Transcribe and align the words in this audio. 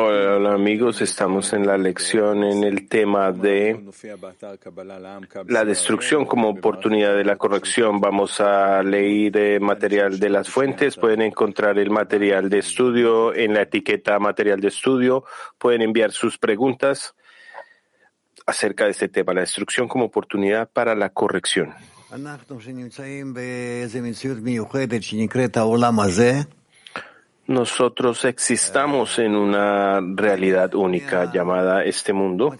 Hola 0.00 0.54
amigos, 0.54 1.02
estamos 1.02 1.52
en 1.52 1.66
la 1.66 1.76
lección 1.76 2.44
en 2.44 2.62
el 2.62 2.88
tema 2.88 3.32
de 3.32 3.84
la 5.48 5.64
destrucción 5.64 6.24
como 6.24 6.50
oportunidad 6.50 7.16
de 7.16 7.24
la 7.24 7.34
corrección. 7.36 8.00
Vamos 8.00 8.40
a 8.40 8.80
leer 8.84 9.36
eh, 9.36 9.60
material 9.60 10.20
de 10.20 10.30
las 10.30 10.48
fuentes. 10.48 10.96
Pueden 10.96 11.22
encontrar 11.22 11.78
el 11.78 11.90
material 11.90 12.48
de 12.48 12.60
estudio 12.60 13.34
en 13.34 13.54
la 13.54 13.62
etiqueta 13.62 14.18
material 14.20 14.60
de 14.60 14.68
estudio. 14.68 15.24
Pueden 15.58 15.82
enviar 15.82 16.12
sus 16.12 16.38
preguntas 16.38 17.14
acerca 18.46 18.84
de 18.84 18.92
este 18.92 19.08
tema, 19.08 19.34
la 19.34 19.40
destrucción 19.40 19.88
como 19.88 20.04
oportunidad 20.04 20.70
para 20.70 20.94
la 20.94 21.10
corrección. 21.10 21.74
Nosotros 27.46 28.24
existamos 28.24 29.18
en 29.18 29.36
una 29.36 30.00
realidad 30.00 30.74
única 30.74 31.30
llamada 31.30 31.84
este 31.84 32.12
mundo. 32.12 32.54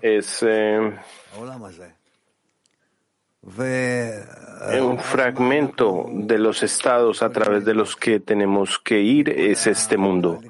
Es 0.00 0.42
eh, 0.42 0.92
un 4.80 4.98
fragmento 4.98 6.06
de 6.10 6.38
los 6.38 6.64
estados 6.64 7.22
a 7.22 7.30
través 7.30 7.64
de 7.64 7.74
los 7.74 7.94
que 7.94 8.18
tenemos 8.18 8.80
que 8.80 9.00
ir 9.00 9.28
es 9.28 9.68
este 9.68 9.96
mundo. 9.96 10.40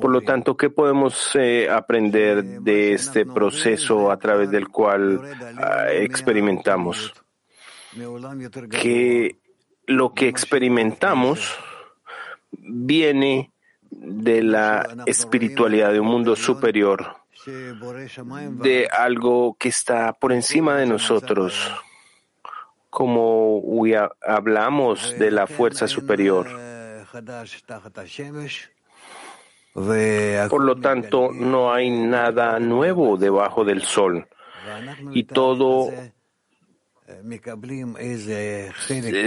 Por 0.00 0.10
lo 0.10 0.22
tanto, 0.22 0.56
¿qué 0.56 0.68
podemos 0.68 1.30
eh, 1.34 1.68
aprender 1.70 2.42
de 2.42 2.94
este 2.94 3.24
proceso 3.24 4.10
a 4.10 4.16
través 4.16 4.50
del 4.50 4.68
cual 4.68 5.20
ah, 5.58 5.92
experimentamos? 5.92 7.12
Que 8.70 9.38
lo 9.86 10.12
que 10.12 10.28
experimentamos 10.28 11.56
viene 12.50 13.52
de 13.90 14.42
la 14.42 15.04
espiritualidad 15.06 15.92
de 15.92 16.00
un 16.00 16.06
mundo 16.06 16.36
superior, 16.36 17.16
de 17.46 18.88
algo 18.90 19.56
que 19.58 19.68
está 19.68 20.12
por 20.12 20.32
encima 20.32 20.76
de 20.76 20.86
nosotros, 20.86 21.70
como 22.88 23.62
hablamos 24.22 25.18
de 25.18 25.30
la 25.30 25.46
fuerza 25.46 25.88
superior. 25.88 26.48
Por 29.72 30.64
lo 30.64 30.76
tanto, 30.80 31.30
no 31.32 31.72
hay 31.72 31.90
nada 31.90 32.58
nuevo 32.58 33.16
debajo 33.16 33.64
del 33.64 33.82
sol. 33.82 34.26
Y 35.12 35.24
todo 35.24 35.90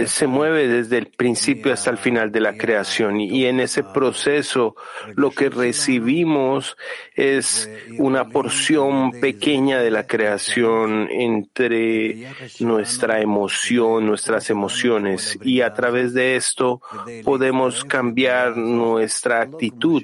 se 0.06 0.26
mueve 0.26 0.68
desde 0.68 0.98
el 0.98 1.06
principio 1.06 1.72
hasta 1.72 1.90
el 1.90 1.98
final 1.98 2.32
de 2.32 2.40
la 2.40 2.56
creación. 2.56 3.20
Y 3.20 3.46
en 3.46 3.60
ese 3.60 3.82
proceso 3.82 4.76
lo 5.14 5.30
que 5.30 5.50
recibimos 5.50 6.76
es 7.14 7.70
una 7.98 8.28
porción 8.28 9.12
pequeña 9.12 9.80
de 9.80 9.90
la 9.90 10.06
creación 10.06 11.08
entre 11.10 12.28
nuestra 12.60 13.20
emoción, 13.20 14.06
nuestras 14.06 14.50
emociones. 14.50 15.38
Y 15.42 15.60
a 15.60 15.72
través 15.74 16.14
de 16.14 16.36
esto 16.36 16.80
podemos 17.24 17.84
cambiar 17.84 18.56
nuestra 18.56 19.42
actitud 19.42 20.02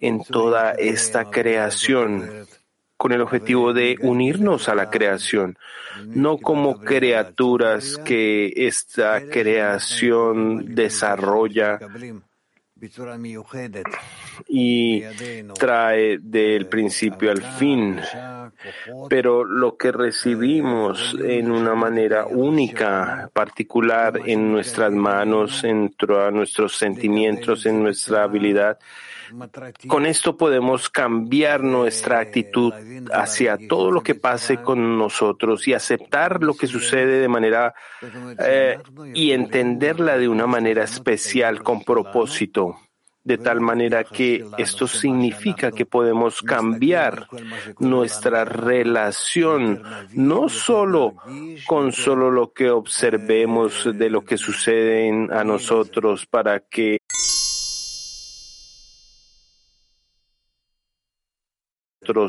en 0.00 0.24
toda 0.24 0.72
esta 0.72 1.30
creación 1.30 2.46
con 3.00 3.12
el 3.12 3.22
objetivo 3.22 3.72
de 3.72 3.96
unirnos 4.02 4.68
a 4.68 4.74
la 4.74 4.90
creación, 4.90 5.56
no 6.04 6.36
como 6.36 6.80
criaturas 6.80 7.96
que 8.04 8.52
esta 8.54 9.22
creación 9.22 10.74
desarrolla 10.74 11.78
y 14.48 15.02
trae 15.58 16.18
del 16.18 16.66
principio 16.66 17.30
al 17.30 17.40
fin, 17.40 17.98
pero 19.08 19.44
lo 19.44 19.78
que 19.78 19.92
recibimos 19.92 21.16
en 21.24 21.50
una 21.50 21.74
manera 21.74 22.26
única, 22.26 23.30
particular 23.32 24.20
en 24.26 24.52
nuestras 24.52 24.92
manos, 24.92 25.64
en 25.64 25.94
nuestros 26.32 26.76
sentimientos, 26.76 27.64
en 27.64 27.82
nuestra 27.82 28.24
habilidad, 28.24 28.78
con 29.86 30.06
esto 30.06 30.36
podemos 30.36 30.90
cambiar 30.90 31.62
nuestra 31.62 32.20
actitud 32.20 32.72
hacia 33.12 33.58
todo 33.68 33.90
lo 33.90 34.02
que 34.02 34.14
pase 34.14 34.60
con 34.62 34.98
nosotros 34.98 35.66
y 35.68 35.74
aceptar 35.74 36.42
lo 36.42 36.54
que 36.54 36.66
sucede 36.66 37.20
de 37.20 37.28
manera 37.28 37.74
eh, 38.38 38.78
y 39.14 39.32
entenderla 39.32 40.18
de 40.18 40.28
una 40.28 40.46
manera 40.46 40.84
especial 40.84 41.62
con 41.62 41.84
propósito 41.84 42.76
de 43.22 43.36
tal 43.36 43.60
manera 43.60 44.04
que 44.04 44.44
esto 44.56 44.88
significa 44.88 45.70
que 45.70 45.84
podemos 45.84 46.40
cambiar 46.40 47.26
nuestra 47.78 48.44
relación 48.44 49.82
no 50.14 50.48
solo 50.48 51.16
con 51.66 51.92
solo 51.92 52.30
lo 52.30 52.52
que 52.52 52.70
observemos 52.70 53.88
de 53.94 54.08
lo 54.08 54.24
que 54.24 54.38
sucede 54.38 55.28
a 55.30 55.44
nosotros 55.44 56.26
para 56.26 56.60
que 56.60 56.99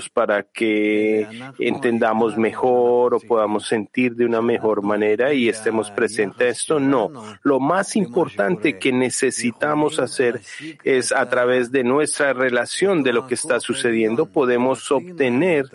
para 0.09 0.43
que 0.43 1.27
entendamos 1.59 2.37
mejor 2.37 3.13
o 3.15 3.19
podamos 3.19 3.67
sentir 3.67 4.15
de 4.15 4.25
una 4.25 4.41
mejor 4.41 4.81
manera 4.81 5.33
y 5.33 5.49
estemos 5.49 5.91
presentes 5.91 6.47
a 6.47 6.49
esto. 6.49 6.79
No, 6.79 7.11
lo 7.43 7.59
más 7.59 7.95
importante 7.95 8.77
que 8.77 8.91
necesitamos 8.91 9.99
hacer 9.99 10.41
es 10.83 11.11
a 11.11 11.27
través 11.29 11.71
de 11.71 11.83
nuestra 11.83 12.33
relación 12.33 13.03
de 13.03 13.13
lo 13.13 13.27
que 13.27 13.35
está 13.35 13.59
sucediendo 13.59 14.25
podemos 14.25 14.91
obtener 14.91 15.65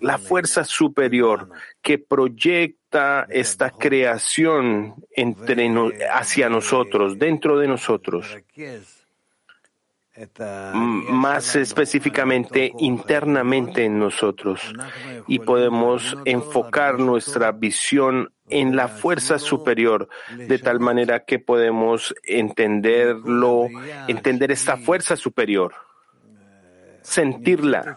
la 0.00 0.18
fuerza 0.18 0.64
superior 0.64 1.48
que 1.82 1.98
proyecta 1.98 3.26
esta 3.28 3.70
creación 3.70 4.94
entre 5.14 5.70
hacia 6.12 6.48
nosotros, 6.48 7.18
dentro 7.18 7.58
de 7.58 7.68
nosotros 7.68 8.26
más 10.74 11.56
específicamente 11.56 12.72
internamente 12.78 13.84
en 13.84 13.98
nosotros. 13.98 14.72
Y 15.26 15.40
podemos 15.40 16.16
enfocar 16.24 16.98
nuestra 16.98 17.52
visión 17.52 18.32
en 18.48 18.76
la 18.76 18.88
fuerza 18.88 19.38
superior 19.38 20.08
de 20.36 20.58
tal 20.58 20.80
manera 20.80 21.24
que 21.24 21.38
podemos 21.38 22.14
entenderlo, 22.24 23.68
entender 24.06 24.52
esta 24.52 24.76
fuerza 24.76 25.16
superior, 25.16 25.74
sentirla 27.02 27.96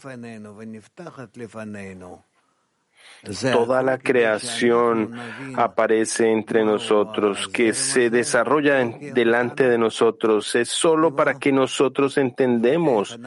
Toda 3.51 3.81
la 3.81 3.97
creación 3.97 5.13
aparece 5.55 6.31
entre 6.31 6.63
nosotros, 6.63 7.47
que 7.47 7.73
se 7.73 8.09
desarrolla 8.09 8.83
delante 8.85 9.67
de 9.67 9.77
nosotros. 9.77 10.55
Es 10.55 10.69
solo 10.69 11.15
para 11.15 11.39
que 11.39 11.51
nosotros 11.51 12.17
entendemos 12.17 13.19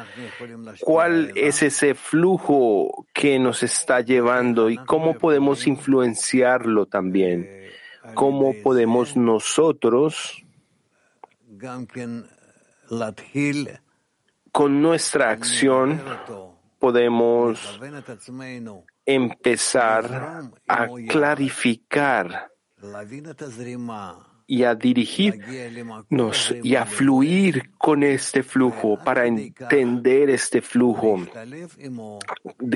cuál 0.81 1.33
es 1.35 1.63
ese 1.63 1.95
flujo 1.95 3.07
que 3.13 3.39
nos 3.39 3.63
está 3.63 4.01
llevando 4.01 4.71
y 4.71 4.77
cómo 4.79 5.15
podemos 5.15 5.67
influenciarlo 5.67 6.87
también. 6.87 7.49
Cómo 8.15 8.55
podemos 8.63 9.17
nosotros 9.17 10.45
con 14.53 14.83
nuestra 14.83 15.31
acción 15.31 16.01
podemos 16.79 17.81
empezar 19.15 20.51
a 20.69 20.89
clarificar 21.09 22.51
y 24.51 24.65
a 24.65 24.75
dirigirnos 24.75 26.53
y 26.65 26.75
a 26.75 26.85
fluir 26.85 27.71
con 27.79 28.03
este 28.03 28.43
flujo 28.43 28.99
para 28.99 29.27
entender 29.27 30.29
este 30.29 30.61
flujo, 30.61 31.21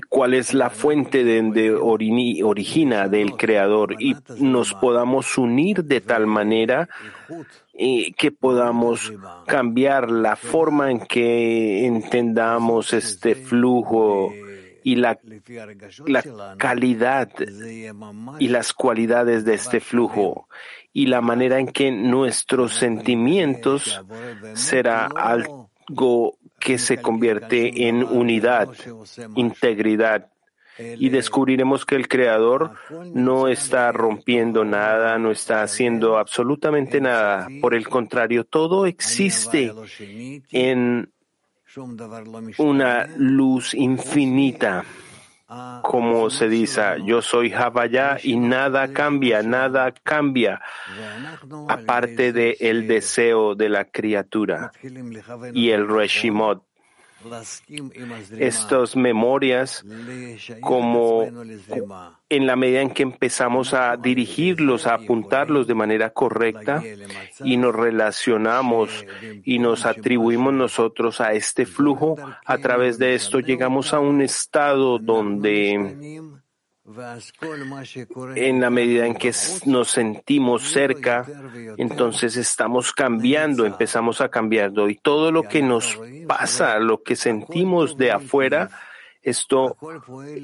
cuál 0.09 0.35
es 0.35 0.55
la 0.55 0.71
fuente 0.71 1.25
de 1.25 1.39
donde 1.39 1.73
origina 1.73 3.09
del 3.09 3.33
Creador 3.33 4.01
y 4.01 4.15
nos 4.39 4.73
podamos 4.75 5.37
unir 5.37 5.83
de 5.83 6.01
tal 6.01 6.29
manera 6.29 6.89
que 7.77 8.31
podamos 8.31 9.13
cambiar 9.45 10.13
la 10.13 10.37
forma 10.37 10.93
en 10.93 11.01
que 11.01 11.87
entendamos 11.87 12.93
este 12.93 13.35
flujo 13.35 14.33
y 14.85 14.97
la, 14.97 15.19
la 16.07 16.23
calidad 16.59 17.31
y 18.39 18.49
las 18.49 18.73
cualidades 18.73 19.45
de 19.45 19.55
este 19.55 19.81
flujo 19.81 20.47
y 20.93 21.07
la 21.07 21.23
manera 21.23 21.59
en 21.59 21.67
que 21.69 21.91
nuestros 21.91 22.75
sentimientos 22.75 24.01
será 24.53 25.07
algo 25.07 26.39
que 26.61 26.79
se 26.79 26.99
convierte 26.99 27.89
en 27.89 28.05
unidad, 28.05 28.69
integridad. 29.35 30.29
Y 30.79 31.09
descubriremos 31.09 31.87
que 31.87 31.95
el 31.95 32.09
Creador 32.09 32.73
no 33.15 33.47
está 33.47 33.93
rompiendo 33.93 34.65
nada, 34.65 35.19
no 35.19 35.31
está 35.31 35.63
haciendo 35.63 36.19
absolutamente 36.19 37.01
nada. 37.01 37.47
Por 37.61 37.75
el 37.75 37.89
contrario, 37.89 38.45
todo 38.45 38.85
existe 38.85 39.73
en 40.51 41.14
una 42.59 43.07
luz 43.17 43.75
infinita. 43.75 44.85
Como 45.83 46.31
se 46.31 46.49
dice, 46.49 46.83
yo 47.05 47.23
soy 47.23 47.53
Havaya 47.53 48.19
y 48.21 48.37
nada 48.37 48.93
cambia, 48.93 49.43
nada 49.43 49.93
cambia, 49.93 50.61
aparte 51.69 52.33
del 52.33 52.57
el 52.59 52.89
deseo 52.89 53.55
de 53.55 53.69
la 53.69 53.85
criatura 53.85 54.73
y 55.53 55.71
el 55.71 55.87
Reshimot 55.87 56.65
estas 58.39 58.97
memorias 58.97 59.85
como 60.61 61.25
en 62.29 62.47
la 62.47 62.57
medida 62.57 62.81
en 62.81 62.91
que 62.91 63.03
empezamos 63.03 63.75
a 63.75 63.97
dirigirlos, 63.97 64.87
a 64.87 64.95
apuntarlos 64.95 65.67
de 65.67 65.75
manera 65.75 66.11
correcta 66.11 66.83
y 67.41 67.57
nos 67.57 67.75
relacionamos 67.75 69.05
y 69.45 69.59
nos 69.59 69.87
atribuimos 69.87 70.53
nosotros 70.53 71.21
a 71.21 71.33
este 71.33 71.67
flujo, 71.67 72.17
a 72.45 72.59
través 72.59 72.99
de 72.99 73.15
esto 73.15 73.41
llegamos 73.41 73.93
a 73.93 74.01
un 74.01 74.23
estado 74.23 74.99
donde 74.99 76.21
en 78.37 78.61
la 78.61 78.69
medida 78.69 79.07
en 79.07 79.15
que 79.15 79.33
nos 79.65 79.91
sentimos 79.91 80.63
cerca, 80.71 81.25
entonces 81.79 82.37
estamos 82.37 82.93
cambiando, 82.93 83.65
empezamos 83.65 84.21
a 84.21 84.29
cambiar. 84.29 84.73
Y 84.89 84.97
todo 84.97 85.33
lo 85.33 85.45
que 85.45 85.63
nos 85.63 85.99
pasa, 86.27 86.79
lo 86.79 87.03
que 87.03 87.17
sentimos 87.17 87.97
de 87.97 88.13
afuera, 88.13 88.69
esto 89.23 89.79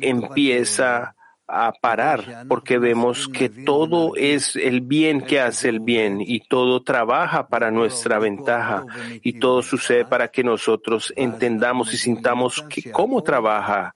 empieza 0.00 1.14
a 1.46 1.72
parar 1.72 2.46
porque 2.48 2.78
vemos 2.78 3.28
que 3.28 3.48
todo 3.48 4.14
es 4.16 4.54
el 4.56 4.80
bien 4.80 5.20
que 5.20 5.40
hace 5.40 5.68
el 5.68 5.80
bien 5.80 6.20
y 6.20 6.40
todo 6.40 6.82
trabaja 6.82 7.48
para 7.48 7.70
nuestra 7.70 8.18
ventaja 8.18 8.86
y 9.22 9.40
todo 9.40 9.60
sucede 9.62 10.04
para 10.04 10.28
que 10.28 10.44
nosotros 10.44 11.12
entendamos 11.16 11.92
y 11.92 11.96
sintamos 11.96 12.62
que 12.62 12.90
cómo 12.92 13.22
trabaja 13.22 13.94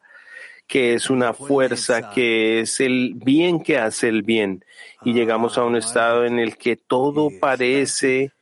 que 0.66 0.94
es 0.94 1.10
una 1.10 1.34
fuerza, 1.34 2.10
que 2.10 2.60
es 2.60 2.80
el 2.80 3.14
bien 3.14 3.62
que 3.62 3.78
hace 3.78 4.08
el 4.08 4.22
bien. 4.22 4.64
Y 5.04 5.12
llegamos 5.12 5.58
a 5.58 5.64
un 5.64 5.76
estado 5.76 6.24
en 6.24 6.38
el 6.38 6.56
que 6.56 6.76
todo 6.76 7.30
parece 7.40 8.32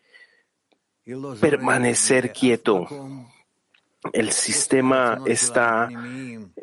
permanecer 1.41 2.33
quieto. 2.33 2.87
El 4.13 4.33
sistema 4.33 5.21
está 5.27 5.89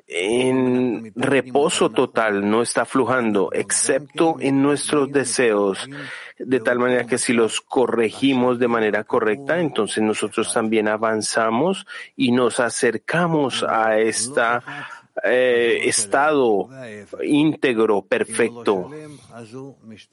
en 0.07 1.13
reposo 1.15 1.89
total, 1.89 2.49
no 2.49 2.61
está 2.61 2.83
flujando, 2.83 3.49
excepto 3.53 4.35
en 4.39 4.61
nuestros 4.61 5.09
deseos, 5.09 5.87
de 6.37 6.59
tal 6.59 6.79
manera 6.79 7.05
que 7.05 7.17
si 7.17 7.31
los 7.31 7.61
corregimos 7.61 8.59
de 8.59 8.67
manera 8.67 9.05
correcta, 9.05 9.59
entonces 9.59 10.03
nosotros 10.03 10.53
también 10.53 10.89
avanzamos 10.89 11.87
y 12.17 12.33
nos 12.33 12.59
acercamos 12.59 13.63
a 13.63 13.99
esta 13.99 14.61
eh, 15.23 15.81
estado 15.83 16.69
íntegro, 17.23 18.01
perfecto, 18.03 18.89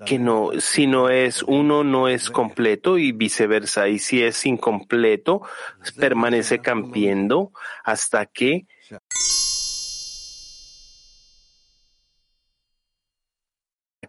que 0.05 0.19
no, 0.19 0.51
si 0.59 0.87
no 0.87 1.09
es 1.09 1.43
uno, 1.43 1.85
no 1.85 2.09
es 2.09 2.31
completo 2.31 2.99
y 2.99 3.13
viceversa. 3.13 3.89
Y 3.89 3.99
si 3.99 4.23
es 4.23 4.45
incompleto, 4.47 5.43
permanece 5.99 6.61
cambiando 6.61 7.53
hasta 7.85 8.27
que 8.27 8.67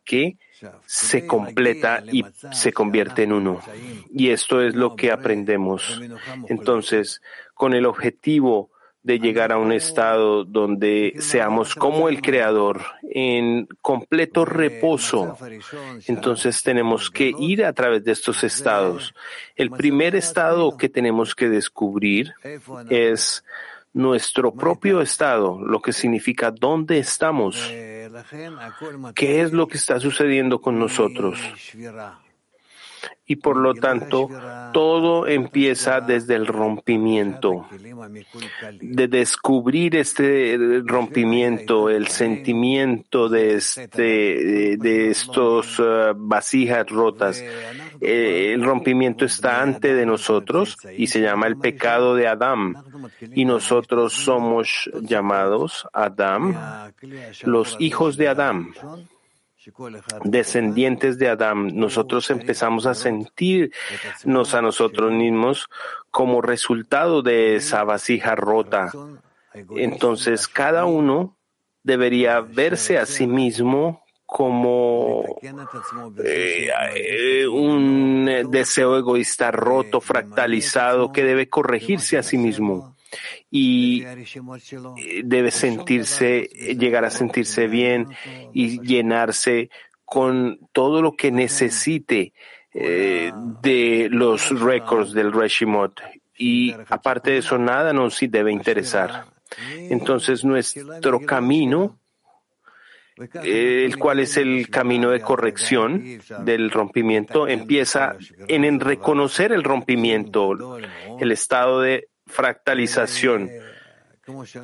que 0.07 0.38
se 0.85 1.27
completa 1.27 2.01
y 2.11 2.23
se 2.51 2.71
convierte 2.71 3.23
en 3.23 3.33
uno. 3.33 3.61
Y 4.09 4.29
esto 4.29 4.61
es 4.61 4.73
lo 4.73 4.95
que 4.95 5.11
aprendemos. 5.11 6.01
Entonces, 6.47 7.21
con 7.53 7.73
el 7.73 7.85
objetivo 7.85 8.71
de 9.03 9.19
llegar 9.19 9.51
a 9.51 9.57
un 9.57 9.71
estado 9.71 10.44
donde 10.44 11.15
seamos 11.19 11.75
como 11.75 12.09
el 12.09 12.21
Creador, 12.21 12.81
en 13.03 13.67
completo 13.81 14.44
reposo. 14.44 15.38
Entonces 16.07 16.61
tenemos 16.61 17.09
que 17.09 17.33
ir 17.39 17.63
a 17.63 17.73
través 17.73 18.03
de 18.03 18.11
estos 18.11 18.44
estados. 18.44 19.13
El 19.55 19.71
primer 19.71 20.15
estado 20.15 20.75
que 20.75 20.89
tenemos 20.89 21.35
que 21.35 21.49
descubrir 21.49 22.33
es 22.89 23.45
nuestro 23.94 24.53
propio 24.53 25.01
estado, 25.01 25.59
lo 25.59 25.81
que 25.81 25.93
significa 25.93 26.51
dónde 26.51 27.00
estamos, 27.00 27.71
qué 29.15 29.41
es 29.41 29.53
lo 29.53 29.67
que 29.67 29.77
está 29.77 30.00
sucediendo 30.00 30.59
con 30.59 30.77
nosotros 30.77 31.39
y 33.25 33.35
por 33.35 33.57
lo 33.57 33.73
tanto 33.73 34.29
todo 34.73 35.27
empieza 35.27 35.99
desde 35.99 36.35
el 36.35 36.47
rompimiento, 36.47 37.67
de 38.79 39.07
descubrir 39.07 39.97
este 39.97 40.57
rompimiento, 40.85 41.89
el 41.89 42.07
sentimiento 42.07 43.27
de, 43.27 43.55
este, 43.55 44.77
de 44.77 45.09
estos 45.09 45.79
uh, 45.79 46.13
vasijas 46.15 46.88
rotas. 46.89 47.44
Eh, 47.99 48.53
el 48.53 48.63
rompimiento 48.63 49.25
está 49.25 49.61
ante 49.61 49.93
de 49.93 50.05
nosotros 50.05 50.77
y 50.95 51.07
se 51.07 51.19
llama 51.19 51.47
el 51.47 51.57
pecado 51.57 52.15
de 52.15 52.27
Adán. 52.27 52.75
Y 53.33 53.43
nosotros 53.43 54.13
somos 54.13 54.89
llamados 55.01 55.85
Adán, 55.91 56.93
los 57.43 57.75
hijos 57.79 58.15
de 58.15 58.29
Adán 58.29 58.69
descendientes 60.23 61.17
de 61.17 61.29
Adán, 61.29 61.75
nosotros 61.75 62.29
empezamos 62.29 62.85
a 62.85 62.93
sentirnos 62.93 64.53
a 64.53 64.61
nosotros 64.61 65.11
mismos 65.11 65.67
como 66.11 66.41
resultado 66.41 67.21
de 67.21 67.55
esa 67.55 67.83
vasija 67.83 68.35
rota. 68.35 68.91
Entonces, 69.75 70.47
cada 70.47 70.85
uno 70.85 71.37
debería 71.83 72.41
verse 72.41 72.97
a 72.97 73.05
sí 73.05 73.27
mismo 73.27 74.03
como 74.25 75.23
eh, 76.23 77.47
un 77.47 78.29
deseo 78.51 78.97
egoísta 78.97 79.51
roto, 79.51 80.01
fractalizado, 80.01 81.13
que 81.13 81.23
debe 81.23 81.47
corregirse 81.47 82.17
a 82.17 82.23
sí 82.23 82.37
mismo 82.37 82.96
y 83.50 84.04
eh, 84.04 85.21
debe 85.24 85.51
sentirse, 85.51 86.44
llegar 86.77 87.06
a 87.06 87.09
sentirse 87.09 87.68
bien 87.68 88.07
y 88.54 88.81
llenarse 88.81 89.69
con 90.06 90.59
todo 90.71 91.01
lo 91.01 91.15
que 91.15 91.31
necesite 91.31 92.33
eh, 92.74 93.31
de 93.62 94.07
los 94.12 94.59
récords 94.59 95.13
del 95.13 95.33
Reshimot. 95.33 96.00
Y 96.38 96.74
aparte 96.89 97.31
de 97.31 97.38
eso, 97.39 97.58
nada 97.58 97.91
nos 97.91 98.20
debe 98.22 98.51
interesar. 98.51 99.25
Entonces, 99.75 100.46
nuestro 100.46 101.22
camino, 101.22 102.00
el 103.43 103.98
cual 103.98 104.20
es 104.20 104.38
el 104.38 104.70
camino 104.70 105.10
de 105.10 105.22
corrección 105.22 106.20
del 106.46 106.70
rompimiento, 106.70 107.48
empieza 107.48 108.15
en 108.48 108.79
reconocer 108.79 109.51
el 109.51 109.63
rompimiento, 109.63 110.77
el 111.20 111.31
estado 111.31 111.81
de 111.81 112.10
fractalización. 112.27 113.50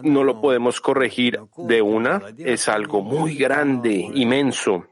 No 0.01 0.25
lo 0.25 0.41
podemos 0.41 0.81
corregir 0.81 1.39
de 1.57 1.81
una, 1.81 2.21
es 2.37 2.67
algo 2.67 3.01
muy 3.01 3.35
grande, 3.35 4.09
inmenso, 4.13 4.87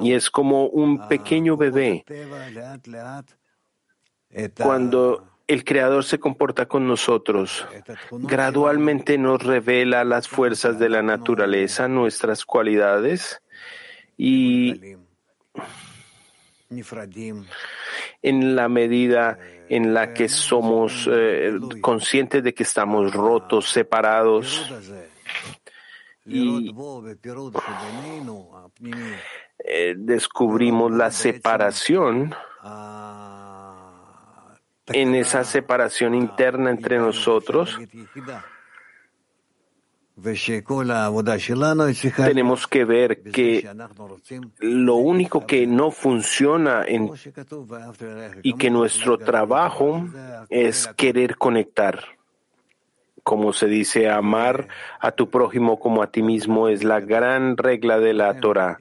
y 0.00 0.12
es 0.12 0.30
como 0.30 0.66
un 0.66 1.08
pequeño 1.08 1.56
bebé. 1.56 2.04
Cuando 4.62 5.28
el 5.48 5.64
Creador 5.64 6.04
se 6.04 6.20
comporta 6.20 6.66
con 6.66 6.86
nosotros, 6.86 7.66
gradualmente 8.12 9.18
nos 9.18 9.42
revela 9.42 10.04
las 10.04 10.28
fuerzas 10.28 10.78
de 10.78 10.90
la 10.90 11.02
naturaleza, 11.02 11.88
nuestras 11.88 12.44
cualidades, 12.44 13.42
y 14.16 14.96
en 18.22 18.56
la 18.56 18.68
medida 18.68 19.38
en 19.68 19.94
la 19.94 20.12
que 20.12 20.28
somos 20.28 21.08
eh, 21.10 21.58
conscientes 21.80 22.42
de 22.42 22.54
que 22.54 22.62
estamos 22.62 23.12
rotos, 23.12 23.70
separados. 23.70 24.72
Y 26.24 26.74
eh, 29.64 29.94
descubrimos 29.96 30.92
la 30.92 31.10
separación 31.10 32.34
en 34.88 35.14
esa 35.14 35.44
separación 35.44 36.14
interna 36.14 36.70
entre 36.70 36.98
nosotros 36.98 37.78
tenemos 42.16 42.66
que 42.66 42.84
ver 42.84 43.22
que 43.22 43.68
lo 44.58 44.94
único 44.96 45.46
que 45.46 45.66
no 45.66 45.90
funciona 45.90 46.84
en, 46.86 47.10
y 48.42 48.54
que 48.54 48.70
nuestro 48.70 49.18
trabajo 49.18 50.04
es 50.48 50.88
querer 50.96 51.36
conectar 51.36 52.17
como 53.28 53.52
se 53.52 53.66
dice, 53.66 54.08
amar 54.08 54.68
a 55.00 55.12
tu 55.12 55.28
prójimo 55.28 55.78
como 55.78 56.02
a 56.02 56.10
ti 56.10 56.22
mismo 56.22 56.70
es 56.70 56.82
la 56.82 57.00
gran 57.00 57.58
regla 57.58 58.00
de 58.00 58.14
la 58.14 58.40
Torah. 58.40 58.78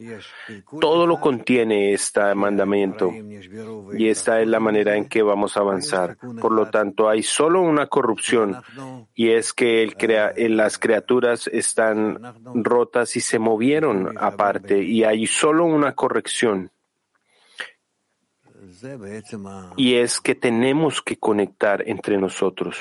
Todo 0.79 1.05
lo 1.05 1.19
contiene 1.19 1.91
este 1.91 2.33
mandamiento 2.33 3.11
y 3.91 4.07
esta 4.07 4.39
es 4.39 4.47
la 4.47 4.61
manera 4.61 4.95
en 4.95 5.09
que 5.09 5.21
vamos 5.21 5.57
a 5.57 5.59
avanzar. 5.59 6.15
Por 6.39 6.53
lo 6.53 6.69
tanto, 6.69 7.09
hay 7.09 7.23
solo 7.23 7.61
una 7.61 7.87
corrupción 7.87 8.55
y 9.13 9.31
es 9.31 9.51
que 9.51 9.83
el 9.83 9.97
crea 9.97 10.31
las 10.37 10.77
criaturas 10.77 11.49
están 11.51 12.17
rotas 12.63 13.17
y 13.17 13.19
se 13.19 13.39
movieron 13.39 14.15
aparte 14.17 14.81
y 14.81 15.03
hay 15.03 15.27
solo 15.27 15.65
una 15.65 15.93
corrección. 15.93 16.71
Y 19.75 19.95
es 19.95 20.21
que 20.21 20.35
tenemos 20.35 21.01
que 21.01 21.17
conectar 21.17 21.83
entre 21.85 22.17
nosotros. 22.17 22.77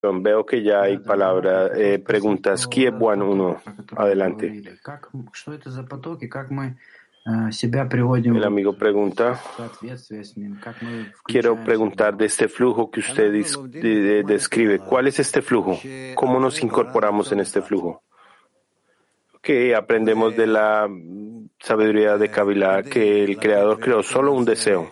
Veo 0.00 0.46
que 0.46 0.62
ya 0.62 0.82
hay 0.82 0.98
palabras, 0.98 1.72
eh, 1.76 1.98
preguntas. 1.98 2.66
Kiev 2.66 3.02
One 3.02 3.24
1, 3.24 3.62
adelante. 3.96 4.62
El 8.38 8.44
amigo 8.44 8.78
pregunta, 8.78 9.38
quiero 11.24 11.62
preguntar 11.62 12.16
de 12.16 12.24
este 12.24 12.48
flujo 12.48 12.90
que 12.90 13.00
usted 13.00 13.32
describe. 14.24 14.78
¿Cuál 14.78 15.08
es 15.08 15.18
este 15.18 15.42
flujo? 15.42 15.78
¿Cómo 16.14 16.40
nos 16.40 16.62
incorporamos 16.62 17.30
en 17.32 17.40
este 17.40 17.60
flujo? 17.60 18.02
Que 19.42 19.74
aprendemos 19.74 20.36
de 20.36 20.46
la 20.46 20.88
sabiduría 21.60 22.16
de 22.16 22.30
Kabbalah 22.30 22.82
que 22.82 23.24
el 23.24 23.38
Creador 23.38 23.80
creó 23.80 24.02
solo 24.02 24.32
un 24.32 24.44
deseo. 24.44 24.90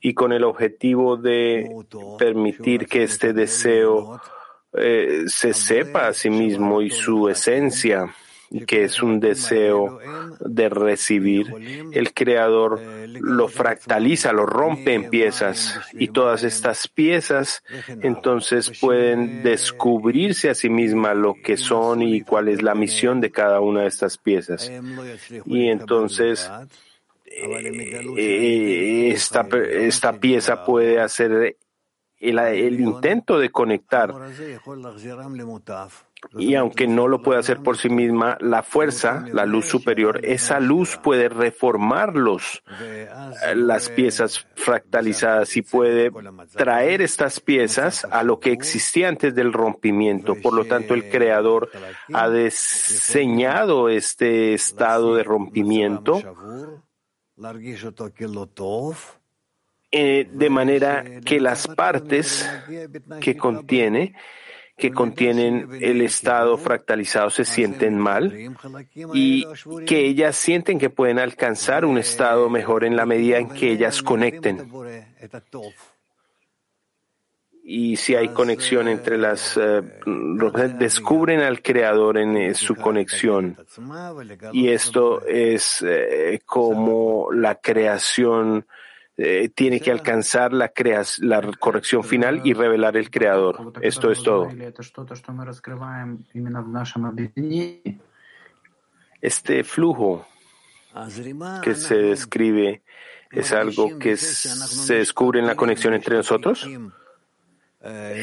Y 0.00 0.14
con 0.14 0.32
el 0.32 0.44
objetivo 0.44 1.16
de 1.16 1.68
permitir 2.18 2.86
que 2.86 3.02
este 3.02 3.32
deseo 3.32 4.20
eh, 4.72 5.24
se 5.26 5.54
sepa 5.54 6.08
a 6.08 6.12
sí 6.12 6.30
mismo 6.30 6.82
y 6.82 6.90
su 6.90 7.28
esencia 7.28 8.14
que 8.66 8.84
es 8.84 9.02
un 9.02 9.20
deseo 9.20 9.98
de 10.40 10.68
recibir, 10.68 11.52
el 11.92 12.12
creador 12.12 12.80
lo 13.08 13.48
fractaliza, 13.48 14.32
lo 14.32 14.46
rompe 14.46 14.94
en 14.94 15.10
piezas 15.10 15.80
y 15.92 16.08
todas 16.08 16.44
estas 16.44 16.88
piezas 16.88 17.62
entonces 18.02 18.72
pueden 18.78 19.42
descubrirse 19.42 20.50
a 20.50 20.54
sí 20.54 20.68
mismas 20.68 21.16
lo 21.16 21.34
que 21.34 21.56
son 21.56 22.02
y 22.02 22.22
cuál 22.22 22.48
es 22.48 22.62
la 22.62 22.74
misión 22.74 23.20
de 23.20 23.30
cada 23.30 23.60
una 23.60 23.82
de 23.82 23.88
estas 23.88 24.18
piezas. 24.18 24.70
Y 25.44 25.68
entonces 25.68 26.50
eh, 27.26 29.10
esta, 29.12 29.46
esta 29.70 30.12
pieza 30.18 30.64
puede 30.64 31.00
hacer 31.00 31.56
el 32.18 32.80
intento 32.80 33.38
de 33.38 33.50
conectar 33.50 34.14
y 36.36 36.54
aunque 36.54 36.86
no 36.86 37.08
lo 37.08 37.22
puede 37.22 37.40
hacer 37.40 37.62
por 37.62 37.76
sí 37.76 37.88
misma, 37.88 38.36
la 38.40 38.62
fuerza, 38.62 39.24
la 39.32 39.46
luz 39.46 39.66
superior, 39.66 40.20
esa 40.24 40.60
luz 40.60 40.96
puede 40.96 41.28
reformarlos, 41.28 42.62
eh, 42.80 43.08
las 43.54 43.88
piezas 43.90 44.46
fractalizadas 44.54 45.56
y 45.56 45.62
puede 45.62 46.10
traer 46.54 47.02
estas 47.02 47.40
piezas 47.40 48.04
a 48.04 48.22
lo 48.22 48.40
que 48.40 48.52
existía 48.52 49.08
antes 49.08 49.34
del 49.34 49.52
rompimiento. 49.52 50.34
Por 50.36 50.54
lo 50.54 50.64
tanto, 50.64 50.94
el 50.94 51.08
Creador 51.10 51.70
ha 52.12 52.28
diseñado 52.30 53.88
este 53.88 54.54
estado 54.54 55.14
de 55.14 55.24
rompimiento 55.24 56.22
eh, 59.92 60.28
de 60.32 60.50
manera 60.50 61.04
que 61.24 61.40
las 61.40 61.68
partes 61.68 62.48
que 63.20 63.36
contiene 63.36 64.14
que 64.76 64.90
contienen 64.92 65.68
el 65.80 66.02
estado 66.02 66.58
fractalizado 66.58 67.30
se 67.30 67.44
sienten 67.44 67.98
mal 67.98 68.54
y 69.14 69.46
que 69.86 70.06
ellas 70.06 70.36
sienten 70.36 70.78
que 70.78 70.90
pueden 70.90 71.18
alcanzar 71.18 71.86
un 71.86 71.96
estado 71.96 72.50
mejor 72.50 72.84
en 72.84 72.94
la 72.94 73.06
medida 73.06 73.38
en 73.38 73.48
que 73.48 73.72
ellas 73.72 74.02
conecten. 74.02 74.70
Y 77.68 77.96
si 77.96 78.14
hay 78.14 78.28
conexión 78.28 78.86
entre 78.86 79.18
las, 79.18 79.56
eh, 79.56 79.82
descubren 80.78 81.40
al 81.40 81.62
creador 81.62 82.16
en 82.16 82.36
eh, 82.36 82.54
su 82.54 82.76
conexión. 82.76 83.56
Y 84.52 84.68
esto 84.68 85.26
es 85.26 85.84
eh, 85.84 86.38
como 86.46 87.32
la 87.32 87.56
creación 87.56 88.66
eh, 89.18 89.48
tiene 89.54 89.80
que 89.80 89.90
alcanzar 89.90 90.52
la, 90.52 90.70
la 91.20 91.52
corrección 91.58 92.04
final 92.04 92.42
y 92.44 92.52
revelar 92.52 92.96
el 92.96 93.10
creador. 93.10 93.72
Esto 93.80 94.10
es 94.10 94.22
todo. 94.22 94.48
Este 99.22 99.64
flujo 99.64 100.26
que 101.62 101.74
se 101.74 101.96
describe 101.96 102.82
es 103.30 103.52
algo 103.52 103.98
que 103.98 104.16
se 104.16 104.94
descubre 104.94 105.40
en 105.40 105.46
la 105.46 105.56
conexión 105.56 105.94
entre 105.94 106.16
nosotros. 106.16 106.68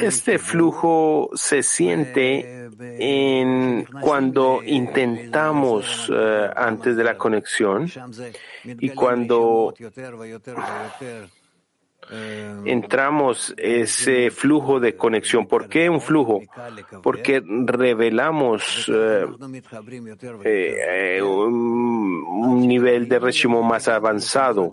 Este 0.02 0.40
flujo 0.40 1.30
se 1.34 1.64
siente 1.64 2.70
en 2.80 3.86
cuando 4.02 4.62
intentamos 4.64 6.12
eh, 6.14 6.50
antes 6.56 6.96
de 6.96 7.04
la 7.04 7.18
conexión 7.18 7.90
y 8.64 8.90
cuando 8.90 9.74
entramos 12.66 13.54
ese 13.58 14.32
flujo 14.32 14.80
de 14.80 14.96
conexión. 14.96 15.48
¿Por 15.48 15.68
qué 15.68 15.90
un 15.90 16.02
flujo? 16.02 16.42
Porque 17.02 17.42
revelamos 17.66 18.92
eh, 18.94 19.26
eh, 20.44 21.22
un 21.22 22.68
nivel 22.68 23.08
de 23.08 23.20
régimen 23.20 23.66
más 23.66 23.88
avanzado 23.88 24.72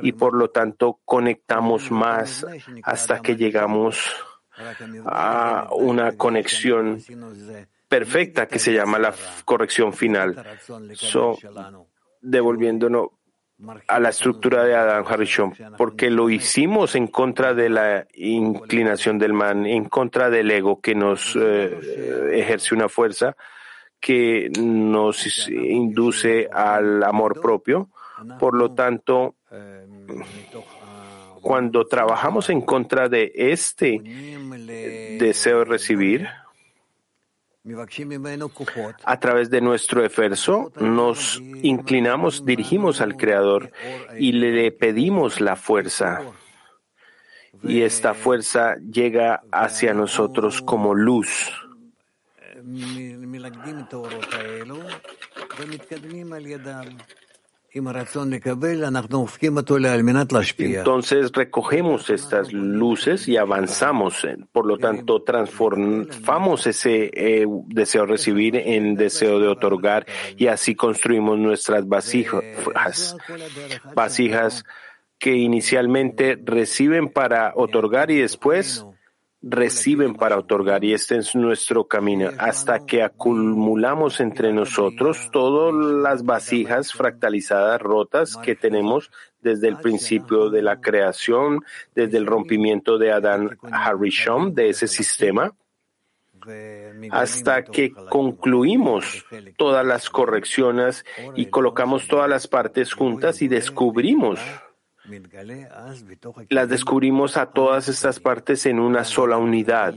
y 0.00 0.12
por 0.12 0.34
lo 0.34 0.50
tanto 0.50 1.00
conectamos 1.04 1.90
más 1.90 2.46
hasta 2.82 3.20
que 3.20 3.36
llegamos 3.36 3.98
a 5.06 5.68
una 5.72 6.12
conexión 6.12 6.98
perfecta 7.88 8.46
que 8.46 8.58
se 8.58 8.72
llama 8.72 8.98
la 8.98 9.14
corrección 9.44 9.92
final. 9.92 10.42
So, 10.94 11.36
devolviéndonos 12.20 13.08
a 13.86 14.00
la 14.00 14.08
estructura 14.08 14.64
de 14.64 14.74
Adam 14.74 15.04
Harishon, 15.06 15.54
porque 15.76 16.10
lo 16.10 16.30
hicimos 16.30 16.94
en 16.94 17.06
contra 17.06 17.54
de 17.54 17.68
la 17.68 18.06
inclinación 18.14 19.18
del 19.18 19.32
man, 19.32 19.66
en 19.66 19.84
contra 19.84 20.30
del 20.30 20.50
ego 20.50 20.80
que 20.80 20.94
nos 20.94 21.36
eh, 21.36 22.30
ejerce 22.32 22.74
una 22.74 22.88
fuerza 22.88 23.36
que 24.00 24.50
nos 24.58 25.48
induce 25.48 26.48
al 26.52 27.04
amor 27.04 27.40
propio. 27.40 27.88
Por 28.38 28.54
lo 28.54 28.72
tanto, 28.72 29.36
cuando 31.40 31.86
trabajamos 31.86 32.50
en 32.50 32.62
contra 32.62 33.08
de 33.08 33.30
este 33.34 34.00
deseo 35.20 35.60
de 35.60 35.64
recibir, 35.64 36.28
a 39.04 39.20
través 39.20 39.48
de 39.48 39.60
nuestro 39.60 40.04
esfuerzo 40.04 40.72
nos 40.80 41.40
inclinamos, 41.62 42.44
dirigimos 42.44 43.00
al 43.00 43.16
Creador 43.16 43.70
y 44.18 44.32
le 44.32 44.72
pedimos 44.72 45.40
la 45.40 45.54
fuerza. 45.54 46.22
Y 47.62 47.82
esta 47.82 48.14
fuerza 48.14 48.74
llega 48.78 49.44
hacia 49.52 49.94
nosotros 49.94 50.60
como 50.60 50.92
luz. 50.94 51.52
Entonces 60.80 61.32
recogemos 61.32 62.10
estas 62.10 62.52
luces 62.52 63.28
y 63.28 63.38
avanzamos. 63.38 64.26
Por 64.52 64.66
lo 64.66 64.76
tanto, 64.76 65.22
transformamos 65.22 66.66
ese 66.66 67.10
eh, 67.14 67.46
deseo 67.68 68.02
de 68.02 68.08
recibir 68.08 68.56
en 68.56 68.94
deseo 68.94 69.40
de 69.40 69.48
otorgar 69.48 70.06
y 70.36 70.48
así 70.48 70.74
construimos 70.74 71.38
nuestras 71.38 71.88
vasijas, 71.88 73.16
vasijas 73.94 74.64
que 75.18 75.36
inicialmente 75.36 76.38
reciben 76.44 77.08
para 77.08 77.52
otorgar 77.56 78.10
y 78.10 78.18
después 78.18 78.84
reciben 79.42 80.14
para 80.14 80.38
otorgar 80.38 80.84
y 80.84 80.92
este 80.94 81.16
es 81.16 81.34
nuestro 81.34 81.88
camino 81.88 82.30
hasta 82.38 82.86
que 82.86 83.02
acumulamos 83.02 84.20
entre 84.20 84.52
nosotros 84.52 85.30
todas 85.32 85.74
las 85.74 86.24
vasijas 86.24 86.92
fractalizadas 86.92 87.80
rotas 87.80 88.36
que 88.36 88.54
tenemos 88.54 89.10
desde 89.40 89.66
el 89.66 89.78
principio 89.78 90.48
de 90.48 90.62
la 90.62 90.80
creación, 90.80 91.64
desde 91.94 92.18
el 92.18 92.26
rompimiento 92.26 92.98
de 92.98 93.10
Adán 93.10 93.58
Harishon, 93.62 94.54
de 94.54 94.68
ese 94.70 94.86
sistema. 94.86 95.52
hasta 97.10 97.62
que 97.62 97.92
concluimos 97.92 99.24
todas 99.56 99.86
las 99.86 100.10
correcciones 100.10 101.04
y 101.36 101.46
colocamos 101.46 102.08
todas 102.08 102.28
las 102.28 102.48
partes 102.48 102.94
juntas 102.94 103.42
y 103.42 103.48
descubrimos 103.48 104.40
las 106.48 106.68
descubrimos 106.68 107.36
a 107.36 107.46
todas 107.46 107.88
estas 107.88 108.20
partes 108.20 108.66
en 108.66 108.78
una 108.78 109.04
sola 109.04 109.36
unidad. 109.36 109.94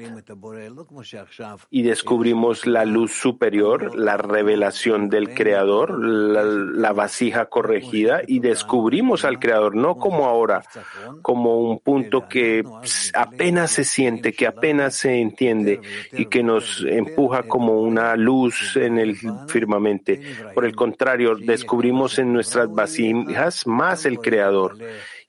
y 1.69 1.83
descubrimos 1.83 2.65
la 2.65 2.85
luz 2.85 3.11
superior, 3.11 3.95
la 3.95 4.17
revelación 4.17 5.09
del 5.09 5.33
Creador, 5.33 5.99
la, 5.99 6.91
vasija 6.93 7.47
corregida 7.47 8.21
y 8.25 8.39
descubrimos 8.39 9.25
al 9.25 9.39
Creador, 9.39 9.75
no 9.75 9.97
como 9.97 10.25
ahora, 10.25 10.63
como 11.21 11.59
un 11.59 11.79
punto 11.79 12.27
que 12.27 12.63
apenas 13.13 13.71
se 13.71 13.83
siente, 13.83 14.33
que 14.33 14.47
apenas 14.47 14.95
se 14.95 15.21
entiende 15.21 15.81
y 16.13 16.25
que 16.25 16.41
nos 16.41 16.83
empuja 16.87 17.43
como 17.43 17.81
una 17.81 18.15
luz 18.15 18.75
en 18.75 18.97
el 18.97 19.17
firmamento. 19.47 20.13
Por 20.53 20.65
el 20.65 20.75
contrario, 20.75 21.35
descubrimos 21.35 22.17
en 22.17 22.33
nuestras 22.33 22.73
vasijas 22.73 23.67
más 23.67 24.05
el 24.05 24.19
Creador 24.19 24.77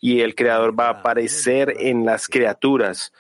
y 0.00 0.20
el 0.20 0.35
creador 0.35 0.78
va 0.78 0.88
a 0.88 1.00
aparecer 1.00 1.75
en 1.78 2.04
las 2.04 2.28
criaturas. 2.28 3.12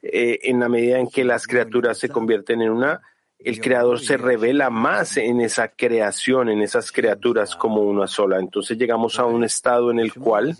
Eh, 0.00 0.38
en 0.44 0.60
la 0.60 0.68
medida 0.68 0.98
en 0.98 1.08
que 1.08 1.24
las 1.24 1.46
criaturas 1.46 1.98
se 1.98 2.08
convierten 2.08 2.62
en 2.62 2.70
una, 2.70 3.00
el 3.38 3.60
creador 3.60 4.00
se 4.00 4.16
revela 4.16 4.68
más 4.68 5.16
en 5.16 5.40
esa 5.40 5.68
creación, 5.68 6.48
en 6.48 6.60
esas 6.60 6.90
criaturas 6.90 7.54
como 7.54 7.82
una 7.82 8.06
sola. 8.06 8.38
Entonces 8.38 8.76
llegamos 8.76 9.18
a 9.18 9.24
un 9.24 9.44
estado 9.44 9.90
en 9.90 10.00
el 10.00 10.12
cual 10.12 10.56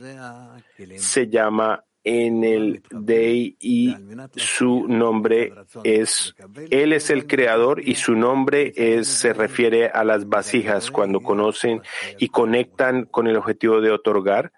se 0.96 1.28
llama 1.28 1.84
en 2.04 2.44
el 2.44 2.82
Dei 2.90 3.56
y 3.60 3.94
su 4.36 4.86
nombre 4.86 5.52
es, 5.82 6.34
él 6.70 6.92
es 6.92 7.10
el 7.10 7.26
creador 7.26 7.86
y 7.86 7.96
su 7.96 8.14
nombre 8.14 8.72
es, 8.76 9.08
se 9.08 9.32
refiere 9.32 9.88
a 9.88 10.04
las 10.04 10.28
vasijas 10.28 10.90
cuando 10.90 11.20
conocen 11.20 11.82
y 12.18 12.28
conectan 12.28 13.04
con 13.04 13.26
el 13.26 13.36
objetivo 13.36 13.80
de 13.80 13.90
otorgar. 13.90 14.52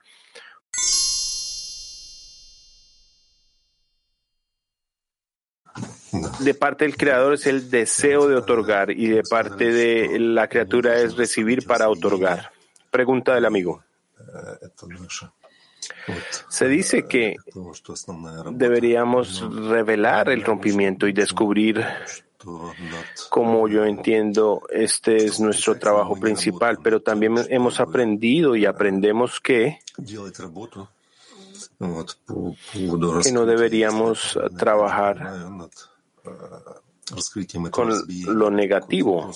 De 6.40 6.54
parte 6.54 6.84
del 6.84 6.96
creador 6.96 7.34
es 7.34 7.46
el 7.46 7.70
deseo 7.70 8.26
de 8.28 8.36
otorgar 8.36 8.90
y 8.90 9.08
de 9.08 9.22
parte 9.22 9.72
de 9.72 10.18
la 10.18 10.48
criatura 10.48 10.98
es 10.98 11.16
recibir 11.16 11.66
para 11.66 11.88
otorgar. 11.88 12.50
Pregunta 12.90 13.34
del 13.34 13.44
amigo. 13.44 13.82
Se 16.48 16.68
dice 16.68 17.06
que 17.06 17.36
deberíamos 18.52 19.40
revelar 19.68 20.28
el 20.30 20.44
rompimiento 20.44 21.06
y 21.06 21.12
descubrir 21.12 21.84
como 23.28 23.68
yo 23.68 23.84
entiendo, 23.84 24.62
este 24.70 25.16
es 25.16 25.40
nuestro 25.40 25.78
trabajo 25.78 26.16
principal, 26.16 26.78
pero 26.82 27.02
también 27.02 27.34
hemos 27.50 27.80
aprendido 27.80 28.56
y 28.56 28.64
aprendemos 28.64 29.40
que 29.40 29.78
que 33.22 33.32
no 33.32 33.46
deberíamos 33.46 34.38
trabajar 34.56 35.46
con 37.70 37.90
lo 38.26 38.50
negativo. 38.50 39.30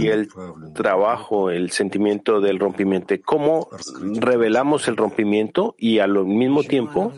Y 0.00 0.08
el 0.08 0.28
trabajo, 0.74 1.50
el 1.50 1.70
sentimiento 1.70 2.40
del 2.40 2.58
rompimiento, 2.58 3.14
cómo 3.24 3.68
revelamos 4.00 4.88
el 4.88 4.96
rompimiento 4.96 5.74
y 5.78 5.98
al 5.98 6.24
mismo 6.24 6.62
tiempo 6.62 7.12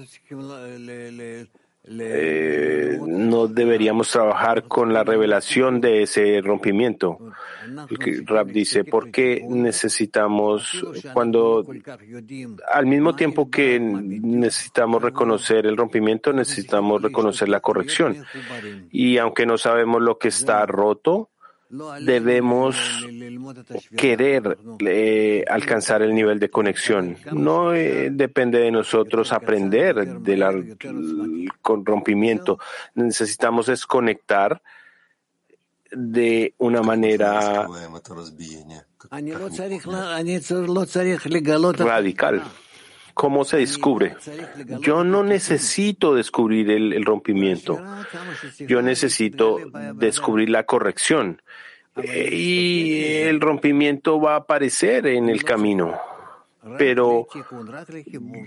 eh, 1.84 3.00
no 3.04 3.48
deberíamos 3.48 4.10
trabajar 4.10 4.68
con 4.68 4.92
la 4.92 5.02
revelación 5.02 5.80
de 5.80 6.02
ese 6.02 6.40
rompimiento. 6.40 7.18
Rab 8.24 8.46
dice, 8.46 8.84
¿por 8.84 9.10
qué 9.10 9.44
necesitamos, 9.48 10.84
cuando 11.12 11.64
al 12.72 12.86
mismo 12.86 13.16
tiempo 13.16 13.50
que 13.50 13.80
necesitamos 13.80 15.02
reconocer 15.02 15.66
el 15.66 15.76
rompimiento, 15.76 16.32
necesitamos 16.32 17.02
reconocer 17.02 17.48
la 17.48 17.60
corrección? 17.60 18.24
Y 18.92 19.18
aunque 19.18 19.44
no 19.44 19.58
sabemos 19.58 20.02
lo 20.02 20.18
que 20.18 20.28
está 20.28 20.64
roto, 20.66 21.31
debemos 22.00 22.76
querer 23.96 24.58
eh, 24.80 25.44
alcanzar 25.48 26.02
el 26.02 26.14
nivel 26.14 26.38
de 26.38 26.50
conexión. 26.50 27.16
No 27.32 27.74
eh, 27.74 28.10
depende 28.10 28.58
de 28.58 28.70
nosotros 28.70 29.32
aprender 29.32 30.20
del 30.20 30.76
rompimiento. 31.62 32.58
Necesitamos 32.94 33.66
desconectar 33.66 34.62
de 35.90 36.54
una 36.58 36.82
manera 36.82 37.66
radical. 41.78 42.42
¿Cómo 43.14 43.44
se 43.44 43.58
descubre? 43.58 44.16
Yo 44.80 45.04
no 45.04 45.22
necesito 45.22 46.14
descubrir 46.14 46.70
el, 46.70 47.04
rompimiento. 47.04 47.80
Yo 48.58 48.82
necesito 48.82 49.58
descubrir 49.94 50.50
la 50.50 50.64
corrección. 50.64 51.42
y 51.96 53.02
el 53.22 53.40
rompimiento 53.40 54.20
va 54.20 54.34
a 54.34 54.36
aparecer 54.38 55.06
en 55.06 55.28
el 55.28 55.44
camino. 55.44 55.98
Pero 56.78 57.26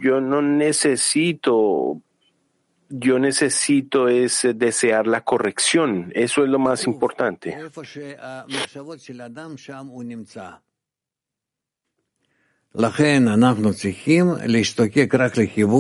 yo 0.01 0.21
no 0.21 0.41
necesito, 0.41 2.01
yo 2.89 3.19
necesito 3.19 4.08
es 4.08 4.47
desear 4.56 5.06
la 5.06 5.21
corrección. 5.21 6.12
Eso 6.15 6.43
es 6.43 6.49
lo 6.49 6.60
más 6.60 6.88
importante. 6.88 7.58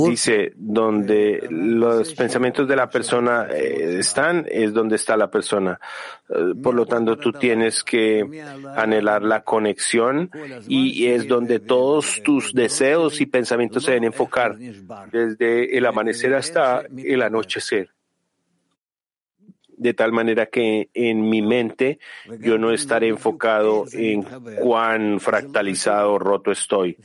Dice, 0.09 0.53
donde 0.55 1.45
los 1.49 2.13
pensamientos 2.13 2.67
de 2.67 2.75
la 2.75 2.89
persona 2.89 3.47
eh, 3.51 3.97
están, 3.99 4.45
es 4.49 4.73
donde 4.73 4.95
está 4.95 5.17
la 5.17 5.29
persona. 5.29 5.79
Eh, 6.29 6.53
por 6.61 6.73
lo 6.73 6.85
tanto, 6.85 7.17
tú 7.17 7.31
tienes 7.31 7.83
que 7.83 8.43
anhelar 8.75 9.23
la 9.23 9.43
conexión 9.43 10.29
y 10.67 11.07
es 11.07 11.27
donde 11.27 11.59
todos 11.59 12.21
tus 12.23 12.53
deseos 12.53 13.19
y 13.21 13.25
pensamientos 13.25 13.83
se 13.83 13.91
deben 13.91 14.05
enfocar, 14.05 14.57
desde 14.57 15.77
el 15.77 15.85
amanecer 15.85 16.33
hasta 16.33 16.83
el 16.97 17.21
anochecer 17.21 17.94
de 19.77 19.93
tal 19.93 20.11
manera 20.11 20.47
que 20.47 20.89
en 20.93 21.29
mi 21.29 21.41
mente 21.41 21.99
yo 22.39 22.57
no 22.57 22.71
estaré 22.71 23.07
enfocado 23.07 23.85
en 23.91 24.23
cuán 24.61 25.19
fractalizado, 25.19 26.17
roto 26.19 26.51
estoy. 26.51 26.97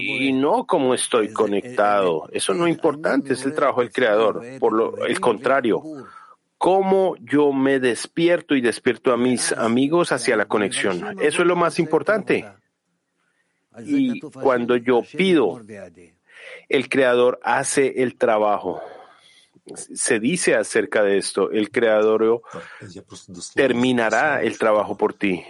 Y 0.00 0.32
no 0.32 0.66
cómo 0.66 0.94
estoy 0.94 1.32
conectado. 1.32 2.28
Eso 2.32 2.54
no 2.54 2.66
es 2.66 2.74
importante, 2.74 3.32
es 3.32 3.44
el 3.44 3.54
trabajo 3.54 3.80
del 3.80 3.92
creador. 3.92 4.42
Por 4.58 4.72
lo 4.72 5.04
el 5.06 5.20
contrario, 5.20 5.82
cómo 6.58 7.16
yo 7.20 7.52
me 7.52 7.80
despierto 7.80 8.54
y 8.54 8.60
despierto 8.60 9.12
a 9.12 9.16
mis 9.16 9.52
amigos 9.52 10.12
hacia 10.12 10.36
la 10.36 10.46
conexión. 10.46 11.20
Eso 11.20 11.42
es 11.42 11.48
lo 11.48 11.56
más 11.56 11.78
importante. 11.78 12.46
Y 13.84 14.20
cuando 14.20 14.76
yo 14.76 15.02
pido, 15.16 15.60
el 16.68 16.88
creador 16.88 17.40
hace 17.42 18.02
el 18.02 18.16
trabajo 18.16 18.80
se 19.74 20.20
dice 20.20 20.54
acerca 20.54 21.02
de 21.02 21.18
esto, 21.18 21.50
el 21.50 21.70
creador 21.70 22.42
terminará 23.54 24.42
el 24.42 24.58
trabajo 24.58 24.96
por 24.96 25.14
ti. 25.14 25.42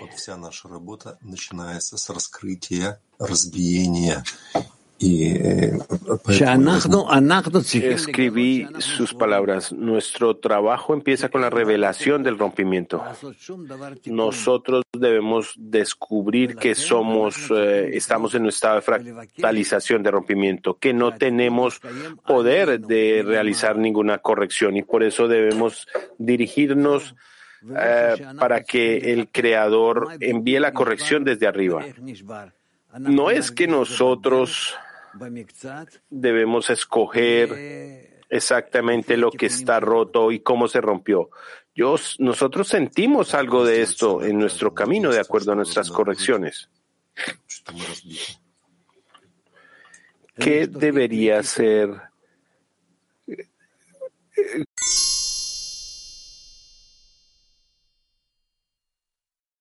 Escribí 7.93 8.67
sus 8.79 9.13
palabras. 9.13 9.73
Nuestro 9.73 10.37
trabajo 10.37 10.95
empieza 10.95 11.29
con 11.29 11.41
la 11.41 11.51
revelación 11.51 12.23
del 12.23 12.39
rompimiento. 12.39 13.03
Nosotros 14.07 14.85
debemos 14.93 15.55
descubrir 15.57 16.57
que 16.57 16.75
somos, 16.75 17.51
eh, 17.51 17.91
estamos 17.93 18.35
en 18.35 18.43
un 18.43 18.49
estado 18.49 18.77
de 18.77 18.83
fractalización 18.83 20.03
de 20.03 20.11
rompimiento, 20.11 20.79
que 20.79 20.95
no 20.95 21.15
tenemos 21.17 21.81
poder 22.27 22.81
de 22.81 23.23
realizar 23.27 23.77
ninguna 23.77 24.19
corrección 24.19 24.77
y 24.77 24.83
por 24.83 25.03
eso 25.03 25.29
debemos 25.29 25.87
dirigirnos 26.19 27.15
eh, 27.77 28.15
para 28.39 28.63
que 28.63 29.13
el 29.13 29.29
Creador 29.31 30.17
envíe 30.21 30.61
la 30.61 30.73
corrección 30.73 31.25
desde 31.25 31.47
arriba. 31.47 31.85
No 32.99 33.31
es 33.31 33.51
que 33.51 33.67
nosotros 33.67 34.75
debemos 36.11 36.71
escoger 36.71 38.23
exactamente 38.29 39.17
lo 39.17 39.31
que 39.31 39.47
está 39.47 39.81
roto 39.81 40.31
y 40.31 40.41
cómo 40.41 40.69
se 40.69 40.81
rompió. 40.81 41.31
Yo, 41.75 41.97
nosotros 42.19 42.69
sentimos 42.69 43.35
algo 43.35 43.65
de 43.65 43.83
esto 43.83 44.23
en 44.23 44.39
nuestro 44.39 44.75
camino 44.75 45.11
de 45.11 45.21
acuerdo 45.21 45.53
a 45.53 45.57
nuestras 45.57 45.91
correcciones. 45.91 46.71
¿Qué 50.37 50.67
debería 50.69 51.43
ser? 51.43 51.91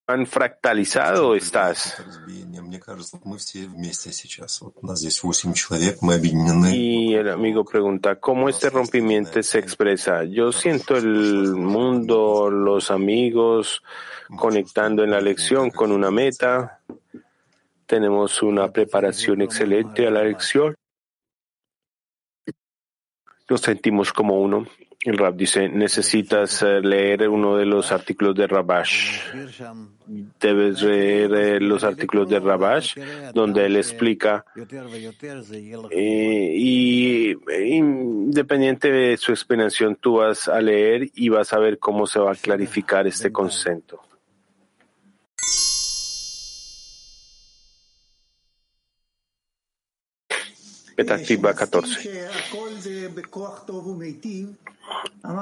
¿Cuán 0.06 0.26
fractalizado 0.28 1.34
estás? 1.34 2.04
Y 6.76 7.14
el 7.14 7.30
amigo 7.30 7.64
pregunta, 7.64 8.20
¿cómo 8.20 8.50
este 8.50 8.70
rompimiento 8.70 9.42
se 9.42 9.60
expresa? 9.60 10.26
Yo 10.26 10.52
siento 10.52 10.98
el 10.98 11.56
mundo, 11.56 12.50
los 12.50 12.92
amigos, 12.92 13.82
conectando 14.36 15.06
en 15.06 15.12
la 15.12 15.22
lección 15.22 15.70
con 15.70 15.94
una 15.94 16.12
meta. 16.12 16.82
Tenemos 17.86 18.44
una 18.44 18.74
preparación 18.74 19.42
excelente 19.42 20.06
a 20.06 20.12
la 20.12 20.24
lección. 20.24 20.76
Nos 23.50 23.62
sentimos 23.62 24.12
como 24.12 24.42
uno. 24.42 24.68
El 25.04 25.18
Rab 25.18 25.36
dice, 25.36 25.68
necesitas 25.68 26.62
eh, 26.62 26.80
leer 26.80 27.28
uno 27.28 27.58
de 27.58 27.66
los 27.66 27.92
artículos 27.92 28.36
de 28.36 28.48
Rabash. 28.48 29.20
Debes 30.40 30.82
leer 30.82 31.34
eh, 31.34 31.60
los 31.60 31.84
artículos 31.84 32.30
de 32.30 32.40
Rabash, 32.40 32.96
donde 33.34 33.66
él 33.66 33.76
explica, 33.76 34.46
eh, 35.92 36.54
y 36.56 37.36
independiente 37.76 38.92
de 38.92 39.18
su 39.18 39.34
explanación, 39.34 39.98
tú 39.98 40.16
vas 40.16 40.48
a 40.48 40.62
leer 40.62 41.10
y 41.14 41.28
vas 41.28 41.52
a 41.52 41.60
ver 41.60 41.80
cómo 41.80 42.08
se 42.08 42.20
va 42.20 42.32
a 42.32 42.36
clarificar 42.36 43.06
este 43.06 43.30
concepto. 43.30 44.00
Petativa 50.96 51.54
14. 51.54 52.30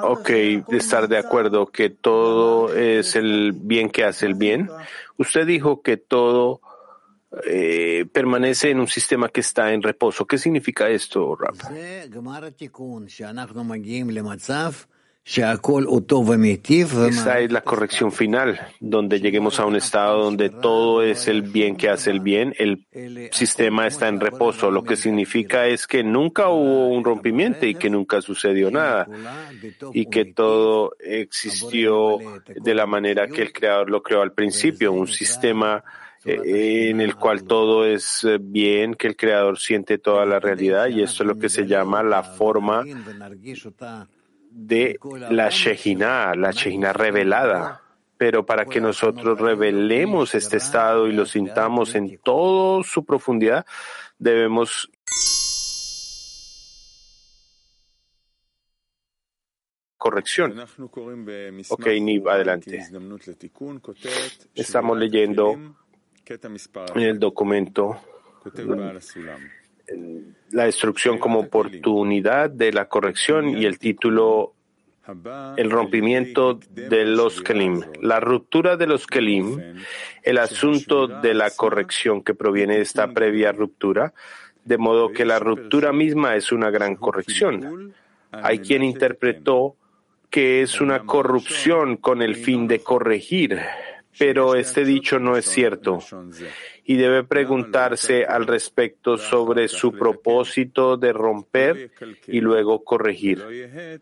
Ok, 0.04 0.30
estar 0.70 1.08
de 1.08 1.18
acuerdo 1.18 1.68
que 1.68 1.90
todo 1.90 2.74
es 2.74 3.16
el 3.16 3.54
bien 3.54 3.90
que 3.90 4.04
hace 4.04 4.26
el 4.26 4.36
bien. 4.36 4.70
Usted 5.18 5.46
dijo 5.46 5.82
que 5.82 5.98
todo 5.98 6.62
eh, 7.46 8.06
permanece 8.12 8.70
en 8.70 8.80
un 8.80 8.88
sistema 8.88 9.30
que 9.30 9.42
está 9.42 9.74
en 9.74 9.82
reposo. 9.82 10.26
¿Qué 10.26 10.38
significa 10.38 10.90
esto, 10.90 11.36
Rap? 11.36 11.56
Esa 17.08 17.40
es 17.40 17.52
la 17.52 17.62
corrección 17.62 18.12
final, 18.12 18.60
donde 18.80 19.22
lleguemos 19.22 19.60
a 19.60 19.66
un 19.66 19.76
estado 19.76 20.24
donde 20.24 20.50
todo 20.50 21.04
es 21.04 21.28
el 21.28 21.44
bien 21.44 21.76
que 21.76 21.90
hace 21.90 22.10
el 22.10 22.22
bien, 22.22 22.56
el 22.58 22.86
sistema 23.32 23.86
está 23.86 24.08
en 24.08 24.20
reposo, 24.20 24.72
lo 24.72 24.84
que 24.84 24.96
significa 24.96 25.68
es 25.68 25.86
que 25.86 26.04
nunca 26.04 26.50
hubo 26.50 26.88
un 26.88 27.04
rompimiento 27.04 27.68
y 27.68 27.76
que 27.76 27.90
nunca 27.90 28.22
sucedió 28.22 28.72
nada 28.72 29.08
y 29.94 30.08
que 30.08 30.26
todo 30.26 30.96
existió 31.00 32.18
de 32.48 32.74
la 32.74 32.88
manera 32.88 33.28
que 33.28 33.44
el 33.44 33.54
creador 33.54 33.92
lo 33.92 34.02
creó 34.02 34.24
al 34.24 34.34
principio, 34.34 34.92
un 34.92 35.08
sistema 35.08 35.84
eh, 36.26 36.90
en 36.90 37.00
el 37.00 37.16
cual 37.16 37.44
todo 37.44 37.86
es 37.86 38.24
eh, 38.24 38.38
bien, 38.40 38.96
que 38.96 39.08
el 39.08 39.16
creador 39.16 39.60
siente 39.60 40.00
toda 40.00 40.26
la 40.26 40.40
realidad 40.40 40.88
y 40.88 41.04
esto 41.04 41.24
es 41.24 41.28
lo 41.28 41.38
que 41.38 41.50
se 41.50 41.66
llama 41.66 42.04
la 42.04 42.24
forma 42.24 42.84
de 44.52 45.00
la 45.30 45.50
Shejina, 45.50 46.36
la 46.36 46.52
Shejina 46.52 46.94
revelada. 46.94 47.82
Pero 48.18 48.46
para 48.46 48.66
que 48.66 48.80
nosotros 48.80 49.40
revelemos 49.40 50.36
este 50.36 50.58
estado 50.58 51.08
y 51.08 51.14
lo 51.14 51.26
sintamos 51.26 51.96
en 51.96 52.20
toda 52.20 52.84
su 52.84 53.04
profundidad, 53.04 53.66
debemos 54.20 54.92
corrección. 59.98 60.60
Ok, 61.70 61.88
Nib, 62.00 62.30
adelante. 62.30 62.86
Estamos 64.54 64.98
leyendo 64.98 65.54
en 66.96 67.02
el 67.02 67.20
documento 67.20 68.00
la 70.52 70.66
destrucción 70.66 71.18
como 71.18 71.40
oportunidad 71.40 72.50
de 72.50 72.72
la 72.72 72.86
corrección 72.86 73.50
y 73.50 73.66
el 73.66 73.80
título 73.80 74.54
el 75.58 75.72
rompimiento 75.72 76.60
de 76.70 77.06
los 77.06 77.42
Kelim, 77.42 77.82
la 78.02 78.20
ruptura 78.20 78.78
de 78.78 78.88
los 78.88 79.08
Kelim, 79.08 79.76
el 80.24 80.38
asunto 80.38 81.08
de 81.08 81.34
la 81.34 81.50
corrección 81.50 82.22
que 82.22 82.34
proviene 82.34 82.76
de 82.76 82.84
esta 82.84 83.12
previa 83.12 83.52
ruptura, 83.52 84.14
de 84.64 84.78
modo 84.78 85.12
que 85.12 85.26
la 85.26 85.40
ruptura 85.40 85.92
misma 85.92 86.36
es 86.36 86.52
una 86.52 86.70
gran 86.70 86.96
corrección. 86.96 87.94
Hay 88.32 88.60
quien 88.60 88.84
interpretó 88.84 89.76
que 90.30 90.62
es 90.62 90.80
una 90.80 91.00
corrupción 91.00 91.98
con 91.98 92.22
el 92.22 92.36
fin 92.36 92.68
de 92.68 92.80
corregir, 92.80 93.60
pero 94.18 94.56
este 94.56 94.86
dicho 94.86 95.20
no 95.20 95.38
es 95.38 95.46
cierto 95.46 96.00
y 96.84 96.96
debe 96.96 97.24
preguntarse 97.24 98.26
al 98.26 98.48
respecto 98.48 99.18
sobre 99.18 99.68
su 99.68 99.94
propósito 99.94 100.98
de 100.98 101.14
romper 101.14 101.92
y 102.28 102.42
luego 102.42 102.84
corregir. 102.84 104.02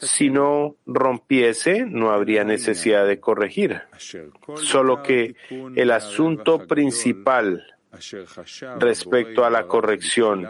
Si 0.00 0.28
no 0.28 0.76
rompiese, 0.86 1.86
no 1.86 2.10
habría 2.10 2.44
necesidad 2.44 3.06
de 3.06 3.20
corregir. 3.20 3.80
Solo 4.56 5.02
que 5.02 5.36
el 5.74 5.90
asunto 5.90 6.66
principal 6.66 7.64
respecto 8.78 9.44
a 9.44 9.50
la 9.50 9.66
corrección 9.66 10.48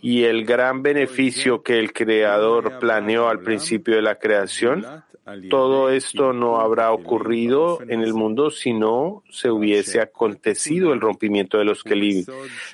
y 0.00 0.24
el 0.24 0.44
gran 0.44 0.82
beneficio 0.82 1.62
que 1.62 1.78
el 1.78 1.92
Creador 1.92 2.78
planeó 2.78 3.28
al 3.28 3.40
principio 3.40 3.96
de 3.96 4.02
la 4.02 4.18
creación, 4.18 4.84
todo 5.48 5.90
esto 5.90 6.32
no 6.32 6.60
habrá 6.60 6.92
ocurrido 6.92 7.80
en 7.88 8.02
el 8.02 8.12
mundo 8.12 8.50
si 8.50 8.72
no 8.72 9.22
se 9.30 9.50
hubiese 9.50 10.00
acontecido 10.00 10.92
el 10.92 11.00
rompimiento 11.00 11.58
de 11.58 11.64
los 11.64 11.82
Kelim. 11.82 12.24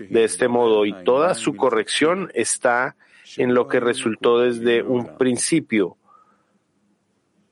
De 0.08 0.24
este 0.24 0.48
modo, 0.48 0.84
y 0.84 0.92
toda 1.04 1.34
su 1.34 1.54
corrección 1.54 2.30
está 2.34 2.96
en 3.36 3.54
lo 3.54 3.68
que 3.68 3.78
resultó 3.78 4.40
desde 4.40 4.82
un 4.82 5.16
principio, 5.16 5.96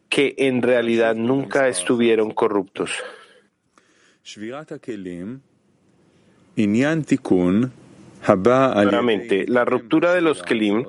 que 0.08 0.34
en 0.38 0.62
realidad 0.62 1.14
nunca 1.14 1.68
estuvieron 1.68 2.32
corruptos. 2.32 2.90
Claramente, 8.82 9.46
la 9.46 9.64
ruptura 9.64 10.12
de 10.12 10.20
los 10.20 10.42
Kelim, 10.42 10.84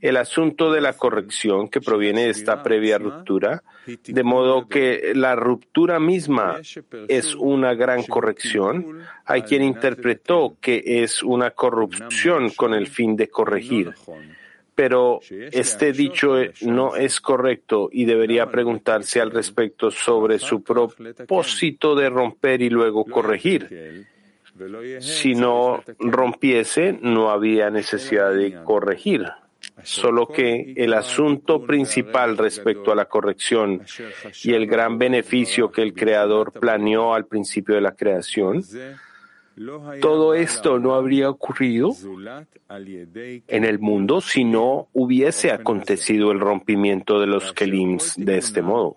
el 0.00 0.16
asunto 0.16 0.70
de 0.70 0.80
la 0.80 0.92
corrección 0.92 1.68
que 1.68 1.80
proviene 1.80 2.24
de 2.24 2.30
esta 2.30 2.62
previa 2.62 2.98
ruptura, 2.98 3.62
de 3.86 4.22
modo 4.22 4.68
que 4.68 5.12
la 5.14 5.34
ruptura 5.34 5.98
misma 5.98 6.60
es 7.08 7.34
una 7.34 7.74
gran 7.74 8.04
corrección. 8.04 9.00
Hay 9.24 9.42
quien 9.42 9.62
interpretó 9.62 10.56
que 10.60 11.02
es 11.02 11.22
una 11.22 11.50
corrupción 11.50 12.50
con 12.50 12.74
el 12.74 12.86
fin 12.86 13.16
de 13.16 13.28
corregir. 13.28 13.92
Pero 14.74 15.18
este 15.28 15.92
dicho 15.92 16.36
no 16.60 16.94
es 16.94 17.20
correcto 17.20 17.88
y 17.90 18.04
debería 18.04 18.48
preguntarse 18.48 19.20
al 19.20 19.32
respecto 19.32 19.90
sobre 19.90 20.38
su 20.38 20.62
propósito 20.62 21.96
de 21.96 22.08
romper 22.08 22.62
y 22.62 22.70
luego 22.70 23.04
corregir 23.04 24.06
si 25.00 25.34
no 25.34 25.82
rompiese, 25.98 26.98
no 27.00 27.30
había 27.30 27.70
necesidad 27.70 28.32
de 28.32 28.62
corregir. 28.64 29.26
Solo 29.82 30.26
que 30.26 30.74
el 30.76 30.92
asunto 30.92 31.64
principal 31.64 32.36
respecto 32.36 32.90
a 32.90 32.96
la 32.96 33.06
corrección 33.06 33.82
y 34.42 34.52
el 34.54 34.66
gran 34.66 34.98
beneficio 34.98 35.70
que 35.70 35.82
el 35.82 35.94
Creador 35.94 36.52
planeó 36.52 37.14
al 37.14 37.26
principio 37.26 37.74
de 37.76 37.80
la 37.80 37.92
creación, 37.92 38.64
todo 40.00 40.34
esto 40.34 40.78
no 40.78 40.94
habría 40.94 41.30
ocurrido 41.30 41.92
en 42.68 43.64
el 43.64 43.78
mundo 43.78 44.20
si 44.20 44.44
no 44.44 44.88
hubiese 44.92 45.50
acontecido 45.50 46.30
el 46.30 46.40
rompimiento 46.40 47.20
de 47.20 47.26
los 47.26 47.52
Kelims 47.52 48.14
de 48.16 48.38
este 48.38 48.62
modo. 48.62 48.96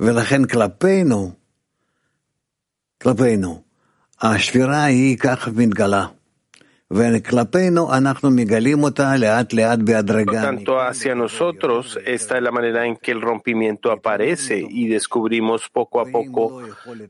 ולכן 0.00 0.44
כלפינו, 0.44 1.32
כלפינו, 3.02 3.62
השבירה 4.22 4.84
היא 4.84 5.18
כך 5.18 5.48
מתגלה, 5.48 6.06
Por 6.94 7.02
tanto, 10.30 10.80
hacia 10.80 11.14
nosotros, 11.14 11.98
esta 12.04 12.36
es 12.36 12.42
la 12.42 12.52
manera 12.52 12.86
en 12.86 12.96
que 12.96 13.10
el 13.10 13.20
rompimiento 13.20 13.90
aparece 13.90 14.64
y 14.68 14.86
descubrimos 14.86 15.68
poco 15.70 16.00
a 16.00 16.04
poco 16.04 16.62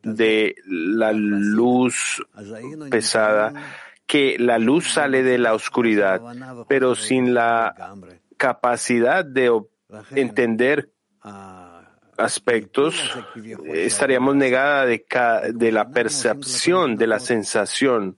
de 0.03 0.55
la 0.67 1.13
luz 1.13 2.25
pesada 2.91 3.53
que 4.07 4.37
la 4.39 4.59
luz 4.59 4.93
sale 4.93 5.23
de 5.23 5.39
la 5.39 5.55
oscuridad, 5.55 6.23
pero 6.69 6.95
sin 6.95 7.35
la 7.35 7.75
capacidad 8.37 9.25
de 9.25 9.51
entender 10.15 10.91
aspectos, 12.20 12.96
estaríamos 13.66 14.36
negada 14.36 14.86
de, 14.86 15.06
de, 15.54 15.72
la 15.72 15.90
percepción, 15.90 16.96
de 16.96 17.08
la 17.08 17.20
sensación. 17.20 18.16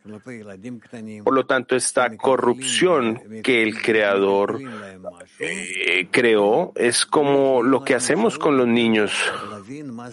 Por 1.23 1.33
lo 1.33 1.45
tanto, 1.45 1.75
esta 1.75 2.15
corrupción 2.17 3.41
que 3.43 3.63
el 3.63 3.81
Creador 3.81 4.59
eh, 5.39 6.07
creó 6.11 6.73
es 6.75 7.05
como 7.05 7.63
lo 7.63 7.83
que 7.83 7.95
hacemos 7.95 8.37
con 8.37 8.57
los 8.57 8.67
niños 8.67 9.11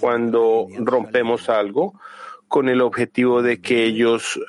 cuando 0.00 0.68
rompemos 0.78 1.48
algo 1.48 1.94
con 2.48 2.68
el 2.68 2.80
objetivo 2.80 3.42
de 3.42 3.60
que 3.60 3.84
ellos 3.84 4.40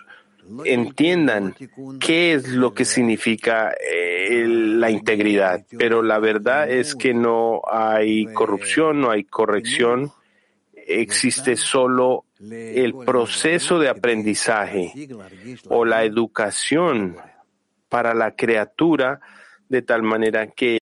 entiendan 0.65 1.55
qué 1.99 2.33
es 2.33 2.47
lo 2.49 2.73
que 2.73 2.85
significa 2.85 3.71
eh, 3.71 4.45
la 4.47 4.89
integridad. 4.89 5.65
Pero 5.77 6.01
la 6.01 6.19
verdad 6.19 6.69
es 6.69 6.95
que 6.95 7.13
no 7.13 7.61
hay 7.69 8.25
corrupción, 8.33 9.01
no 9.01 9.11
hay 9.11 9.23
corrección, 9.23 10.11
existe 10.73 11.55
solo 11.55 12.25
el 12.39 12.95
proceso 13.05 13.79
de 13.79 13.89
aprendizaje 13.89 14.93
o 15.67 15.85
la 15.85 16.03
educación 16.03 17.17
para 17.89 18.13
la 18.13 18.35
criatura 18.35 19.19
de 19.67 19.81
tal 19.81 20.03
manera 20.03 20.47
que 20.47 20.79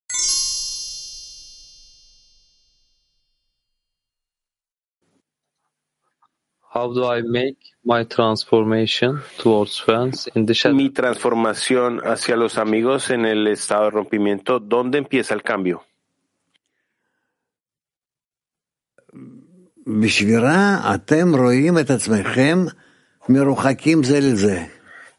How 6.78 6.92
do 6.92 7.10
I 7.10 7.22
make 7.22 7.58
my 7.82 8.04
transformation 8.04 9.20
towards 9.42 9.80
friends 9.80 10.30
in 10.36 10.46
the 10.46 10.54
shadow? 10.54 10.76
Mi 10.76 10.90
transformación 10.90 12.00
hacia 12.04 12.36
los 12.36 12.56
amigos 12.56 13.10
en 13.10 13.24
el 13.24 13.48
estado 13.48 13.86
de 13.86 13.90
rompimiento, 13.90 14.60
¿dónde 14.60 14.98
empieza 14.98 15.34
el 15.34 15.42
cambio? 15.42 15.82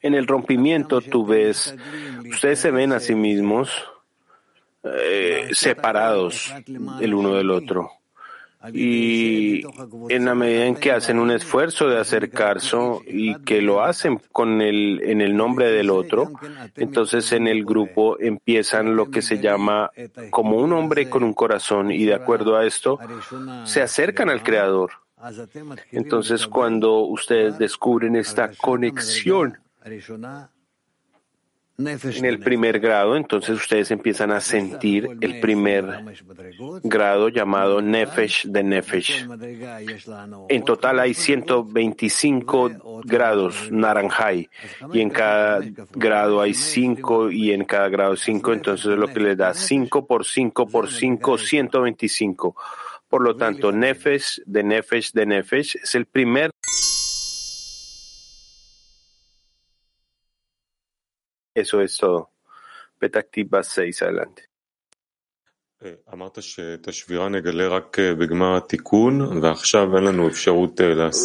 En 0.01 0.13
el 0.13 0.27
rompimiento 0.27 1.01
tú 1.01 1.25
ves, 1.25 1.75
ustedes 2.31 2.59
se 2.59 2.71
ven 2.71 2.93
a 2.93 3.01
sí 3.01 3.15
mismos 3.15 3.69
eh, 4.83 5.49
separados 5.51 6.53
el 7.01 7.13
uno 7.13 7.33
del 7.33 7.51
otro 7.51 7.98
y 8.73 9.61
en 10.09 10.25
la 10.25 10.35
medida 10.35 10.65
en 10.65 10.75
que 10.75 10.91
hacen 10.91 11.17
un 11.17 11.31
esfuerzo 11.31 11.87
de 11.87 11.97
acercarse 11.97 12.77
y 13.07 13.35
que 13.43 13.61
lo 13.61 13.81
hacen 13.81 14.19
con 14.33 14.61
el, 14.61 15.01
en 15.03 15.21
el 15.21 15.35
nombre 15.35 15.71
del 15.71 15.89
otro, 15.89 16.31
entonces 16.75 17.31
en 17.31 17.47
el 17.47 17.63
grupo 17.63 18.19
empiezan 18.19 18.97
lo 18.97 19.09
que 19.09 19.21
se 19.21 19.39
llama 19.39 19.91
como 20.29 20.57
un 20.57 20.73
hombre 20.73 21.09
con 21.09 21.23
un 21.23 21.33
corazón 21.33 21.91
y 21.91 22.03
de 22.05 22.13
acuerdo 22.13 22.57
a 22.57 22.65
esto 22.65 22.99
se 23.63 23.81
acercan 23.81 24.29
al 24.29 24.43
Creador. 24.43 24.91
Entonces 25.91 26.45
cuando 26.45 26.99
ustedes 26.99 27.57
descubren 27.57 28.17
esta 28.17 28.51
conexión 28.51 29.57
en 31.79 32.25
el 32.25 32.39
primer 32.39 32.79
grado, 32.79 33.15
entonces 33.15 33.55
ustedes 33.55 33.89
empiezan 33.91 34.31
a 34.31 34.41
sentir 34.41 35.07
el 35.21 35.39
primer 35.39 35.85
grado 36.83 37.29
llamado 37.29 37.81
Nefesh 37.81 38.47
de 38.47 38.63
Nefesh. 38.63 39.27
En 40.49 40.63
total 40.63 40.99
hay 40.99 41.13
125 41.13 43.01
grados 43.05 43.71
Naranjai 43.71 44.49
y 44.91 44.99
en 44.99 45.09
cada 45.09 45.61
grado 45.93 46.41
hay 46.41 46.53
5 46.53 47.31
y 47.31 47.51
en 47.53 47.63
cada 47.63 47.87
grado 47.87 48.15
5, 48.17 48.53
entonces 48.53 48.97
lo 48.97 49.07
que 49.07 49.21
le 49.21 49.35
da 49.35 49.53
5 49.53 50.05
por 50.05 50.25
5 50.25 50.67
por 50.67 50.89
5, 50.89 51.37
125. 51.37 52.55
Por 53.07 53.23
lo 53.23 53.35
tanto, 53.35 53.71
Nefesh 53.71 54.41
de 54.45 54.63
Nefesh 54.63 55.13
de 55.13 55.25
Nefesh 55.25 55.77
es 55.77 55.95
el 55.95 56.05
primer 56.05 56.51
Eso 61.53 61.81
es 61.81 61.97
todo. 61.97 62.31
Petactiva 62.99 63.63
6, 63.63 64.01
adelante. 64.03 64.48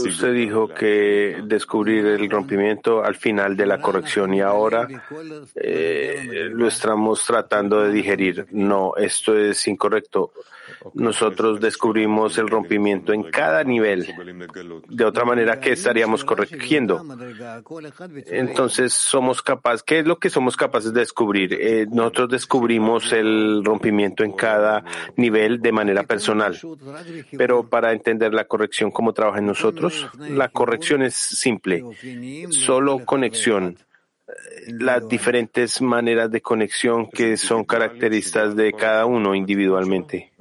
Usted 0.07 0.33
dijo 0.33 0.69
que 0.69 1.43
descubrir 1.45 2.07
el 2.07 2.31
rompimiento 2.31 3.03
al 3.03 3.17
final 3.17 3.57
de 3.57 3.67
la 3.67 3.81
corrección 3.81 4.33
y 4.33 4.43
ahora 4.43 4.87
eh, 5.57 6.51
lo 6.53 6.69
estamos 6.69 7.25
tratando 7.25 7.81
de 7.81 7.91
digerir. 7.91 8.47
No, 8.53 8.95
esto 8.97 9.37
es 9.37 9.67
incorrecto. 9.67 10.31
Nosotros 10.95 11.61
descubrimos 11.61 12.37
el 12.39 12.49
rompimiento 12.49 13.13
en 13.13 13.25
cada 13.25 13.65
nivel. 13.65 14.07
De 14.89 15.05
otra 15.05 15.25
manera, 15.25 15.59
¿qué 15.59 15.73
estaríamos 15.73 16.25
corrigiendo? 16.25 17.03
Entonces, 18.27 18.93
somos 18.93 19.43
capaces, 19.43 19.83
¿qué 19.83 20.01
es 20.01 20.07
lo 20.07 20.19
que 20.19 20.31
somos 20.31 20.57
capaces 20.57 20.93
de 20.93 21.01
descubrir? 21.01 21.55
Eh, 21.55 21.87
nosotros 21.91 22.29
descubrimos 22.31 23.13
el 23.13 23.65
rompimiento 23.65 24.25
en 24.25 24.33
cada 24.33 24.44
nivel 25.17 25.61
de 25.61 25.73
manera 25.73 26.03
personal. 26.03 26.59
Pero 27.37 27.69
para 27.69 27.93
entender 27.93 28.33
la 28.33 28.45
corrección, 28.45 28.91
¿cómo 28.91 29.13
trabaja 29.13 29.39
en 29.39 29.47
nosotros? 29.47 30.09
La 30.19 30.49
corrección 30.49 31.03
es 31.03 31.15
simple, 31.15 31.83
solo 32.51 33.05
conexión 33.05 33.77
las 34.67 35.07
diferentes 35.09 35.81
maneras 35.83 36.31
de 36.31 36.41
conexión 36.41 37.11
que 37.11 37.37
son 37.37 37.65
características 37.65 38.57
de 38.57 38.73
cada 38.73 39.07
uno 39.07 39.35
individualmente. 39.35 40.33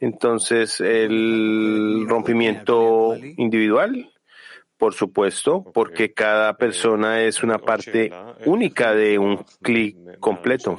Entonces, 0.00 0.80
el 0.80 2.06
rompimiento 2.08 3.16
individual, 3.36 4.12
por 4.76 4.94
supuesto, 4.94 5.64
porque 5.74 6.12
cada 6.12 6.56
persona 6.56 7.22
es 7.22 7.42
una 7.42 7.58
parte 7.58 8.12
única 8.44 8.94
de 8.94 9.18
un 9.18 9.44
clic 9.60 10.18
completo. 10.20 10.78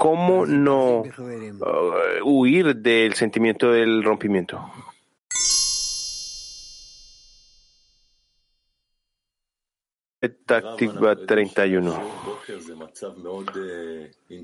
¿Cómo 0.00 0.46
no 0.46 1.02
uh, 1.02 2.24
huir 2.24 2.74
del 2.76 3.12
sentimiento 3.12 3.70
del 3.70 4.02
rompimiento? 4.02 4.58
Táctica 10.20 11.16
31. 11.16 11.98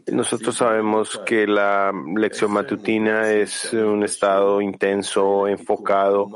Nosotros 0.07 0.57
sabemos 0.57 1.21
que 1.27 1.47
la 1.47 1.93
lección 2.17 2.53
matutina 2.53 3.31
es 3.31 3.75
un 3.75 4.03
estado 4.03 4.63
intenso, 4.63 5.47
enfocado. 5.47 6.31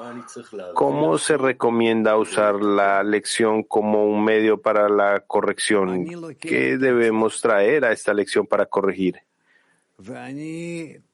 ¿Cómo 0.74 1.16
se 1.16 1.38
recomienda 1.38 2.18
usar 2.18 2.56
la 2.56 3.02
lección 3.02 3.62
como 3.62 4.04
un 4.04 4.22
medio 4.22 4.60
para 4.60 4.90
la 4.90 5.20
corrección? 5.20 6.36
¿Qué 6.38 6.76
debemos 6.76 7.40
traer 7.40 7.86
a 7.86 7.92
esta 7.92 8.12
lección 8.12 8.46
para 8.46 8.66
corregir? 8.66 9.22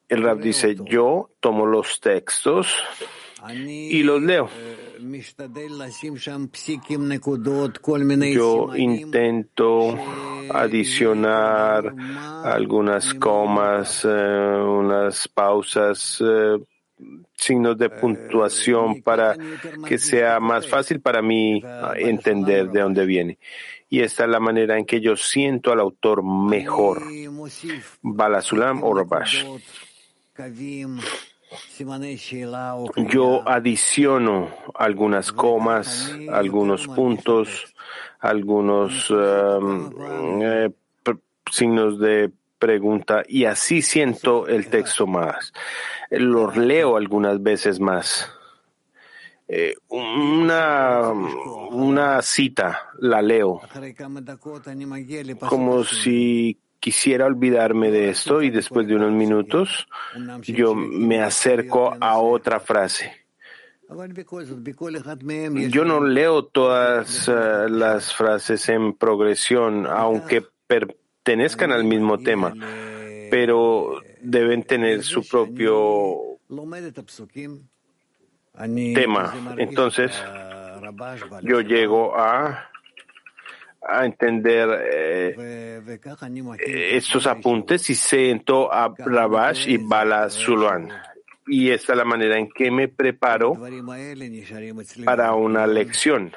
El 0.08 0.22
rap 0.22 0.38
dice, 0.40 0.74
yo 0.84 1.30
tomo 1.38 1.64
los 1.64 2.00
textos 2.00 2.74
y 3.48 4.02
los 4.02 4.20
leo. 4.20 4.48
Yo 8.32 8.74
intento 8.76 9.98
adicionar 10.50 11.94
algunas 12.44 13.14
comas, 13.14 14.04
eh, 14.04 14.08
unas 14.08 15.28
pausas, 15.28 16.22
eh, 16.24 16.58
signos 17.34 17.76
de 17.76 17.90
puntuación 17.90 19.02
para 19.02 19.36
que 19.86 19.98
sea 19.98 20.40
más 20.40 20.66
fácil 20.66 21.00
para 21.00 21.20
mí 21.20 21.62
entender 21.96 22.70
de 22.70 22.80
dónde 22.80 23.04
viene. 23.04 23.38
Y 23.88 24.00
esta 24.00 24.24
es 24.24 24.30
la 24.30 24.40
manera 24.40 24.78
en 24.78 24.84
que 24.84 25.00
yo 25.00 25.16
siento 25.16 25.72
al 25.72 25.80
autor 25.80 26.22
mejor. 26.24 27.02
Balasulam 28.02 28.82
o. 28.82 28.94
Yo 32.96 33.42
adiciono 33.46 34.50
algunas 34.74 35.32
comas, 35.32 36.14
algunos 36.30 36.86
puntos, 36.86 37.74
algunos 38.20 39.10
um, 39.10 39.90
eh, 40.42 40.70
signos 41.50 41.98
de 41.98 42.30
pregunta 42.58 43.22
y 43.28 43.44
así 43.44 43.82
siento 43.82 44.46
el 44.46 44.68
texto 44.68 45.06
más. 45.06 45.52
Los 46.10 46.56
leo 46.56 46.96
algunas 46.96 47.42
veces 47.42 47.80
más. 47.80 48.30
Eh, 49.48 49.74
una, 49.88 51.12
una 51.12 52.20
cita, 52.20 52.88
la 52.98 53.22
leo, 53.22 53.60
como 55.48 55.84
si 55.84 56.58
quisiera 56.86 57.26
olvidarme 57.26 57.90
de 57.90 58.10
esto 58.10 58.42
y 58.42 58.50
después 58.50 58.86
de 58.86 58.94
unos 58.94 59.10
minutos 59.10 59.88
yo 60.42 60.72
me 60.76 61.20
acerco 61.20 61.96
a 62.00 62.18
otra 62.18 62.60
frase. 62.60 63.26
Yo 65.68 65.84
no 65.84 66.04
leo 66.04 66.44
todas 66.44 67.26
eh, 67.26 67.32
las 67.68 68.14
frases 68.14 68.68
en 68.68 68.92
progresión, 68.92 69.88
aunque 69.88 70.44
pertenezcan 70.68 71.72
al 71.72 71.82
mismo 71.82 72.18
tema, 72.18 72.54
pero 73.32 74.00
deben 74.20 74.62
tener 74.62 75.02
su 75.02 75.26
propio 75.26 76.38
tema. 78.94 79.34
Entonces, 79.58 80.12
yo 81.42 81.62
llego 81.62 82.16
a, 82.16 82.70
a 83.82 84.04
entender 84.04 84.68
eh, 84.92 85.80
estos 86.92 87.26
apuntes 87.26 87.88
y 87.90 87.94
siento 87.94 88.72
a 88.72 88.94
Rabash 88.96 89.68
y 89.68 89.78
Bala 89.78 90.28
Suluan 90.30 90.90
y 91.46 91.70
esta 91.70 91.92
es 91.92 91.98
la 91.98 92.04
manera 92.04 92.38
en 92.38 92.48
que 92.50 92.70
me 92.70 92.88
preparo 92.88 93.54
para 95.04 95.34
una 95.34 95.66
lección. 95.66 96.32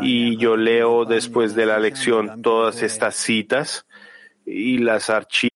Y 0.00 0.36
yo 0.38 0.56
leo 0.56 1.04
después 1.04 1.54
de 1.54 1.66
la 1.66 1.78
lección 1.78 2.42
todas 2.42 2.82
estas 2.82 3.16
citas 3.16 3.86
y 4.46 4.78
las 4.78 5.10
archivo. 5.10 5.53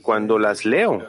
Cuando 0.00 0.38
las 0.38 0.64
leo, 0.64 1.08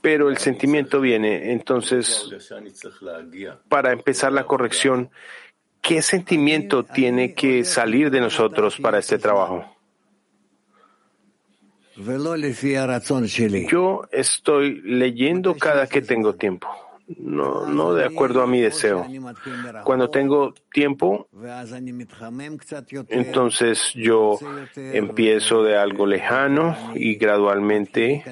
pero 0.00 0.28
el 0.28 0.38
sentimiento 0.38 1.00
viene. 1.00 1.52
Entonces, 1.52 2.28
para 3.68 3.92
empezar 3.92 4.32
la 4.32 4.44
corrección, 4.44 5.10
¿Qué 5.88 6.02
sentimiento 6.02 6.84
tiene 6.84 7.34
que 7.34 7.64
salir 7.64 8.10
de 8.10 8.20
nosotros 8.20 8.78
para 8.78 8.98
este 8.98 9.18
trabajo? 9.18 9.64
Yo 13.70 14.02
estoy 14.12 14.82
leyendo 14.82 15.56
cada 15.56 15.86
que 15.86 16.02
tengo 16.02 16.34
tiempo 16.34 16.68
no, 17.16 17.66
no 17.66 17.94
de 17.94 18.04
acuerdo 18.04 18.42
a 18.42 18.46
mi 18.46 18.60
deseo. 18.60 19.06
Cuando 19.84 20.10
tengo 20.10 20.52
tiempo, 20.72 21.28
entonces 23.08 23.92
yo 23.94 24.38
empiezo 24.76 25.62
de 25.62 25.76
algo 25.76 26.06
lejano 26.06 26.76
y 26.94 27.14
gradualmente 27.14 28.24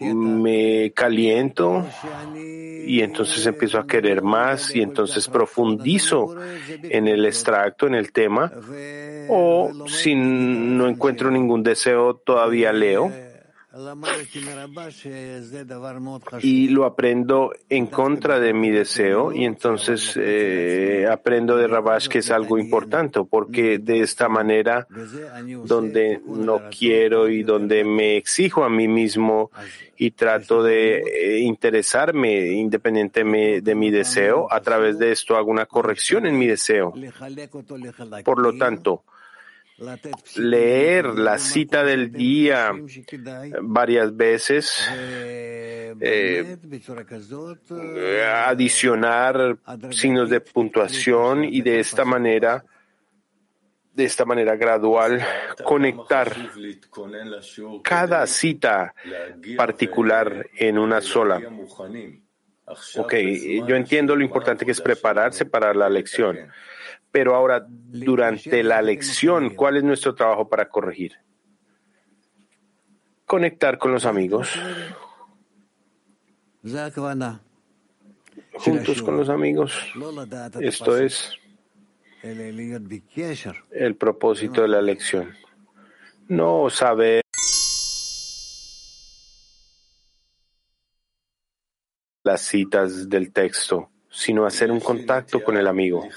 me 0.00 0.92
caliento 0.92 1.86
y 2.34 3.00
entonces 3.00 3.46
empiezo 3.46 3.78
a 3.78 3.86
querer 3.86 4.22
más 4.22 4.74
y 4.74 4.82
entonces 4.82 5.28
profundizo 5.28 6.34
en 6.82 7.06
el 7.06 7.26
extracto, 7.26 7.86
en 7.86 7.94
el 7.94 8.12
tema, 8.12 8.52
o 9.28 9.70
si 9.86 10.14
no 10.16 10.88
encuentro 10.88 11.30
ningún 11.30 11.62
deseo, 11.62 12.14
todavía 12.16 12.72
leo 12.72 13.12
y 16.42 16.68
lo 16.68 16.84
aprendo 16.84 17.52
en 17.68 17.86
contra 17.86 18.38
de 18.38 18.54
mi 18.54 18.70
deseo 18.70 19.32
y 19.32 19.44
entonces 19.44 20.12
eh, 20.16 21.06
aprendo 21.10 21.56
de 21.56 21.66
Rabash 21.66 22.06
que 22.06 22.18
es 22.18 22.30
algo 22.30 22.56
importante 22.56 23.20
porque 23.28 23.78
de 23.78 24.00
esta 24.00 24.28
manera 24.28 24.86
donde 25.64 26.20
no 26.24 26.62
quiero 26.70 27.28
y 27.28 27.42
donde 27.42 27.84
me 27.84 28.16
exijo 28.16 28.62
a 28.62 28.70
mí 28.70 28.86
mismo 28.86 29.50
y 29.96 30.12
trato 30.12 30.62
de 30.62 30.98
eh, 30.98 31.38
interesarme 31.40 32.52
independientemente 32.52 33.60
de 33.60 33.74
mi 33.74 33.90
deseo, 33.90 34.52
a 34.52 34.60
través 34.60 34.98
de 34.98 35.12
esto 35.12 35.36
hago 35.36 35.50
una 35.50 35.66
corrección 35.66 36.26
en 36.26 36.38
mi 36.38 36.46
deseo. 36.46 36.92
Por 38.24 38.40
lo 38.40 38.56
tanto, 38.56 39.04
leer 40.36 41.06
la 41.06 41.38
cita 41.38 41.82
del 41.82 42.12
día 42.12 42.72
varias 43.62 44.16
veces, 44.16 44.88
eh, 46.00 46.66
adicionar 48.46 49.58
signos 49.90 50.30
de 50.30 50.40
puntuación 50.40 51.44
y 51.44 51.60
de 51.62 51.80
esta 51.80 52.04
manera, 52.04 52.64
de 53.92 54.04
esta 54.04 54.24
manera 54.24 54.54
gradual, 54.56 55.24
conectar 55.64 56.32
cada 57.82 58.26
cita 58.26 58.94
particular 59.56 60.50
en 60.56 60.78
una 60.78 61.00
sola. 61.00 61.40
Ok, 62.96 63.14
yo 63.66 63.76
entiendo 63.76 64.16
lo 64.16 64.24
importante 64.24 64.64
que 64.64 64.70
es 64.70 64.80
prepararse 64.80 65.44
para 65.44 65.74
la 65.74 65.88
lección. 65.90 66.38
Pero 67.14 67.36
ahora, 67.36 67.64
durante 67.68 68.64
la 68.64 68.82
lección, 68.82 69.50
¿cuál 69.50 69.76
es 69.76 69.84
nuestro 69.84 70.16
trabajo 70.16 70.48
para 70.48 70.68
corregir? 70.68 71.12
Conectar 73.24 73.78
con 73.78 73.92
los 73.92 74.04
amigos. 74.04 74.50
Juntos 78.54 79.00
con 79.00 79.16
los 79.16 79.28
amigos. 79.28 79.92
Esto 80.58 80.98
es 80.98 81.30
el 83.70 83.94
propósito 83.94 84.62
de 84.62 84.68
la 84.68 84.82
lección. 84.82 85.36
No 86.26 86.68
saber 86.68 87.22
las 92.24 92.40
citas 92.40 93.08
del 93.08 93.32
texto 93.32 93.93
sino 94.14 94.46
hacer 94.46 94.70
un 94.70 94.80
contacto 94.80 95.42
con 95.42 95.56
el 95.56 95.66
amigo. 95.66 96.08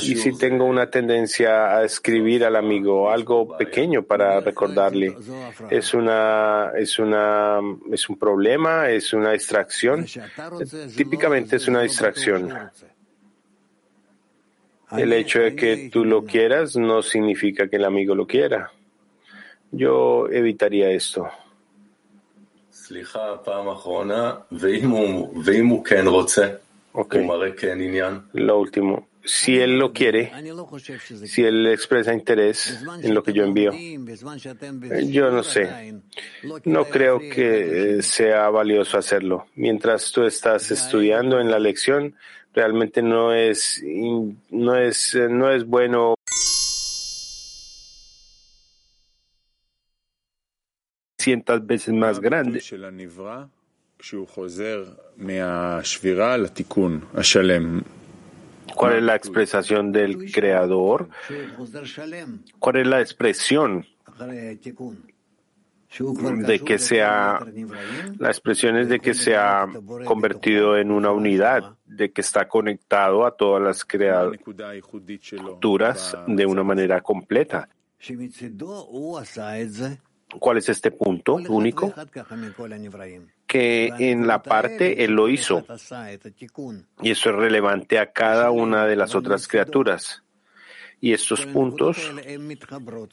Y 0.00 0.16
si 0.16 0.36
tengo 0.36 0.64
una 0.64 0.90
tendencia 0.90 1.76
a 1.76 1.84
escribir 1.84 2.44
al 2.44 2.56
amigo 2.56 3.10
algo 3.10 3.56
pequeño 3.56 4.02
para 4.02 4.40
recordarle, 4.40 5.16
es 5.70 5.94
una, 5.94 6.72
es 6.76 6.98
una, 6.98 7.60
es 7.92 8.08
un 8.08 8.18
problema, 8.18 8.90
es 8.90 9.12
una 9.12 9.32
distracción. 9.32 10.06
Típicamente 10.96 11.56
es 11.56 11.68
una 11.68 11.82
distracción. 11.82 12.52
El 14.90 15.12
hecho 15.12 15.40
de 15.40 15.54
que 15.54 15.88
tú 15.92 16.04
lo 16.04 16.24
quieras 16.24 16.76
no 16.76 17.02
significa 17.02 17.68
que 17.68 17.76
el 17.76 17.84
amigo 17.84 18.14
lo 18.14 18.26
quiera. 18.26 18.72
Yo 19.70 20.28
evitaría 20.30 20.90
esto. 20.90 21.28
Lo 28.32 28.58
último. 28.58 29.08
Si 29.24 29.58
él 29.58 29.78
lo 29.78 29.92
quiere, 29.92 30.30
si 31.26 31.44
él 31.44 31.66
expresa 31.68 32.12
interés 32.12 32.84
en 33.02 33.14
lo 33.14 33.22
que 33.22 33.32
yo 33.32 33.42
envío, 33.42 33.72
yo 35.06 35.30
no 35.30 35.42
sé. 35.42 35.94
No 36.64 36.84
creo 36.84 37.18
que 37.18 38.02
sea 38.02 38.50
valioso 38.50 38.98
hacerlo. 38.98 39.46
Mientras 39.54 40.12
tú 40.12 40.24
estás 40.24 40.70
estudiando 40.70 41.40
en 41.40 41.50
la 41.50 41.58
lección, 41.58 42.14
realmente 42.52 43.00
no 43.00 43.32
es, 43.32 43.82
no 44.50 44.76
es, 44.76 45.18
no 45.30 45.50
es 45.50 45.64
bueno 45.66 46.16
cientas 51.24 51.66
veces 51.66 51.94
más 51.94 52.20
grande. 52.20 52.60
¿Cuál 58.76 58.96
es 58.96 59.02
la 59.02 59.14
expresación 59.14 59.92
del 59.92 60.30
creador? 60.30 61.08
¿Cuál 62.58 62.76
es 62.76 62.86
la 62.86 63.00
expresión 63.00 63.86
de 65.98 66.60
que 66.60 66.78
sea, 66.78 67.38
la 68.18 68.28
expresión 68.28 68.76
es 68.78 68.88
de 68.88 68.98
que 69.00 69.14
se 69.14 69.36
ha 69.36 69.66
convertido 70.04 70.76
en 70.76 70.90
una 70.90 71.12
unidad, 71.12 71.76
de 71.86 72.10
que 72.10 72.20
está 72.20 72.48
conectado 72.48 73.24
a 73.24 73.36
todas 73.36 73.62
las 73.62 73.84
criaturas 73.84 74.36
de 76.26 76.46
una 76.46 76.64
manera 76.64 77.00
completa. 77.00 77.68
¿Cuál 80.38 80.58
es 80.58 80.68
este 80.68 80.90
punto 80.90 81.34
único? 81.34 81.92
Que 83.46 83.92
en 83.98 84.26
la 84.26 84.42
parte 84.42 85.04
Él 85.04 85.12
lo 85.12 85.28
hizo. 85.28 85.64
Y 87.02 87.10
eso 87.10 87.30
es 87.30 87.36
relevante 87.36 87.98
a 87.98 88.12
cada 88.12 88.50
una 88.50 88.86
de 88.86 88.96
las 88.96 89.14
otras 89.14 89.46
criaturas. 89.46 90.23
Y 91.04 91.12
estos 91.12 91.44
puntos 91.44 91.98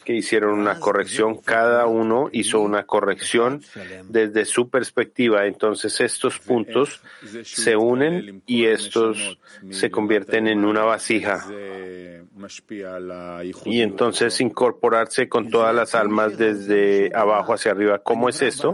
que 0.06 0.16
hicieron 0.16 0.58
una 0.58 0.80
corrección, 0.80 1.40
cada 1.40 1.88
uno 1.88 2.30
hizo 2.32 2.62
una 2.62 2.86
corrección 2.86 3.62
desde 4.08 4.46
su 4.46 4.70
perspectiva. 4.70 5.46
Entonces 5.46 6.00
estos 6.00 6.40
puntos 6.40 7.02
se 7.44 7.76
unen 7.76 8.44
y 8.46 8.64
estos 8.64 9.38
se 9.72 9.92
convierten 9.92 10.48
en 10.48 10.64
una 10.64 10.84
vasija. 10.84 11.46
Y 13.66 13.82
entonces 13.82 14.40
incorporarse 14.40 15.28
con 15.28 15.50
todas 15.50 15.76
las 15.76 15.94
almas 15.94 16.38
desde 16.38 17.12
abajo 17.14 17.56
hacia 17.56 17.74
arriba. 17.74 18.00
¿Cómo 18.00 18.30
es 18.30 18.42
esto? 18.42 18.74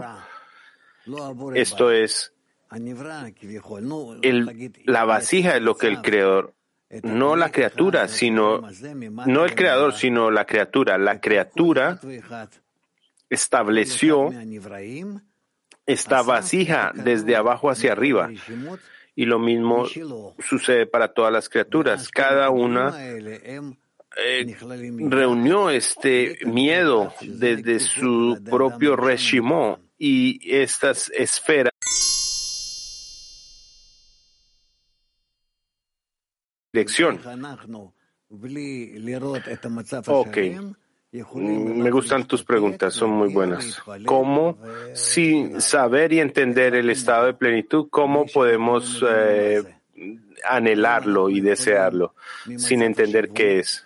Esto 1.56 1.90
es 1.90 2.32
el, 4.22 4.72
la 4.84 5.04
vasija 5.04 5.56
es 5.56 5.62
lo 5.62 5.76
que 5.76 5.88
el 5.88 6.02
creador 6.02 6.54
no 7.02 7.36
la 7.36 7.50
criatura, 7.50 8.08
sino, 8.08 8.62
no 9.26 9.44
el 9.44 9.54
creador, 9.54 9.92
sino 9.92 10.30
la 10.30 10.46
criatura. 10.46 10.96
La 10.98 11.20
criatura 11.20 11.98
estableció 13.28 14.30
esta 15.86 16.22
vasija 16.22 16.92
desde 16.94 17.36
abajo 17.36 17.70
hacia 17.70 17.92
arriba. 17.92 18.30
Y 19.14 19.24
lo 19.24 19.38
mismo 19.38 19.86
sucede 20.38 20.86
para 20.86 21.08
todas 21.08 21.32
las 21.32 21.48
criaturas. 21.48 22.08
Cada 22.08 22.50
una 22.50 22.94
eh, 24.16 24.56
reunió 24.98 25.70
este 25.70 26.38
miedo 26.44 27.12
desde 27.20 27.80
su 27.80 28.38
propio 28.48 28.96
reshimó 28.96 29.80
y 29.98 30.38
estas 30.56 31.10
esferas 31.10 31.72
dirección. 36.72 37.20
Ok. 40.06 40.38
Me 41.34 41.90
gustan 41.90 42.26
tus 42.26 42.44
preguntas, 42.44 42.92
son 42.92 43.10
muy 43.10 43.32
buenas. 43.32 43.82
¿Cómo, 44.04 44.58
sin 44.92 45.60
saber 45.60 46.12
y 46.12 46.20
entender 46.20 46.74
el 46.74 46.90
estado 46.90 47.26
de 47.26 47.34
plenitud, 47.34 47.88
cómo 47.90 48.26
podemos 48.26 49.02
eh, 49.08 49.62
anhelarlo 50.44 51.28
y 51.28 51.40
desearlo 51.40 52.14
sin 52.56 52.82
entender 52.82 53.30
qué 53.30 53.58
es. 53.58 53.84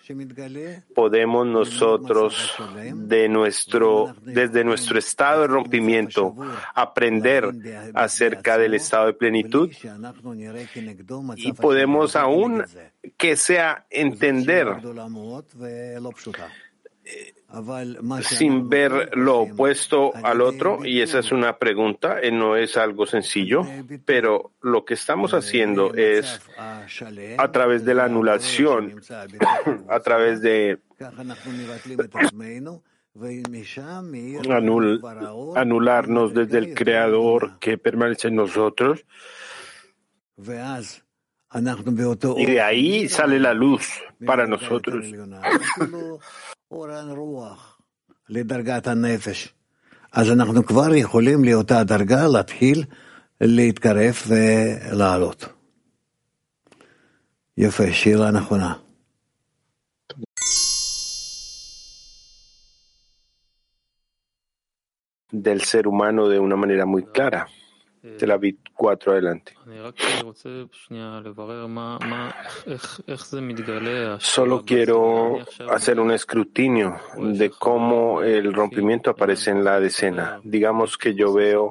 Podemos 0.95 1.47
nosotros 1.47 2.55
de 2.95 3.29
nuestro, 3.29 4.15
desde 4.23 4.65
nuestro 4.65 4.99
estado 4.99 5.43
de 5.43 5.47
rompimiento 5.49 6.35
aprender 6.75 7.51
acerca 7.95 8.59
del 8.59 8.75
estado 8.75 9.07
de 9.07 9.15
plenitud 9.15 9.71
y 11.37 11.53
podemos 11.53 12.17
aún 12.17 12.65
que 13.17 13.37
sea 13.37 13.87
entender 13.91 14.69
sin 18.23 18.69
ver 18.69 19.17
lo 19.17 19.41
opuesto 19.41 20.13
al 20.23 20.41
otro, 20.41 20.85
y 20.85 21.01
esa 21.01 21.19
es 21.19 21.33
una 21.33 21.59
pregunta, 21.59 22.21
eh, 22.21 22.31
no 22.31 22.57
es 22.57 22.77
algo 22.77 23.07
sencillo, 23.07 23.67
pero 24.05 24.53
lo 24.63 24.85
que 24.85 24.95
estamos 24.95 25.35
haciendo 25.35 25.95
es 25.95 26.41
a 26.57 27.53
través 27.53 27.85
de 27.85 27.95
la 27.95 28.05
anulación, 28.05 29.01
a 29.89 30.01
través 30.01 30.41
de 30.41 30.79
anularnos 35.55 36.35
desde 36.35 36.59
el 36.59 36.75
Creador 36.75 37.59
que 37.59 37.77
permanece 37.77 38.29
en 38.29 38.37
nosotros. 38.37 39.05
Y 42.39 42.47
de 42.47 42.61
ahí 42.63 43.09
sale 43.09 43.39
la 43.39 43.53
luz 43.53 44.01
para 44.25 44.47
nosotros. 44.47 45.05
לדרגת 48.29 48.87
הנפש. 48.87 49.55
אז 50.13 50.31
אנחנו 50.31 50.67
כבר 50.67 50.95
יכולים 50.95 51.45
לאותה 51.45 51.85
דרגה 51.85 52.27
להתחיל 52.27 52.85
להתקרב 53.41 54.15
ולעלות. 54.29 55.45
יפה, 57.59 57.93
שאלה 57.93 58.31
נכונה. 58.31 58.75
del 65.33 65.63
ser 65.63 65.89
humano 65.89 66.29
de 66.29 66.39
una 66.39 66.57
manera 66.57 66.85
muy 66.85 67.05
clara. 67.05 67.49
De 68.03 68.27
la 68.27 68.37
vid 68.37 68.57
4 68.75 69.13
adelante. 69.13 69.55
Solo 74.19 74.63
quiero 74.65 75.39
hacer 75.71 76.01
un 76.01 76.11
escrutinio 76.11 76.99
de 77.17 77.51
cómo 77.51 78.23
el 78.23 78.53
rompimiento 78.53 79.11
aparece 79.11 79.51
en 79.51 79.63
la 79.65 79.79
decena. 79.79 80.41
Digamos 80.43 80.99
que 80.99 81.15
yo 81.15 81.33
veo 81.33 81.71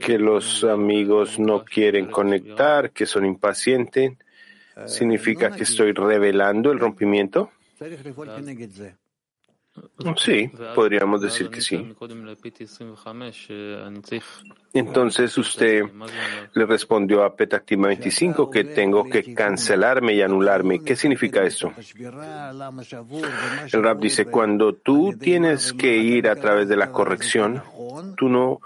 que 0.00 0.18
los 0.18 0.64
amigos 0.64 1.38
no 1.38 1.64
quieren 1.64 2.06
conectar, 2.06 2.90
que 2.90 3.06
son 3.06 3.24
impacientes. 3.24 4.12
¿Significa 4.86 5.52
que 5.52 5.62
estoy 5.62 5.92
revelando 5.92 6.72
el 6.72 6.80
rompimiento? 6.80 7.50
Sí, 10.16 10.50
podríamos 10.74 11.20
decir 11.20 11.50
que 11.50 11.60
sí. 11.60 11.94
Entonces 14.72 15.36
usted 15.36 15.82
le 16.52 16.66
respondió 16.66 17.24
a 17.24 17.34
Petactima 17.34 17.88
25 17.88 18.50
que 18.50 18.64
tengo 18.64 19.04
que 19.04 19.34
cancelarme 19.34 20.14
y 20.14 20.22
anularme. 20.22 20.82
¿Qué 20.82 20.94
significa 20.94 21.42
esto? 21.42 21.72
El 23.72 23.82
rap 23.82 23.98
dice, 23.98 24.26
cuando 24.26 24.74
tú 24.74 25.14
tienes 25.18 25.72
que 25.72 25.96
ir 25.96 26.28
a 26.28 26.36
través 26.36 26.68
de 26.68 26.76
la 26.76 26.92
corrección, 26.92 27.62
tú 28.16 28.28
no, 28.28 28.60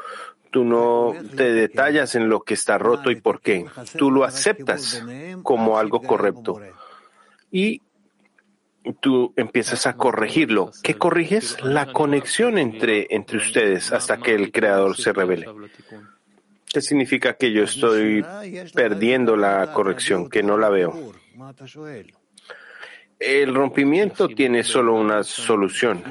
tú 0.51 0.65
no 0.65 1.15
te 1.37 1.53
detallas 1.53 2.15
en 2.17 2.29
lo 2.29 2.41
que 2.41 2.55
está 2.55 2.77
roto 2.77 3.11
y 3.11 3.17
por 3.21 3.41
qué. 3.41 3.67
Tú 3.97 4.11
lo 4.11 4.25
aceptas 4.25 5.03
como 5.43 5.79
algo 5.79 6.03
correcto. 6.03 6.61
Y 7.51 7.81
tú 8.95 9.33
empiezas 9.37 9.87
a 9.87 9.97
corregirlo. 9.97 10.71
¿Qué 10.83 10.95
corriges? 10.95 11.63
La 11.63 11.93
conexión 11.93 12.59
entre, 12.59 13.07
entre 13.11 13.39
ustedes 13.39 13.93
hasta 13.93 14.19
que 14.19 14.35
el 14.35 14.53
creador 14.53 14.97
se 14.97 15.13
revele. 15.13 15.47
¿Qué 16.67 16.81
significa 16.81 17.35
que 17.35 17.53
yo 17.53 17.65
estoy 17.65 18.25
perdiendo 18.75 19.37
la 19.37 19.73
corrección, 19.73 20.29
que 20.29 20.43
no 20.43 20.59
la 20.59 20.69
veo? 20.69 21.13
El 23.19 23.55
rompimiento 23.55 24.29
tiene 24.29 24.63
solo 24.63 24.95
una 24.95 25.25
solución, 25.25 26.03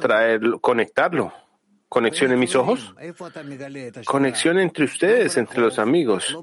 traerlo, 0.00 0.58
conectarlo 0.58 1.32
conexión 1.92 2.32
en 2.32 2.38
mis 2.38 2.56
ojos, 2.56 2.94
conexión 4.06 4.58
entre 4.58 4.86
ustedes, 4.86 5.36
entre 5.36 5.60
los 5.60 5.78
amigos. 5.78 6.34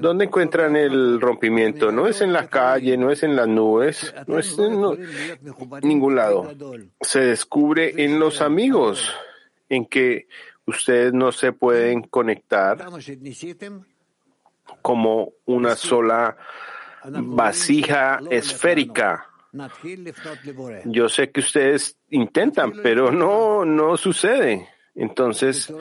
¿Dónde 0.00 0.24
encuentran 0.24 0.74
el 0.74 1.20
rompimiento? 1.20 1.92
No 1.92 2.08
es 2.08 2.20
en 2.20 2.32
la 2.32 2.48
calle, 2.48 2.96
no 2.96 3.12
es 3.12 3.22
en 3.22 3.36
las 3.36 3.46
nubes, 3.46 4.12
no 4.26 4.40
es 4.40 4.58
en 4.58 4.80
ningún 5.82 6.16
lado. 6.16 6.52
Se 7.00 7.20
descubre 7.20 7.94
en 7.96 8.18
los 8.18 8.40
amigos, 8.40 9.08
en 9.68 9.86
que 9.86 10.26
ustedes 10.66 11.12
no 11.12 11.30
se 11.30 11.52
pueden 11.52 12.02
conectar 12.02 12.84
como 14.82 15.34
una 15.44 15.76
sola 15.76 16.36
vasija 17.04 18.18
esférica 18.30 19.28
yo 20.86 21.08
sé 21.10 21.30
que 21.30 21.40
ustedes 21.40 21.98
intentan, 22.08 22.72
pero 22.82 23.12
no, 23.12 23.66
no 23.66 23.96
sucede. 23.98 24.68
Entonces 24.94 25.72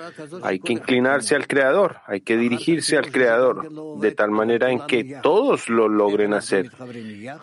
hay 0.41 0.59
que 0.59 0.73
inclinarse 0.73 1.35
al 1.35 1.47
Creador, 1.47 1.97
hay 2.07 2.21
que 2.21 2.37
dirigirse 2.37 2.97
al 2.97 3.11
Creador, 3.11 3.99
de 3.99 4.11
tal 4.13 4.31
manera 4.31 4.71
en 4.71 4.85
que 4.87 5.19
todos 5.21 5.69
lo 5.69 5.89
logren 5.89 6.33
hacer. 6.33 6.71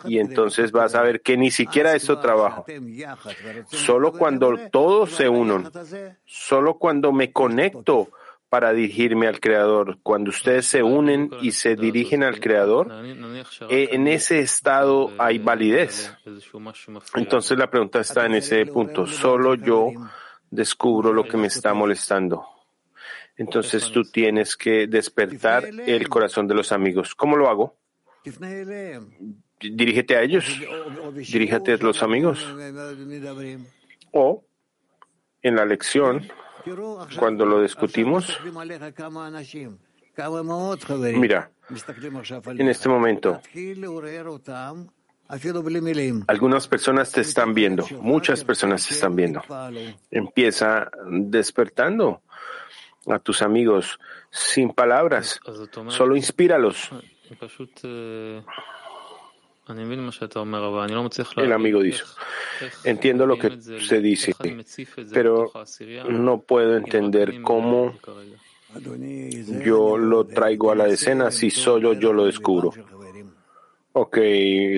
Y 0.05 0.17
entonces 0.17 0.71
vas 0.71 0.95
a 0.95 1.03
ver 1.03 1.21
que 1.21 1.37
ni 1.37 1.51
siquiera 1.51 1.95
eso 1.95 2.19
trabajo. 2.19 2.65
Solo 3.67 4.13
cuando 4.13 4.57
todos 4.71 5.11
se 5.11 5.29
unan, 5.29 5.71
solo 6.25 6.77
cuando 6.79 7.11
me 7.11 7.31
conecto 7.31 8.09
para 8.49 8.73
dirigirme 8.73 9.27
al 9.27 9.39
Creador. 9.39 9.99
Cuando 10.01 10.31
ustedes 10.31 10.65
se 10.65 10.81
unen 10.81 11.29
y 11.41 11.51
se 11.51 11.75
dirigen 11.75 12.23
al 12.23 12.39
Creador, 12.39 12.91
eh, 13.69 13.89
en 13.91 14.07
ese 14.07 14.39
estado 14.39 15.11
hay 15.19 15.37
validez. 15.37 16.11
Entonces 17.15 17.57
la 17.57 17.69
pregunta 17.69 17.99
está 17.99 18.25
en 18.25 18.35
ese 18.35 18.65
punto. 18.65 19.05
Solo 19.05 19.53
yo 19.53 19.91
descubro 20.51 21.13
lo 21.13 21.27
que 21.27 21.37
me 21.37 21.47
está 21.47 21.73
molestando. 21.73 22.45
Entonces 23.37 23.89
tú 23.91 24.03
tienes 24.03 24.57
que 24.57 24.87
despertar 24.87 25.65
el 25.65 26.09
corazón 26.09 26.47
de 26.47 26.55
los 26.55 26.71
amigos. 26.71 27.15
¿Cómo 27.15 27.37
lo 27.37 27.49
hago? 27.49 27.77
Dirígete 29.61 30.17
a 30.17 30.21
ellos. 30.21 30.45
Dirígete 31.13 31.73
a 31.73 31.77
los 31.77 32.03
amigos. 32.03 32.45
O 34.11 34.43
en 35.41 35.55
la 35.55 35.65
lección 35.65 36.29
cuando 37.17 37.45
lo 37.45 37.61
discutimos, 37.61 38.37
mira, 41.15 41.51
en 42.45 42.67
este 42.67 42.89
momento, 42.89 43.41
Algunas 46.27 46.67
personas 46.67 47.11
te 47.11 47.21
están 47.21 47.53
viendo, 47.53 47.85
muchas 48.01 48.43
personas 48.43 48.87
te 48.87 48.95
están 48.95 49.15
viendo. 49.15 49.41
Empieza 50.09 50.89
despertando 51.07 52.23
a 53.07 53.19
tus 53.19 53.41
amigos 53.41 53.99
sin 54.31 54.71
palabras, 54.71 55.39
solo 55.87 56.15
inspíralos. 56.15 56.89
El 61.45 61.53
amigo 61.53 61.79
dice, 61.81 62.03
entiendo 62.83 63.27
lo 63.27 63.37
que 63.37 63.55
se 63.61 63.99
dice, 63.99 64.33
pero 65.13 65.51
no 66.09 66.41
puedo 66.41 66.75
entender 66.75 67.43
cómo 67.43 67.93
yo 69.63 69.97
lo 69.97 70.25
traigo 70.25 70.71
a 70.71 70.75
la 70.75 70.87
escena 70.87 71.29
si 71.29 71.51
solo 71.51 71.93
yo 71.93 72.13
lo 72.13 72.25
descubro. 72.25 72.71
Ok, 73.93 74.17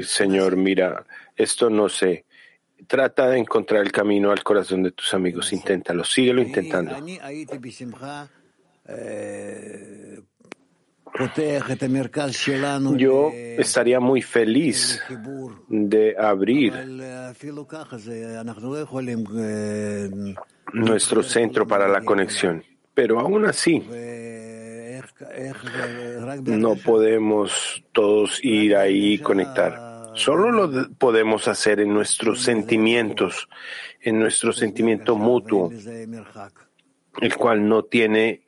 Señor, 0.04 0.56
mira, 0.56 1.06
esto 1.36 1.70
no 1.70 1.90
sé. 1.90 2.26
Trata 2.88 3.30
de 3.30 3.40
encontrar 3.40 3.82
el 3.82 3.92
camino 3.92 4.32
al 4.32 4.44
corazón 4.44 4.84
de 4.84 4.92
tus 4.92 5.14
amigos. 5.14 5.54
Inténtalo, 5.54 6.04
síguelo 6.04 6.42
intentando. 6.42 6.98
Yo 12.98 13.32
estaría 13.34 14.00
muy 14.00 14.22
feliz 14.22 15.02
de 15.68 16.16
abrir 16.18 16.74
nuestro 20.74 21.22
centro 21.22 21.68
para 21.68 21.88
la 21.88 22.02
conexión, 22.02 22.64
pero 22.94 23.20
aún 23.20 23.46
así 23.46 23.84
no 26.44 26.76
podemos 26.76 27.84
todos 27.92 28.44
ir 28.44 28.76
ahí 28.76 29.14
y 29.14 29.20
conectar. 29.20 29.92
Solo 30.14 30.52
lo 30.52 30.90
podemos 30.98 31.48
hacer 31.48 31.80
en 31.80 31.94
nuestros 31.94 32.42
sentimientos, 32.42 33.48
en 34.02 34.20
nuestro 34.20 34.52
sentimiento 34.52 35.16
mutuo, 35.16 35.72
el 37.22 37.36
cual 37.36 37.68
no 37.68 37.84
tiene 37.84 38.42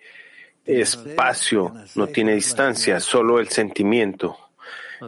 espacio, 0.65 1.74
no 1.95 2.07
tiene 2.07 2.36
distancia, 2.36 2.99
solo 2.99 3.39
el 3.39 3.47
sentimiento. 3.49 4.38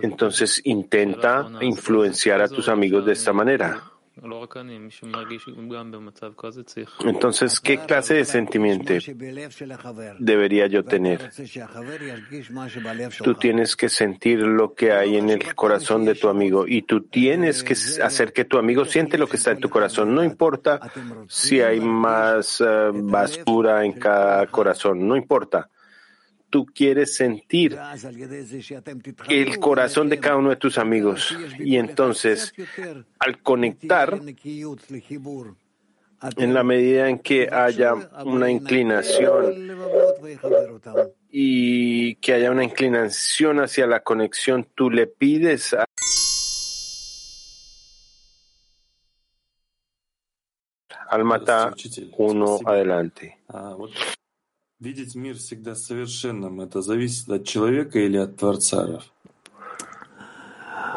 Entonces 0.02 0.62
intenta 0.66 1.48
influenciar 1.62 2.42
a 2.42 2.48
tus 2.48 2.70
amigos 2.70 3.06
de 3.06 3.14
esta 3.14 3.34
manera. 3.34 3.84
Entonces, 7.04 7.60
¿qué 7.60 7.78
clase 7.80 8.14
de 8.14 8.26
sentimiento 8.26 8.94
debería 10.20 10.68
yo 10.68 10.86
tener? 10.86 11.32
Tú 13.24 13.36
tienes 13.36 13.76
que 13.76 13.90
sentir 13.90 14.40
lo 14.40 14.74
que 14.74 14.94
hay 14.94 15.18
en 15.18 15.30
el 15.30 15.54
corazón 15.54 16.06
de 16.06 16.16
tu 16.16 16.30
amigo 16.30 16.66
y 16.66 16.84
tú 16.84 17.02
tienes 17.02 17.64
que 17.64 17.74
hacer 18.02 18.32
que 18.32 18.46
tu 18.46 18.58
amigo 18.58 18.86
siente 18.86 19.18
lo 19.18 19.28
que 19.28 19.36
está 19.36 19.52
en 19.52 19.60
tu 19.60 19.70
corazón. 19.70 20.16
No 20.16 20.24
importa 20.24 20.80
si 21.28 21.62
hay 21.62 21.82
más 21.82 22.62
eh, 22.62 22.92
basura 22.94 23.84
en 23.84 23.94
cada 23.94 24.48
corazón, 24.48 25.06
no 25.06 25.18
importa 25.18 25.70
tú 26.56 26.66
quieres 26.66 27.18
sentir 27.18 27.78
el 29.28 29.60
corazón 29.60 30.08
de 30.08 30.22
cada 30.22 30.38
uno 30.38 30.52
de 30.52 30.56
tus 30.56 30.78
amigos. 30.78 31.38
Y 31.60 31.76
entonces, 31.76 32.54
al 33.20 33.44
conectar, 33.44 34.22
en 36.38 36.54
la 36.54 36.64
medida 36.64 37.10
en 37.10 37.20
que 37.20 37.50
haya 37.52 37.94
una 38.24 38.50
inclinación 38.50 39.54
y 41.30 42.16
que 42.16 42.36
haya 42.36 42.52
una 42.52 42.64
inclinación 42.64 43.60
hacia 43.60 43.86
la 43.86 44.00
conexión, 44.00 44.66
tú 44.76 44.90
le 44.90 45.08
pides 45.08 45.74
a 45.74 45.84
Almata 51.10 51.74
uno 52.18 52.60
adelante. 52.66 53.40
Видеть 54.81 55.15
мир 55.15 55.37
всегда 55.37 55.75
совершенным – 55.75 56.63
это 56.63 56.81
зависит 56.81 57.29
от 57.29 57.47
человека 57.47 57.99
или 57.99 58.17
от 58.17 58.37
Творца? 58.37 59.01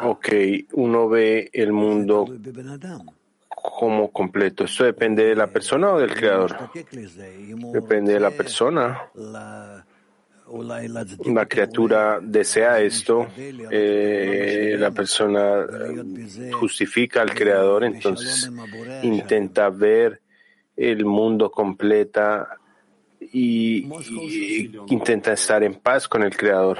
Ok, 0.03 0.29
uno 0.71 1.09
ve 1.09 1.49
el 1.51 1.73
mundo 1.73 2.25
como 3.49 4.09
completo. 4.11 4.63
¿Esto 4.63 4.85
depende 4.85 5.25
de 5.25 5.35
la 5.35 5.47
persona 5.47 5.93
o 5.93 5.99
del 5.99 6.13
creador? 6.13 6.69
Depende 7.73 8.13
de 8.13 8.19
la 8.21 8.31
persona. 8.31 9.01
La 11.25 11.45
criatura 11.45 12.19
desea 12.21 12.79
esto, 12.79 13.27
eh, 13.37 14.75
la 14.77 14.91
persona 14.91 15.65
justifica 16.51 17.21
al 17.21 17.33
creador, 17.33 17.83
entonces 17.85 18.51
intenta 19.03 19.69
ver 19.69 20.21
el 20.75 21.05
mundo 21.05 21.49
completa 21.49 22.56
y, 23.20 23.88
intenta 24.88 25.32
estar 25.32 25.62
en 25.62 25.74
paz 25.74 26.08
con 26.08 26.22
el 26.22 26.36
Creador. 26.36 26.78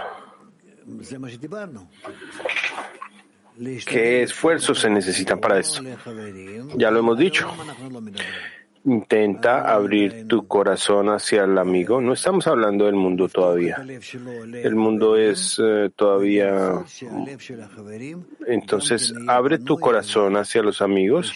¿Qué 3.86 4.22
esfuerzos 4.22 4.78
se 4.78 4.89
necesitan 4.89 5.41
para 5.41 5.59
esto? 5.59 5.82
Ya 6.76 6.91
lo 6.91 7.01
hemos 7.01 7.18
dicho. 7.18 7.51
Intenta 8.89 9.70
abrir 9.70 10.26
tu 10.26 10.47
corazón 10.47 11.11
hacia 11.11 11.45
el 11.45 11.59
amigo. 11.59 12.01
No 12.01 12.14
estamos 12.14 12.47
hablando 12.47 12.86
del 12.86 12.95
mundo 12.95 13.28
todavía. 13.28 13.84
El 14.55 14.74
mundo 14.76 15.16
es 15.16 15.61
eh, 15.62 15.91
todavía. 15.95 16.82
Entonces, 18.47 19.12
abre 19.26 19.59
tu 19.59 19.78
corazón 19.78 20.36
hacia 20.36 20.62
los 20.62 20.80
amigos 20.80 21.34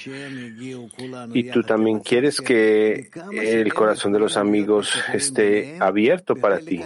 y 1.34 1.50
tú 1.50 1.62
también 1.62 2.00
quieres 2.00 2.40
que 2.40 3.10
el 3.32 3.74
corazón 3.74 4.14
de 4.14 4.18
los 4.18 4.38
amigos 4.38 4.94
esté 5.12 5.76
abierto 5.78 6.34
para 6.34 6.58
ti. 6.58 6.80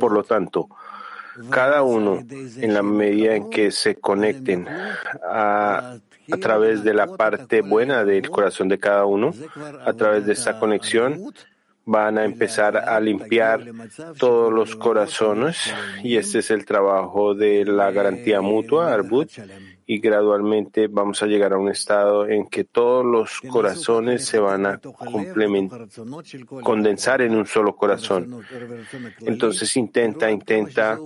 Por 0.00 0.12
lo 0.12 0.24
tanto, 0.24 0.68
cada 1.48 1.82
uno, 1.82 2.18
en 2.28 2.74
la 2.74 2.82
medida 2.82 3.36
en 3.36 3.50
que 3.50 3.70
se 3.70 3.94
conecten 3.94 4.66
a 5.30 5.98
a 6.30 6.36
través 6.36 6.84
de 6.84 6.94
la 6.94 7.06
parte 7.06 7.62
buena 7.62 8.04
del 8.04 8.30
corazón 8.30 8.68
de 8.68 8.78
cada 8.78 9.04
uno, 9.06 9.32
a 9.84 9.92
través 9.92 10.26
de 10.26 10.32
esta 10.32 10.58
conexión, 10.58 11.32
van 11.84 12.18
a 12.18 12.24
empezar 12.24 12.76
a 12.76 13.00
limpiar 13.00 13.64
todos 14.18 14.52
los 14.52 14.76
corazones 14.76 15.58
y 16.02 16.16
este 16.16 16.38
es 16.38 16.50
el 16.50 16.64
trabajo 16.64 17.34
de 17.34 17.64
la 17.64 17.90
garantía 17.90 18.40
mutua, 18.40 18.92
Arbut, 18.92 19.30
y 19.84 19.98
gradualmente 19.98 20.86
vamos 20.86 21.22
a 21.22 21.26
llegar 21.26 21.52
a 21.52 21.58
un 21.58 21.68
estado 21.68 22.26
en 22.28 22.46
que 22.46 22.64
todos 22.64 23.04
los 23.04 23.40
corazones 23.40 24.24
se 24.24 24.38
van 24.38 24.66
a 24.66 24.80
condensar 26.62 27.20
en 27.22 27.34
un 27.34 27.46
solo 27.46 27.74
corazón. 27.74 28.44
Entonces 29.20 29.76
intenta, 29.76 30.30
intenta 30.30 30.98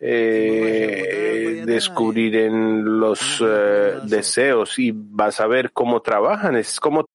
eh, 0.00 1.62
descubrir 1.64 2.36
en 2.36 3.00
los 3.00 3.42
eh, 3.46 3.98
deseos 4.04 4.78
y 4.78 4.92
vas 4.94 5.40
a 5.40 5.46
ver 5.46 5.72
cómo 5.72 6.00
trabajan. 6.02 6.56
Es 6.56 6.78
como 6.80 7.06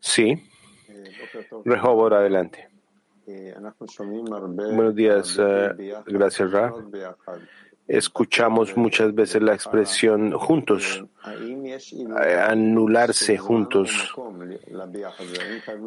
Sí. 0.00 0.34
Rehovor, 1.64 2.14
adelante. 2.14 2.68
Buenos 4.74 4.94
días, 4.94 5.38
eh, 5.40 5.70
gracias, 6.06 6.50
Ra 6.50 6.72
escuchamos 7.88 8.76
muchas 8.76 9.14
veces 9.14 9.42
la 9.42 9.54
expresión 9.54 10.32
juntos, 10.32 11.04
anularse 12.48 13.36
juntos. 13.38 14.14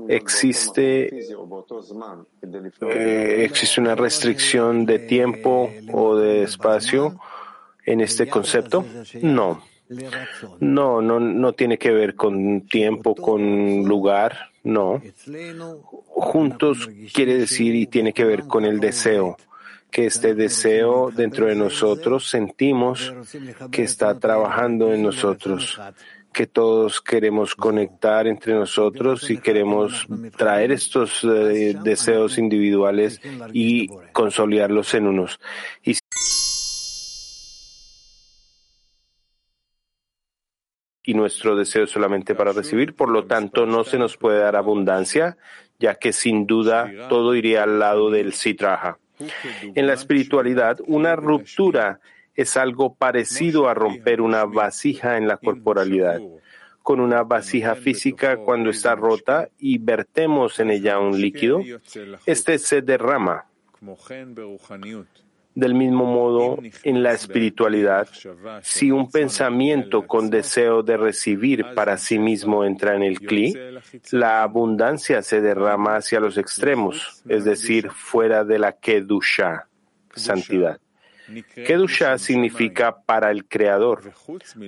Existe, 0.08 1.10
eh, 2.82 3.44
existe 3.46 3.82
una 3.82 3.96
restricción 3.96 4.86
de 4.86 5.00
tiempo 5.00 5.72
o 5.92 6.16
de 6.16 6.44
espacio 6.44 7.20
en 7.86 8.02
este 8.02 8.28
concepto? 8.28 8.86
No. 9.22 9.64
No, 10.60 11.02
no, 11.02 11.20
no 11.20 11.54
tiene 11.54 11.78
que 11.78 11.92
ver 11.92 12.16
con 12.16 12.62
tiempo, 12.68 13.14
con 13.16 13.84
lugar, 13.84 14.50
no. 14.64 15.02
Juntos 16.08 16.90
quiere 17.14 17.38
decir 17.38 17.76
y 17.76 17.86
tiene 17.86 18.12
que 18.12 18.26
ver 18.26 18.48
con 18.48 18.66
el 18.66 18.80
deseo 18.80 19.38
que 19.92 20.08
este 20.08 20.36
deseo 20.36 21.10
dentro 21.12 21.46
de 21.48 21.56
nosotros 21.56 22.30
sentimos 22.30 23.14
que 23.72 23.84
está 23.84 24.20
trabajando 24.20 24.94
en 24.94 25.04
nosotros, 25.04 25.80
que 26.34 26.48
todos 26.48 27.00
queremos 27.00 27.56
conectar 27.56 28.28
entre 28.28 28.54
nosotros 28.54 29.30
y 29.30 29.38
queremos 29.38 30.06
traer 30.36 30.74
estos 30.74 31.24
eh, 31.24 31.78
deseos 31.82 32.38
individuales 32.38 33.22
y 33.54 33.88
consolidarlos 34.12 34.94
en 34.96 35.08
unos. 35.08 35.40
Y 41.08 41.14
nuestro 41.14 41.56
deseo 41.56 41.88
solamente 41.88 42.36
para 42.36 42.52
recibir, 42.52 42.96
por 42.96 43.10
lo 43.10 43.26
tanto 43.26 43.66
no 43.66 43.86
se 43.86 43.98
nos 43.98 44.18
puede 44.18 44.40
dar 44.40 44.58
abundancia, 44.58 45.38
ya 45.80 45.96
que 45.96 46.12
sin 46.12 46.48
duda 46.48 46.92
todo 47.08 47.34
iría 47.36 47.64
al 47.64 47.80
lado 47.80 48.10
del 48.10 48.34
sitraja. 48.34 48.98
En 49.20 49.88
la 49.88 49.94
espiritualidad, 49.94 50.80
una 50.88 51.16
ruptura 51.16 52.00
es 52.36 52.58
algo 52.58 52.94
parecido 52.94 53.70
a 53.70 53.74
romper 53.74 54.22
una 54.22 54.46
vasija 54.46 55.18
en 55.18 55.28
la 55.28 55.38
corporalidad. 55.38 56.20
Con 56.84 57.00
una 57.00 57.24
vasija 57.24 57.76
física, 57.76 58.38
cuando 58.38 58.70
está 58.70 58.96
rota 58.96 59.50
y 59.58 59.78
vertemos 59.78 60.60
en 60.60 60.70
ella 60.72 61.00
un 61.00 61.20
líquido, 61.20 61.62
este 62.26 62.60
se 62.60 62.82
derrama. 62.82 63.46
Del 65.56 65.74
mismo 65.74 66.06
modo, 66.06 66.60
en 66.84 67.02
la 67.02 67.14
espiritualidad, 67.14 68.10
si 68.62 68.92
un 68.92 69.10
pensamiento 69.10 70.06
con 70.06 70.30
deseo 70.30 70.84
de 70.84 70.98
recibir 70.98 71.66
para 71.74 71.96
sí 71.96 72.20
mismo 72.20 72.66
entra 72.66 72.94
en 72.94 73.04
el 73.04 73.22
cli, 73.22 73.56
la 74.12 74.44
abundancia 74.44 75.22
se 75.22 75.40
derrama 75.40 75.96
hacia 75.96 76.20
los 76.20 76.38
extremos, 76.38 77.24
es 77.30 77.46
decir, 77.46 77.90
fuera 77.90 78.44
de 78.44 78.60
la 78.60 78.74
kedusha, 78.74 79.68
santidad. 80.14 80.78
Kedusha 81.66 82.18
significa 82.18 83.02
para 83.02 83.32
el 83.32 83.46
Creador. 83.46 84.12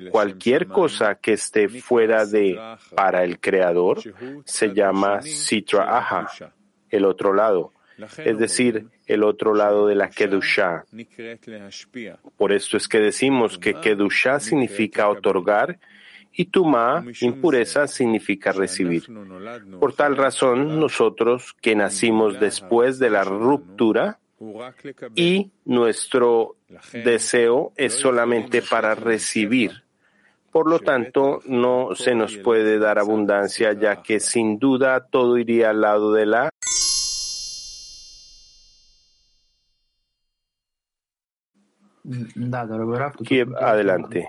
Cualquier 0.10 0.68
cosa 0.68 1.16
que 1.16 1.34
esté 1.34 1.68
fuera 1.68 2.26
de 2.26 2.60
para 2.96 3.24
el 3.24 3.40
Creador 3.40 4.00
se 4.46 4.74
llama 4.74 5.22
Sitra 5.22 5.98
Aha, 5.98 6.28
el 6.90 7.06
otro 7.06 7.34
lado. 7.34 7.74
Es 8.18 8.38
decir, 8.38 8.88
el 9.08 9.24
otro 9.24 9.54
lado 9.54 9.88
de 9.88 9.96
la 9.96 10.10
Kedusha. 10.10 10.86
Por 12.38 12.52
esto 12.52 12.78
es 12.78 12.88
que 12.88 13.00
decimos 13.00 13.58
que 13.58 13.74
Kedusha 13.74 14.40
significa 14.40 15.10
otorgar 15.10 15.80
y 16.34 16.46
Tuma, 16.46 17.04
impureza, 17.22 17.88
significa 17.88 18.52
recibir. 18.52 19.04
Por 19.80 19.94
tal 19.94 20.16
razón, 20.16 20.80
nosotros 20.80 21.56
que 21.60 21.76
nacimos 21.76 22.40
después 22.40 23.00
de 23.00 23.10
la 23.10 23.24
ruptura, 23.24 24.20
y 25.16 25.52
nuestro 25.66 26.58
deseo 26.94 27.74
es 27.76 27.94
solamente 27.94 28.62
para 28.62 28.94
recibir. 28.94 29.84
Por 30.52 30.70
lo 30.70 30.80
tanto, 30.80 31.42
no 31.46 31.96
se 31.96 32.16
nos 32.16 32.38
puede 32.38 32.80
dar 32.80 33.00
abundancia, 33.00 33.74
ya 33.74 34.02
que 34.02 34.20
sin 34.20 34.60
duda 34.60 35.08
todo 35.08 35.38
iría 35.38 35.72
al 35.72 35.82
lado 35.82 36.14
de 36.14 36.26
la 36.26 36.50
Да, 42.36 42.66
Adelante. 43.60 44.26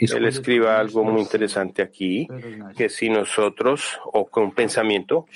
Él 0.00 0.24
escribe 0.26 0.68
algo 0.68 1.04
muy 1.04 1.20
interesante 1.20 1.80
aquí, 1.80 2.26
que 2.76 2.88
si 2.88 3.08
nosotros, 3.08 4.00
o 4.12 4.26
con 4.26 4.52
pensamiento, 4.52 5.26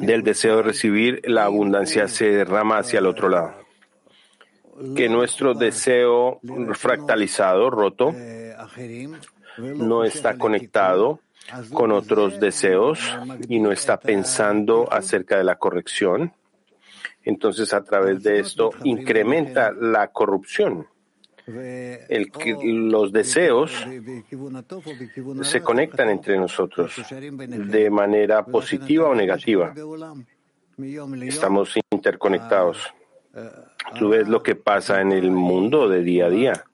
del 0.00 0.22
deseo 0.22 0.56
de 0.56 0.62
recibir, 0.62 1.22
la 1.24 1.44
abundancia 1.44 2.08
se 2.08 2.30
derrama 2.30 2.78
hacia 2.78 2.98
el 2.98 3.06
otro 3.06 3.28
lado. 3.28 3.54
Que 4.96 5.08
nuestro 5.08 5.54
deseo 5.54 6.40
fractalizado, 6.74 7.70
roto, 7.70 8.12
no 9.58 10.04
está 10.04 10.36
conectado 10.36 11.20
con 11.72 11.92
otros 11.92 12.38
deseos 12.40 13.00
y 13.48 13.58
no 13.58 13.72
está 13.72 13.98
pensando 13.98 14.92
acerca 14.92 15.38
de 15.38 15.44
la 15.44 15.56
corrección, 15.56 16.32
entonces 17.22 17.72
a 17.72 17.82
través 17.82 18.22
de 18.22 18.40
esto 18.40 18.70
incrementa 18.84 19.72
la 19.72 20.08
corrupción. 20.08 20.86
Los 21.46 23.12
deseos 23.12 23.72
se 25.42 25.60
conectan 25.62 26.10
entre 26.10 26.36
nosotros 26.36 26.94
de 27.10 27.90
manera 27.90 28.44
positiva 28.44 29.08
o 29.08 29.14
negativa. 29.14 29.74
Estamos 31.22 31.74
interconectados. 31.90 32.92
Tú 33.98 34.10
ves 34.10 34.28
lo 34.28 34.42
que 34.42 34.56
pasa 34.56 35.00
en 35.00 35.12
el 35.12 35.30
mundo 35.30 35.88
de 35.88 36.02
día 36.02 36.26
a 36.26 36.30
día. 36.30 36.64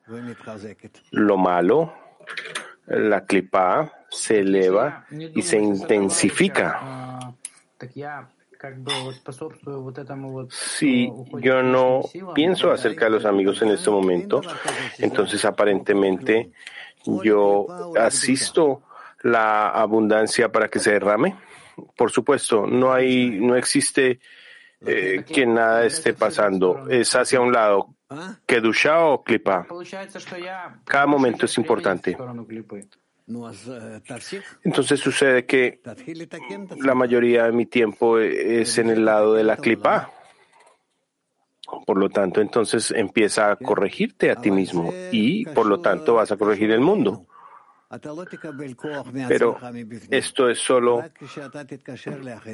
Lo 1.13 1.37
malo, 1.37 1.95
la 2.87 3.25
clipa, 3.25 3.93
se 4.15 4.41
eleva 4.41 5.07
y 5.11 5.43
se 5.43 5.59
intensifica. 5.59 7.35
Si 10.51 11.13
yo 11.41 11.63
no 11.63 12.01
pienso 12.35 12.71
acerca 12.71 13.07
de 13.07 13.11
los 13.11 13.25
amigos 13.25 13.61
en 13.63 13.71
este 13.71 13.91
momento, 13.91 14.41
entonces 14.99 15.45
aparentemente 15.45 16.51
yo 17.23 17.67
asisto 17.99 18.83
la 19.23 19.69
abundancia 19.69 20.51
para 20.51 20.69
que 20.69 20.79
se 20.79 20.93
derrame. 20.93 21.37
Por 21.97 22.11
supuesto, 22.11 22.67
no 22.67 22.93
hay, 22.93 23.31
no 23.41 23.57
existe 23.57 24.21
que 24.85 25.25
eh, 25.27 25.47
nada 25.47 25.85
esté 25.85 26.15
pasando. 26.15 26.89
Es 26.89 27.15
hacia 27.15 27.41
un 27.41 27.53
lado, 27.53 27.95
Kedusha 28.47 29.05
o 29.05 29.23
Klipa. 29.25 29.67
Cada 30.85 31.07
momento 31.07 31.47
es 31.47 31.59
importante. 31.59 32.17
Entonces 34.63 35.01
sucede 35.01 35.47
que 35.47 35.81
la 36.77 36.95
mayoría 36.95 37.45
de 37.45 37.53
mi 37.53 37.67
tiempo 37.67 38.19
e-, 38.19 38.61
es 38.61 38.79
en 38.79 38.91
el 38.91 39.05
lado 39.05 39.35
de 39.35 39.45
la 39.45 39.57
clipa. 39.57 40.11
Por 41.87 41.97
lo 41.99 42.11
tanto, 42.11 42.41
entonces 42.41 42.91
empieza 42.91 43.51
a 43.51 43.57
corregirte 43.57 44.31
a 44.31 44.37
ti 44.37 44.51
mismo 44.51 44.93
y 45.11 45.47
por 45.47 45.67
lo 45.67 45.81
tanto 45.81 46.15
vas 46.15 46.31
a 46.31 46.37
corregir 46.37 46.71
el 46.71 46.81
mundo. 46.81 47.27
Pero 49.29 49.59
esto 50.11 50.49
es 50.49 50.59
solo 50.59 51.05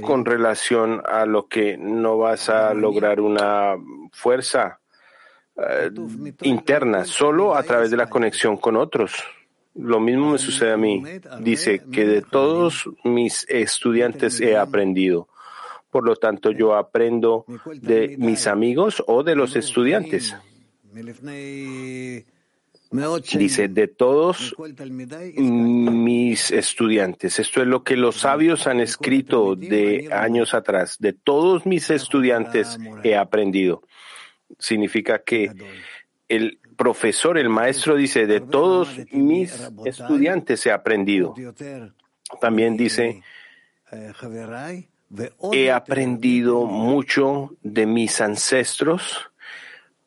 con 0.03 0.25
relación 0.25 1.03
a 1.05 1.27
lo 1.27 1.49
que 1.49 1.77
no 1.77 2.19
vas 2.19 2.49
a 2.49 2.75
lograr 2.75 3.21
una 3.21 3.75
fuerza 4.13 4.81
eh, 5.57 5.91
interna, 6.43 7.05
solo 7.05 7.55
a 7.55 7.63
través 7.63 7.91
de 7.91 7.97
la 7.97 8.09
conexión 8.09 8.57
con 8.57 8.77
otros. 8.77 9.25
Lo 9.75 10.01
mismo 10.01 10.33
me 10.33 10.39
sucede 10.39 10.73
a 10.73 10.77
mí. 10.77 11.03
Dice 11.41 11.83
que 11.93 12.05
de 12.07 12.23
todos 12.23 12.89
mis 13.05 13.47
estudiantes 13.49 14.41
he 14.41 14.57
aprendido. 14.57 15.29
Por 15.91 16.05
lo 16.05 16.17
tanto, 16.17 16.53
yo 16.53 16.77
aprendo 16.77 17.45
de 17.75 18.17
mis 18.19 18.47
amigos 18.47 19.03
o 19.07 19.23
de 19.23 19.35
los 19.35 19.57
estudiantes. 19.57 20.37
Dice, 23.37 23.69
de 23.69 23.89
todos 23.89 24.55
mis 25.37 26.51
estudiantes. 26.51 27.39
Esto 27.39 27.63
es 27.63 27.69
lo 27.69 27.85
que 27.85 27.97
los 27.97 28.17
sabios 28.17 28.67
han 28.67 28.81
escrito 28.81 29.55
de 29.55 30.09
años 30.13 30.55
atrás. 30.55 30.97
De 30.99 31.13
todos 31.13 31.67
mis 31.67 31.91
estudiantes 31.91 32.79
he 33.05 33.17
aprendido. 33.17 33.83
Significa 34.59 35.23
que 35.23 35.53
el 36.29 36.60
profesor, 36.81 37.37
el 37.37 37.51
maestro 37.51 37.95
dice, 37.95 38.27
de 38.27 38.41
todos 38.41 38.89
mis 39.13 39.71
estudiantes 39.85 40.65
he 40.65 40.73
aprendido. 40.73 41.35
También 42.41 42.75
dice, 42.79 43.23
he 45.53 45.71
aprendido 45.71 46.65
mucho 46.65 47.55
de 47.63 47.85
mis 47.85 48.23
ancestros, 48.23 49.31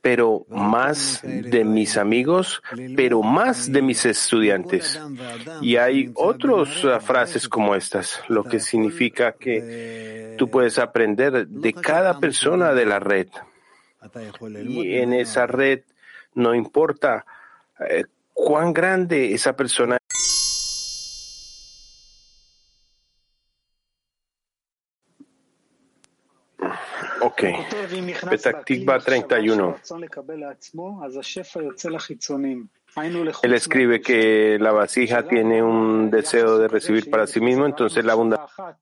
pero 0.01 0.47
más 0.49 1.21
de 1.21 1.63
mis 1.63 1.95
amigos, 1.95 2.63
pero 2.95 3.21
más 3.21 3.71
de 3.71 3.83
mis 3.83 4.03
estudiantes. 4.07 4.99
Y 5.61 5.75
hay 5.75 6.11
otras 6.15 6.69
frases 7.03 7.47
como 7.47 7.75
estas, 7.75 8.19
lo 8.29 8.43
que 8.43 8.59
significa 8.59 9.33
que 9.33 10.33
tú 10.39 10.49
puedes 10.49 10.79
aprender 10.79 11.47
de 11.47 11.73
cada 11.73 12.19
persona 12.19 12.73
de 12.73 12.85
la 12.87 12.97
red. 12.97 13.27
Y 14.65 14.95
en 14.95 15.13
esa 15.13 15.45
red 15.45 15.83
no 16.35 16.53
importa 16.55 17.25
eh, 17.89 18.05
cuán 18.33 18.73
grande 18.73 19.33
esa 19.33 19.55
persona 19.55 19.97
Ok. 27.23 27.43
Petactikva 28.29 28.99
31. 28.99 29.77
Él 33.41 33.53
escribe 33.53 34.01
que 34.01 34.57
la 34.59 34.71
vasija 34.71 35.27
tiene 35.27 35.63
un 35.63 36.11
deseo 36.11 36.57
de 36.57 36.67
recibir 36.67 37.09
para 37.09 37.25
sí 37.25 37.39
mismo, 37.39 37.65
entonces 37.65 38.03
la 38.03 38.13
abundancia. 38.13 38.77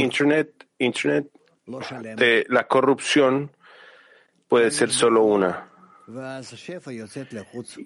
Internet, 0.00 0.66
Internet 0.78 1.26
de 2.16 2.46
la 2.48 2.66
corrupción 2.66 3.50
puede 4.48 4.70
ser 4.70 4.90
solo 4.90 5.22
una. 5.22 5.68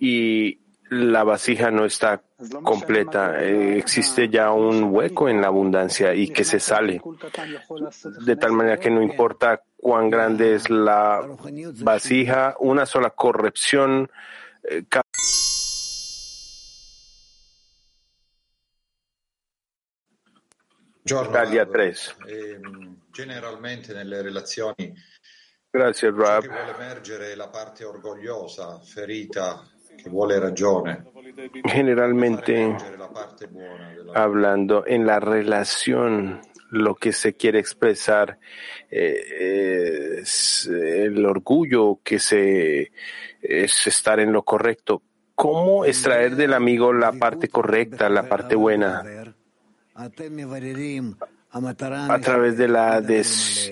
Y 0.01 0.59
la 0.91 1.25
vasija 1.25 1.71
no 1.71 1.85
está 1.85 2.23
completa. 2.63 3.43
Eh, 3.43 3.79
existe 3.79 4.29
ya 4.29 4.53
un 4.53 4.85
hueco 4.85 5.29
en 5.29 5.41
la 5.41 5.49
abundancia 5.49 6.15
y 6.15 6.29
que 6.29 6.45
se 6.45 6.61
sale. 6.61 7.01
De 8.25 8.37
tal 8.37 8.53
manera 8.53 8.79
que 8.79 8.91
no 8.91 9.03
importa 9.03 9.63
cuán 9.77 10.11
grande 10.11 10.55
es 10.55 10.71
la 10.71 11.21
vasija, 11.81 12.57
una 12.61 12.87
sola 12.87 13.11
corrección 13.11 14.11
eh, 14.63 14.85
ferita, 28.83 29.63
che 29.97 30.09
vuole 30.09 30.39
ragione. 30.39 31.05
Generalmente, 31.65 32.75
hablando 34.15 34.87
en 34.87 35.05
la 35.05 35.21
relación, 35.21 36.41
lo 36.71 36.95
que 36.95 37.13
se 37.13 37.35
quiere 37.35 37.59
expresar 37.59 38.39
eh, 38.91 40.21
es 40.21 40.67
el 40.67 41.27
orgullo 41.27 42.01
que 42.03 42.19
se 42.19 42.93
es 43.43 43.87
estar 43.87 44.21
en 44.21 44.33
lo 44.33 44.43
correcto. 44.43 45.03
¿Cómo 45.35 45.85
extraer 45.85 46.37
del 46.37 46.55
amigo 46.55 46.95
la 46.95 47.13
parte 47.13 47.49
correcta, 47.49 48.09
la 48.09 48.27
parte 48.27 48.55
buena? 48.55 49.03
A 49.95 50.11
través 52.21 52.57
de 52.57 52.67
la 52.67 53.01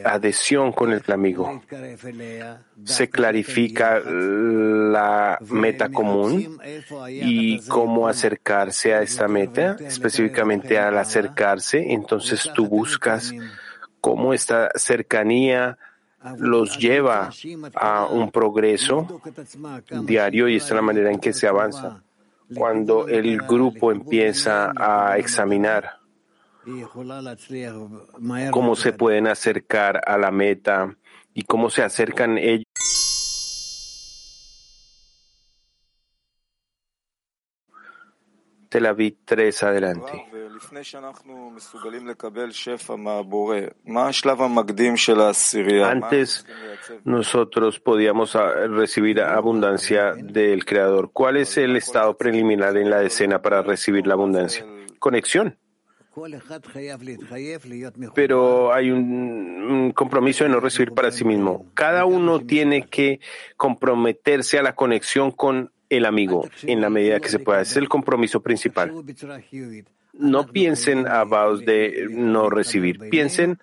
adhesión 0.04 0.72
con 0.72 0.92
el 0.92 1.02
amigo. 1.08 1.62
Se 2.84 3.10
clarifica 3.10 3.98
la 3.98 5.36
meta 5.50 5.88
común 5.88 6.60
y 7.08 7.58
cómo 7.66 8.06
acercarse 8.06 8.94
a 8.94 9.02
esta 9.02 9.26
meta, 9.26 9.76
específicamente 9.80 10.78
al 10.78 10.96
acercarse, 10.96 11.92
entonces 11.92 12.48
tú 12.54 12.68
buscas 12.68 13.34
cómo 14.00 14.32
esta 14.32 14.70
cercanía 14.76 15.76
los 16.38 16.78
lleva 16.78 17.30
a 17.74 18.06
un 18.06 18.30
progreso 18.30 19.20
diario 20.04 20.48
y 20.48 20.54
esta 20.56 20.68
es 20.68 20.76
la 20.76 20.82
manera 20.82 21.10
en 21.10 21.18
que 21.18 21.32
se 21.32 21.48
avanza. 21.48 22.00
Cuando 22.54 23.08
el 23.08 23.38
grupo 23.38 23.90
empieza 23.90 24.72
a 24.76 25.18
examinar 25.18 26.01
cómo 28.50 28.76
se 28.76 28.92
pueden 28.92 29.26
acercar 29.26 30.00
a 30.06 30.18
la 30.18 30.30
meta 30.30 30.96
y 31.34 31.42
cómo 31.42 31.70
se 31.70 31.82
acercan 31.82 32.38
ellos. 32.38 32.64
Tel 38.68 38.86
Aviv 38.86 39.18
3, 39.26 39.62
adelante. 39.64 40.26
Antes 45.84 46.46
nosotros 47.04 47.80
podíamos 47.80 48.34
ah, 48.34 48.66
recibir 48.68 49.20
abundancia 49.20 50.14
del 50.14 50.64
Creador. 50.64 51.10
¿Cuál 51.12 51.36
es 51.36 51.58
el 51.58 51.76
estado 51.76 52.16
preliminar 52.16 52.76
en 52.78 52.88
la 52.88 53.00
decena 53.00 53.42
para 53.42 53.60
recibir 53.60 54.06
la 54.06 54.14
abundancia? 54.14 54.64
Conexión. 54.98 55.58
Pero 58.14 58.72
hay 58.72 58.90
un, 58.90 59.92
compromiso 59.94 60.44
de 60.44 60.50
no 60.50 60.60
recibir 60.60 60.92
para 60.92 61.10
sí 61.10 61.24
mismo. 61.24 61.66
Cada 61.74 62.04
uno 62.04 62.40
tiene 62.40 62.86
que 62.86 63.20
comprometerse 63.56 64.58
a 64.58 64.62
la 64.62 64.74
conexión 64.74 65.30
con 65.30 65.70
el 65.88 66.04
amigo 66.04 66.48
en 66.62 66.80
la 66.80 66.90
medida 66.90 67.20
que 67.20 67.28
se 67.28 67.38
pueda. 67.38 67.60
es 67.60 67.76
el 67.76 67.88
compromiso 67.88 68.40
principal. 68.40 68.92
No 70.12 70.46
piensen 70.46 71.08
abaos 71.08 71.60
de 71.64 72.06
no 72.10 72.50
recibir. 72.50 72.98
Piensen, 73.10 73.58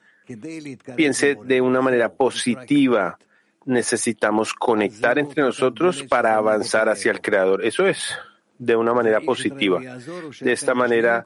piense 0.96 1.38
de 1.44 1.62
una 1.62 1.82
manera 1.82 2.14
positiva. 2.14 3.20
Necesitamos 3.66 4.54
conectar 4.54 5.20
entre 5.20 5.44
nosotros 5.44 6.04
para 6.04 6.36
avanzar 6.36 6.90
hacia 6.90 7.12
el 7.12 7.22
Creador. 7.22 7.64
Eso 7.64 7.86
es 7.86 8.18
de 8.60 8.76
una 8.76 8.94
manera 8.94 9.22
positiva. 9.22 9.80
De 10.42 10.52
esta 10.52 10.76
manera 10.76 11.26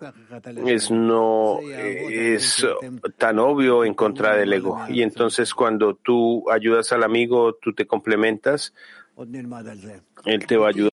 es 0.65 0.89
no 0.91 1.59
es 1.69 2.65
tan 3.17 3.39
obvio 3.39 3.83
en 3.83 3.95
contra 3.95 4.37
del 4.37 4.53
ego. 4.53 4.79
Y 4.87 5.01
entonces 5.01 5.53
cuando 5.53 5.95
tú 5.95 6.49
ayudas 6.49 6.93
al 6.93 7.03
amigo, 7.03 7.55
tú 7.55 7.73
te 7.73 7.85
complementas, 7.85 8.73
él 10.25 10.45
te 10.47 10.57
va 10.57 10.67
a 10.67 10.69
ayudar. 10.69 10.91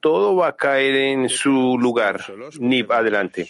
Todo 0.00 0.34
va 0.34 0.48
a 0.48 0.56
caer 0.56 0.94
en 0.94 1.28
su 1.28 1.78
lugar. 1.78 2.24
Nib, 2.58 2.92
adelante. 2.92 3.48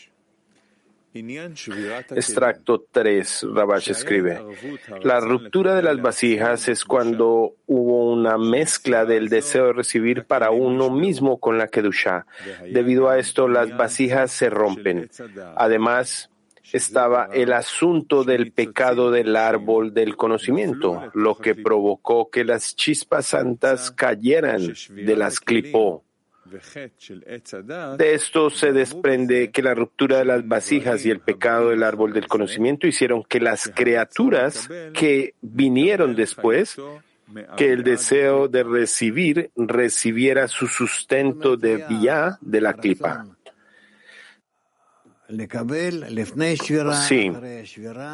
Extracto 2.11 2.87
3, 2.91 3.47
Rabash 3.55 3.91
escribe. 3.91 4.41
La 5.03 5.21
ruptura 5.21 5.75
de 5.75 5.83
las 5.83 6.01
vasijas 6.01 6.69
es 6.69 6.85
cuando 6.85 7.55
hubo 7.67 8.13
una 8.13 8.39
mezcla 8.39 9.05
del 9.05 9.29
deseo 9.29 9.67
de 9.67 9.73
recibir 9.73 10.25
para 10.25 10.51
uno 10.51 10.91
mismo 10.91 11.39
con 11.39 11.59
la 11.59 11.69
Kedusha. 11.69 12.27
Debido 12.71 13.09
a 13.09 13.19
esto, 13.19 13.49
las 13.49 13.77
vasijas 13.77 14.31
se 14.33 14.51
rompen. 14.51 15.11
Además, 15.57 16.31
estaba 16.73 17.29
el 17.33 17.53
asunto 17.53 18.25
del 18.25 18.53
pecado 18.53 19.11
del 19.11 19.37
árbol 19.37 19.95
del 19.95 20.17
conocimiento, 20.17 21.11
lo 21.15 21.37
que 21.37 21.55
provocó 21.55 22.31
que 22.31 22.45
las 22.45 22.77
chispas 22.77 23.27
santas 23.27 23.91
cayeran 23.91 24.75
de 24.91 25.17
las 25.17 25.41
clipó 25.41 26.05
de 27.99 28.15
esto 28.15 28.51
se 28.51 28.73
desprende 28.73 29.51
que 29.51 29.63
la 29.63 29.75
ruptura 29.75 30.19
de 30.19 30.25
las 30.25 30.47
vasijas 30.47 31.05
y 31.05 31.11
el 31.11 31.21
pecado 31.21 31.71
del 31.71 31.83
árbol 31.83 32.13
del 32.13 32.27
conocimiento 32.27 32.87
hicieron 32.87 33.23
que 33.25 33.41
las 33.41 33.71
criaturas 33.75 34.69
que 34.95 35.35
vinieron 35.41 36.15
después, 36.15 36.77
que 37.57 37.73
el 37.73 37.83
deseo 37.83 38.49
de 38.49 38.63
recibir 38.63 39.51
recibiera 39.57 40.49
su 40.49 40.67
sustento 40.67 41.57
de 41.57 41.85
vía 41.89 42.39
de 42.41 42.61
la 42.61 42.75
clipa. 42.75 43.27
Sí, 46.95 47.31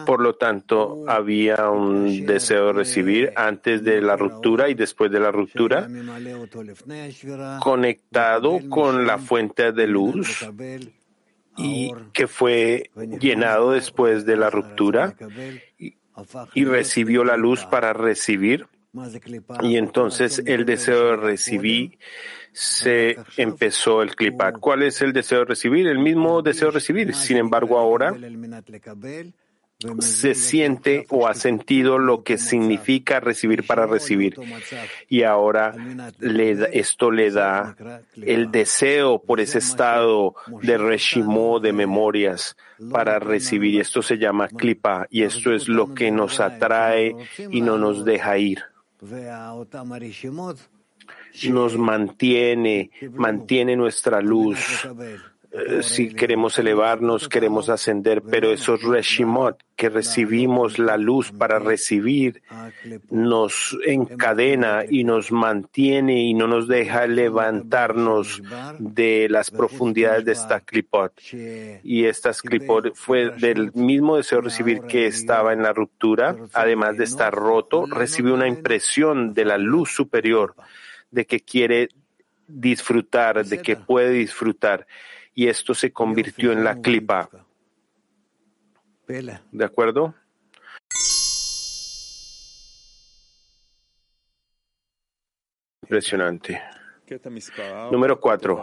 por 0.05 0.21
lo 0.21 0.35
tanto, 0.35 1.05
había 1.07 1.71
un 1.71 2.27
deseo 2.27 2.67
de 2.67 2.73
recibir 2.73 3.33
antes 3.37 3.85
de 3.85 4.01
la 4.01 4.17
ruptura 4.17 4.69
y 4.69 4.75
después 4.75 5.13
de 5.13 5.21
la 5.21 5.31
ruptura, 5.31 5.89
conectado 7.61 8.59
con 8.69 9.07
la 9.07 9.19
fuente 9.19 9.73
de 9.73 9.87
luz 9.87 10.45
y 11.57 11.93
que 12.13 12.27
fue 12.27 12.91
llenado 13.21 13.71
después 13.71 14.27
de 14.27 14.37
la 14.37 14.51
ruptura 14.51 15.15
y 16.55 16.65
recibió 16.65 17.25
la 17.25 17.37
luz 17.37 17.65
para 17.65 17.93
recibir. 17.93 18.67
Y 19.63 19.77
entonces 19.77 20.43
el 20.47 20.65
deseo 20.65 21.11
de 21.11 21.17
recibir 21.17 21.99
se 22.53 23.17
empezó 23.37 24.03
el 24.03 24.15
clipat. 24.15 24.59
¿Cuál 24.61 24.85
es 24.85 25.03
el 25.03 25.13
deseo 25.13 25.41
de 25.41 25.47
recibir? 25.47 25.89
El 25.89 25.99
mismo 25.99 26.43
deseo 26.43 26.69
de 26.69 26.75
recibir. 26.75 27.15
Sin 27.15 27.37
embargo, 27.37 27.79
ahora 27.79 28.15
se 29.99 30.35
siente 30.35 31.05
o 31.11 31.27
ha 31.27 31.35
sentido 31.35 31.99
lo 31.99 32.23
que 32.23 32.39
significa 32.39 33.19
recibir 33.19 33.67
para 33.67 33.87
recibir. 33.87 34.37
Y 35.09 35.25
ahora 35.25 35.75
esto 36.73 37.11
le 37.11 37.33
da 37.33 37.77
el 38.15 38.53
deseo 38.53 39.21
por 39.21 39.41
ese 39.41 39.59
estado 39.59 40.37
de 40.63 40.79
reshimo 40.79 41.59
de 41.59 41.73
memorias 41.73 42.57
para 42.93 43.19
recibir. 43.19 43.75
Y 43.75 43.81
esto 43.81 44.01
se 44.01 44.19
llama 44.19 44.47
klipa. 44.47 45.09
Y 45.11 45.25
esto 45.25 45.53
es 45.53 45.69
lo 45.69 45.93
que 45.93 46.13
nos 46.13 46.39
atrae 46.39 47.17
y 47.51 47.61
no 47.61 47.77
nos 47.77 48.05
deja 48.05 48.39
ir 48.39 48.74
nos 51.51 51.77
mantiene, 51.77 52.91
mantiene 53.13 53.77
nuestra 53.77 54.21
luz. 54.21 54.59
Eh, 55.55 55.85
si 55.85 56.13
queremos 56.13 56.59
elevarnos, 56.59 57.29
queremos 57.29 57.69
ascender, 57.69 58.23
pero 58.23 58.51
esos 58.51 58.83
reshimot 58.83 59.57
que 59.77 59.89
recibimos 59.89 60.81
la 60.81 60.97
luz 60.97 61.31
para 61.31 61.61
recibir 61.61 62.43
nos 63.09 63.79
encadena 63.87 64.83
y 64.89 65.05
nos 65.05 65.31
mantiene 65.31 66.23
y 66.25 66.35
no 66.35 66.49
nos 66.49 66.67
deja 66.67 67.07
levantarnos 67.07 68.43
de 68.81 69.29
las 69.31 69.53
profundidades 69.53 70.25
de 70.25 70.33
esta 70.33 70.59
clipot. 70.59 71.13
Y 71.85 72.05
esta 72.07 72.33
clipot 72.33 72.93
fue 72.95 73.31
del 73.31 73.73
mismo 73.75 74.17
deseo 74.17 74.39
de 74.39 74.47
recibir 74.47 74.81
que 74.83 75.07
estaba 75.07 75.53
en 75.53 75.63
la 75.63 75.73
ruptura, 75.73 76.37
además 76.53 76.97
de 76.97 77.05
estar 77.05 77.33
roto, 77.33 77.87
recibió 77.87 78.35
una 78.35 78.49
impresión 78.49 79.35
de 79.35 79.45
la 79.45 79.59
luz 79.59 79.93
superior 79.93 80.57
de 81.13 81.27
que 81.27 81.39
quiere 81.41 81.91
disfrutar, 82.49 83.45
de 83.45 83.63
que 83.63 83.77
puede 83.77 84.11
disfrutar. 84.11 84.87
Y 85.35 85.49
esto 85.49 85.75
se 85.75 85.93
convirtió 85.93 86.53
en 86.53 86.63
la 86.65 86.81
clipa. 86.81 87.29
¿De 89.53 89.65
acuerdo? 89.65 90.15
Impresionante. 95.83 96.61
Número 97.91 98.19
4. 98.19 98.57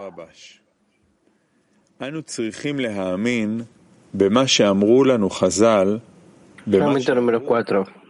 Momento 6.66 7.14
número 7.16 7.44
4. 7.44 8.01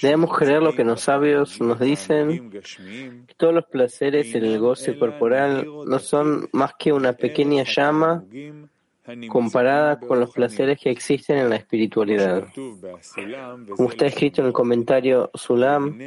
Debemos 0.00 0.38
creer 0.38 0.62
lo 0.62 0.74
que 0.74 0.84
los 0.84 1.00
sabios 1.00 1.60
nos 1.60 1.80
dicen, 1.80 2.50
que 2.50 3.34
todos 3.36 3.54
los 3.54 3.66
placeres 3.66 4.34
en 4.34 4.44
el 4.44 4.58
goce 4.58 4.98
corporal 4.98 5.66
no 5.86 5.98
son 5.98 6.48
más 6.52 6.74
que 6.78 6.92
una 6.92 7.12
pequeña 7.12 7.64
llama 7.64 8.24
comparada 9.28 9.98
con 9.98 10.20
los 10.20 10.30
placeres 10.30 10.78
que 10.80 10.90
existen 10.90 11.38
en 11.38 11.50
la 11.50 11.56
espiritualidad. 11.56 12.46
Como 13.76 13.90
está 13.90 14.06
escrito 14.06 14.42
en 14.42 14.46
el 14.46 14.52
comentario 14.52 15.30
Sulam, 15.34 15.98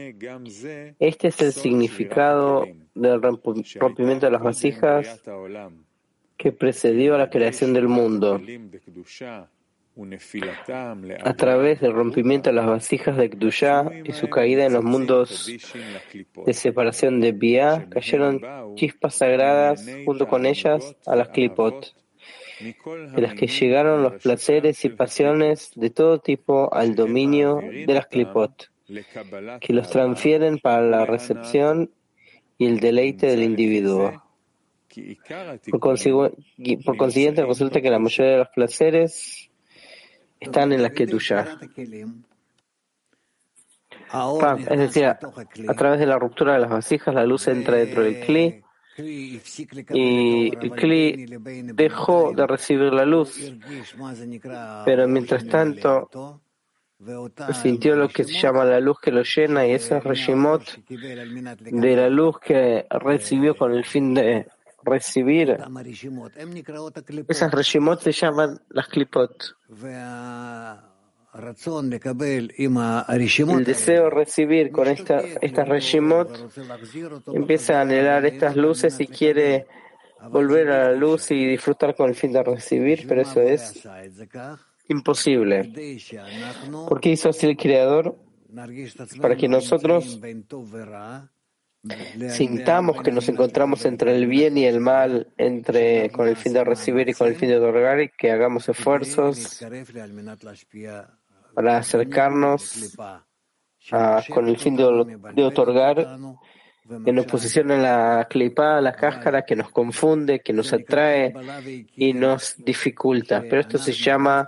este 1.00 1.28
es 1.28 1.42
el 1.42 1.52
significado 1.52 2.66
del 2.94 3.22
rompimiento 3.22 4.28
de 4.28 4.32
las 4.32 4.42
vasijas 4.42 5.22
que 6.38 6.52
precedió 6.52 7.16
a 7.16 7.18
la 7.18 7.30
creación 7.30 7.74
del 7.74 7.88
mundo. 7.88 8.42
A 9.98 11.34
través 11.36 11.80
del 11.80 11.94
rompimiento 11.94 12.50
de 12.50 12.56
las 12.56 12.66
vasijas 12.66 13.16
de 13.16 13.30
Kdusha 13.30 13.90
y 14.04 14.12
su 14.12 14.30
caída 14.30 14.66
en 14.66 14.74
los 14.74 14.84
mundos 14.84 15.50
de 16.46 16.54
separación 16.54 17.22
de 17.22 17.32
Bia, 17.32 17.88
cayeron 17.90 18.42
chispas 18.76 19.16
sagradas 19.16 19.86
junto 20.04 20.28
con 20.28 20.46
ellas 20.46 20.98
a 21.06 21.16
las 21.16 21.30
Klipot, 21.30 21.96
de 22.60 23.22
las 23.22 23.36
que 23.36 23.48
llegaron 23.48 24.04
los 24.04 24.22
placeres 24.22 24.84
y 24.84 24.90
pasiones 24.90 25.72
de 25.76 25.90
todo 25.90 26.20
tipo 26.20 26.74
al 26.74 26.96
dominio 26.96 27.62
de 27.62 27.94
las 27.94 28.08
Klipot, 28.08 28.70
que 29.62 29.74
los 29.74 29.90
transfieren 29.90 30.60
para 30.60 30.82
la 30.82 31.06
recepción 31.06 31.90
y 32.58 32.66
el 32.66 32.82
deleite 32.82 33.28
del 33.28 33.44
individuo. 33.44 34.22
Por, 35.72 35.80
por 35.80 36.98
consiguiente, 36.98 37.46
resulta 37.46 37.82
que 37.82 37.90
la 37.90 38.00
mayoría 38.00 38.34
de 38.34 38.38
los 38.40 38.50
placeres 38.50 39.45
están 40.46 40.72
en 40.72 40.82
la 40.82 40.90
Kedusha. 40.90 41.60
Es 44.70 44.80
decir, 44.80 45.06
a, 45.06 45.18
través 45.76 46.00
de 46.00 46.06
la 46.06 46.18
ruptura 46.18 46.54
de 46.54 46.60
las 46.60 46.70
vasijas, 46.70 47.14
la 47.14 47.26
luz 47.26 47.48
entra 47.48 47.78
dentro 47.78 48.04
del 48.04 48.22
Kli 48.22 48.64
y 48.98 50.56
el 50.62 50.72
Kli 50.72 51.26
dejó 51.74 52.32
de 52.34 52.48
recibir 52.48 52.94
la 52.94 53.06
luz. 53.06 53.54
Pero 54.86 55.08
mientras 55.08 55.46
tanto, 55.48 56.42
sintió 57.62 57.96
lo 57.96 58.08
que 58.08 58.24
se 58.24 58.40
llama 58.40 58.64
la 58.64 58.80
luz 58.80 59.00
que 59.02 59.12
lo 59.12 59.24
llena 59.24 59.68
y 59.68 59.72
ese 59.72 60.00
Reshimot 60.00 60.64
de 60.88 61.96
la 61.96 62.10
luz 62.10 62.40
que 62.40 62.86
recibió 62.90 63.56
con 63.56 63.74
el 63.74 63.84
fin 63.84 64.14
de 64.14 64.48
recibir. 64.86 65.58
Esas 67.28 67.52
reshimot 67.52 68.02
se 68.02 68.12
llaman 68.12 68.62
las 68.70 68.88
klipot. 68.88 69.56
El 71.34 71.66
deseo 73.66 74.04
de 74.06 74.10
recibir 74.10 74.72
con 74.72 74.88
esta, 74.88 75.20
estas 75.42 75.68
reshimot 75.68 76.30
empieza 77.34 77.80
a 77.80 77.82
anhelar 77.82 78.26
estas 78.26 78.56
luces 78.56 78.98
y 79.02 79.08
quiere 79.08 79.68
volver 80.30 80.72
a 80.72 80.86
la 80.86 80.92
luz 80.94 81.30
y 81.32 81.46
disfrutar 81.46 81.94
con 81.96 82.10
el 82.10 82.16
fin 82.16 82.32
de 82.32 82.42
recibir, 82.42 83.06
pero 83.08 83.22
eso 83.22 83.42
es 83.42 83.86
imposible. 84.88 85.74
¿Por 86.88 87.02
qué 87.02 87.10
hizo 87.10 87.30
así 87.30 87.48
el 87.48 87.58
Creador? 87.58 88.18
Para 89.22 89.36
que 89.36 89.50
nosotros 89.50 90.20
sintamos 92.30 93.02
que 93.02 93.12
nos 93.12 93.28
encontramos 93.30 93.86
entre 93.86 94.16
el 94.16 94.28
bien 94.28 94.58
y 94.58 94.66
el 94.66 94.80
mal, 94.80 95.34
entre 95.38 96.10
con 96.10 96.28
el 96.28 96.36
fin 96.36 96.54
de 96.54 96.64
recibir 96.64 97.10
y 97.10 97.14
con 97.14 97.28
el 97.28 97.36
fin 97.36 97.50
de 97.50 97.58
otorgar, 97.58 98.02
y 98.02 98.10
que 98.10 98.32
hagamos 98.32 98.68
esfuerzos 98.70 99.64
para 101.54 101.78
acercarnos 101.78 102.96
con 104.34 104.48
el 104.48 104.58
fin 104.58 104.76
de, 104.76 105.44
otorgar 105.44 106.18
en 107.06 107.20
oposición 107.20 107.72
a 107.72 107.78
la 107.78 108.28
clipa, 108.30 108.78
a 108.78 108.82
la 108.82 108.94
cáscara 108.94 109.44
que 109.44 109.56
nos 109.56 109.72
confunde, 109.72 110.42
que 110.42 110.54
nos 110.54 110.74
atrae 110.74 111.34
y 111.96 112.14
nos 112.14 112.56
dificulta. 112.58 113.42
Pero 113.42 113.62
esto 113.62 113.78
se 113.78 113.94
llama 113.94 114.48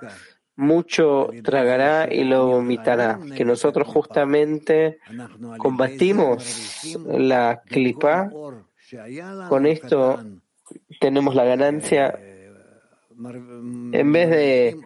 mucho 0.57 1.29
tragará 1.43 2.11
y 2.11 2.23
lo 2.23 2.47
vomitará, 2.47 3.19
que 3.35 3.45
nosotros 3.45 3.87
justamente 3.87 4.99
combatimos 5.57 6.97
la 7.07 7.61
clipa, 7.65 8.29
con 9.47 9.65
esto 9.65 10.19
tenemos 10.99 11.35
la 11.35 11.45
ganancia, 11.45 12.19
en 13.19 14.11
vez 14.11 14.29
de 14.29 14.77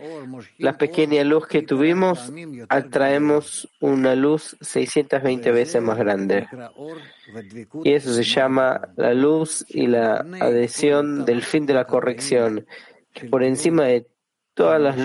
la 0.57 0.77
pequeña 0.77 1.23
luz 1.23 1.47
que 1.47 1.61
tuvimos, 1.61 2.31
atraemos 2.69 3.69
una 3.79 4.15
luz 4.15 4.57
620 4.61 5.51
veces 5.51 5.81
más 5.81 5.97
grande. 5.97 6.47
Y 7.83 7.93
eso 7.93 8.13
se 8.13 8.23
llama 8.23 8.89
la 8.95 9.13
luz 9.13 9.65
y 9.69 9.87
la 9.87 10.25
adhesión 10.39 11.25
del 11.25 11.43
fin 11.43 11.65
de 11.65 11.73
la 11.73 11.85
corrección, 11.85 12.65
que 13.13 13.27
por 13.27 13.43
encima 13.43 13.85
de 13.85 14.07
todas 14.53 14.81
las 14.81 14.95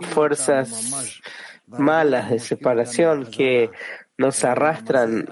fuerzas 0.00 1.20
malas 1.66 2.30
de 2.30 2.38
separación 2.38 3.26
que 3.26 3.70
nos 4.16 4.42
arrastran 4.44 5.26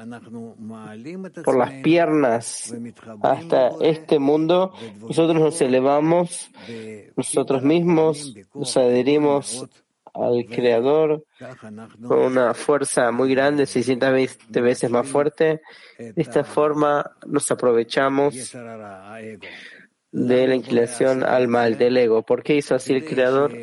por 1.45 1.57
las 1.57 1.73
piernas 1.83 2.73
hasta 3.23 3.71
este 3.81 4.19
mundo, 4.21 4.73
nosotros 5.01 5.41
nos 5.41 5.61
elevamos 5.61 6.51
nosotros 7.17 7.63
mismos, 7.63 8.35
nos 8.55 8.77
adherimos 8.77 9.67
al 10.15 10.47
Creador 10.47 11.25
con 12.07 12.19
una 12.19 12.55
fuerza 12.55 13.11
muy 13.11 13.35
grande, 13.35 13.67
620 13.67 14.61
veces 14.61 14.91
más 14.91 15.07
fuerte. 15.07 15.61
De 15.99 16.23
esta 16.23 16.45
forma 16.45 17.11
nos 17.27 17.51
aprovechamos 17.51 18.55
de 20.13 20.47
la 20.47 20.55
inclinación 20.55 21.23
al 21.23 21.49
mal, 21.49 21.77
del 21.77 21.97
ego. 21.97 22.23
¿Por 22.23 22.43
qué 22.43 22.57
hizo 22.57 22.75
así 22.75 22.95
el 22.95 23.05
Creador? 23.05 23.55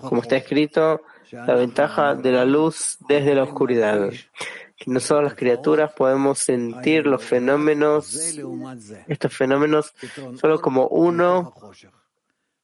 Como 0.00 0.22
está 0.22 0.36
escrito, 0.36 1.02
la 1.32 1.54
ventaja 1.54 2.14
de 2.14 2.32
la 2.32 2.44
luz 2.44 2.98
desde 3.08 3.34
la 3.34 3.44
oscuridad. 3.44 4.10
Que 4.76 4.90
nosotros 4.90 5.24
las 5.24 5.34
criaturas 5.34 5.92
podemos 5.92 6.38
sentir 6.38 7.06
los 7.06 7.22
fenómenos, 7.22 8.38
estos 9.06 9.36
fenómenos, 9.36 9.92
solo 10.40 10.60
como 10.60 10.86
uno 10.88 11.52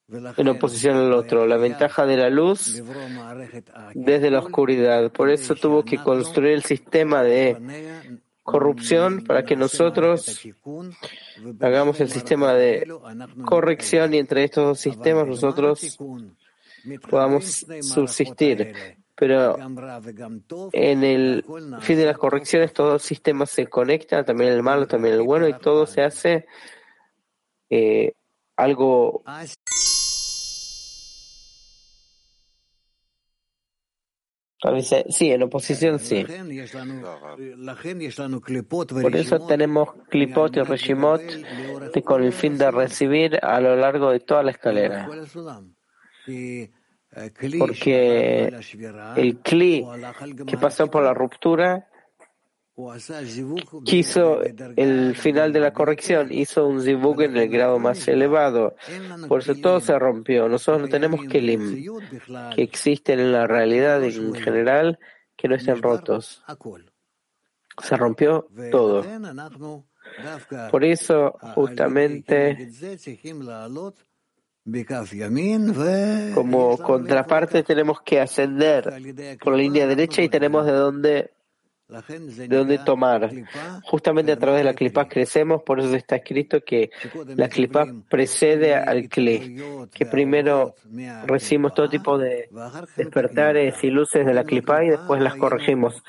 en 0.09 0.49
oposición 0.49 0.97
al 0.97 1.13
otro. 1.13 1.47
La 1.47 1.57
ventaja 1.57 2.07
de 2.07 2.17
la 2.17 2.31
luz 2.31 2.83
desde 3.95 4.31
la 4.31 4.39
oscuridad. 4.39 5.11
Por 5.13 5.31
eso 5.31 5.55
tuvo 5.55 5.85
que 5.85 5.99
construir 5.99 6.53
el 6.53 6.63
sistema 6.63 7.23
de 7.23 8.21
corrupción 8.47 9.25
para 9.25 9.45
que 9.45 9.57
nosotros 9.57 10.41
hagamos 11.61 12.01
el 12.01 12.09
sistema 12.09 12.55
de 12.55 12.87
corrección 13.45 14.15
y 14.15 14.19
entre 14.19 14.45
estos 14.45 14.65
dos 14.65 14.81
sistemas 14.81 15.27
nosotros 15.27 15.99
podamos 17.11 17.67
subsistir. 17.83 18.73
Pero 19.17 19.59
en 20.73 21.05
el 21.05 21.45
fin 21.81 21.97
de 21.97 22.07
las 22.07 22.19
correcciones 22.19 22.73
todos 22.73 22.93
los 22.95 23.03
sistemas 23.03 23.51
se 23.51 23.67
conectan, 23.67 24.25
también 24.25 24.53
el 24.53 24.63
malo, 24.63 24.87
también 24.87 25.15
el 25.15 25.23
bueno, 25.23 25.49
y 25.49 25.59
todo 25.59 25.87
se 25.87 26.03
hace 26.03 26.47
eh, 27.69 28.13
algo 28.57 29.25
Sí, 35.09 35.31
en 35.31 35.43
oposición 35.43 35.99
sí. 35.99 36.25
Por 39.03 39.17
eso 39.17 39.47
tenemos 39.47 39.89
clipot 40.09 40.57
y 40.57 40.62
reshimot 40.62 41.23
con 42.05 42.23
el 42.23 42.33
fin 42.33 42.59
de 42.59 42.71
recibir 42.71 43.39
a 43.43 43.61
lo 43.61 43.77
largo 43.77 44.11
de 44.11 44.21
toda 44.21 44.43
la 44.43 44.51
escalera. 44.51 45.09
Porque 47.59 48.53
el 49.17 49.39
cli 49.39 49.87
que 50.47 50.59
pasó 50.59 50.91
por 50.91 51.03
la 51.03 51.14
ruptura 51.14 51.89
quiso 53.85 54.43
el 54.43 55.16
final 55.16 55.53
de 55.53 55.61
la 55.61 55.72
corrección, 55.72 56.31
hizo 56.31 56.66
un 56.66 56.83
zibug 56.83 57.22
en 57.22 57.37
el 57.37 57.49
grado 57.49 57.79
más 57.79 58.07
elevado. 58.07 58.77
Por 59.29 59.41
eso 59.41 59.55
todo 59.55 59.81
se 59.81 59.99
rompió. 59.99 60.49
Nosotros 60.49 60.83
no 60.83 60.89
tenemos 60.89 61.24
kelim 61.27 61.85
que 62.55 62.62
existen 62.62 63.18
en 63.18 63.33
la 63.33 63.47
realidad 63.47 64.05
en 64.05 64.35
general 64.35 64.99
que 65.37 65.49
no 65.49 65.55
estén 65.55 65.81
rotos. 65.81 66.45
Se 67.83 67.97
rompió 67.97 68.49
todo. 68.70 69.05
Por 70.70 70.85
eso, 70.85 71.33
justamente, 71.55 72.70
como 76.35 76.77
contraparte 76.79 77.62
tenemos 77.62 78.03
que 78.03 78.20
ascender 78.20 78.85
por 79.41 79.53
la 79.55 79.59
línea 79.59 79.87
derecha 79.87 80.22
y 80.22 80.29
tenemos 80.29 80.66
de 80.66 80.72
dónde 80.72 81.36
de 81.89 82.49
dónde 82.49 82.78
tomar. 82.78 83.30
Justamente 83.84 84.32
a 84.32 84.39
través 84.39 84.61
de 84.61 84.64
la 84.64 84.74
clipa 84.74 85.09
crecemos, 85.09 85.62
por 85.62 85.78
eso 85.78 85.95
está 85.95 86.16
escrito 86.16 86.61
que 86.64 86.91
la 87.37 87.49
clipa 87.49 87.87
precede 88.09 88.74
al 88.74 89.09
cli, 89.09 89.57
que 89.93 90.07
primero 90.07 90.74
recibimos 91.26 91.74
todo 91.74 91.89
tipo 91.89 92.18
de 92.18 92.49
despertares 92.97 93.82
y 93.84 93.91
luces 93.91 94.26
de 94.26 94.34
la 94.34 94.45
clipa 94.45 94.84
y 94.84 94.91
después 94.91 95.22
las 95.22 95.37
corregimos. 95.37 96.03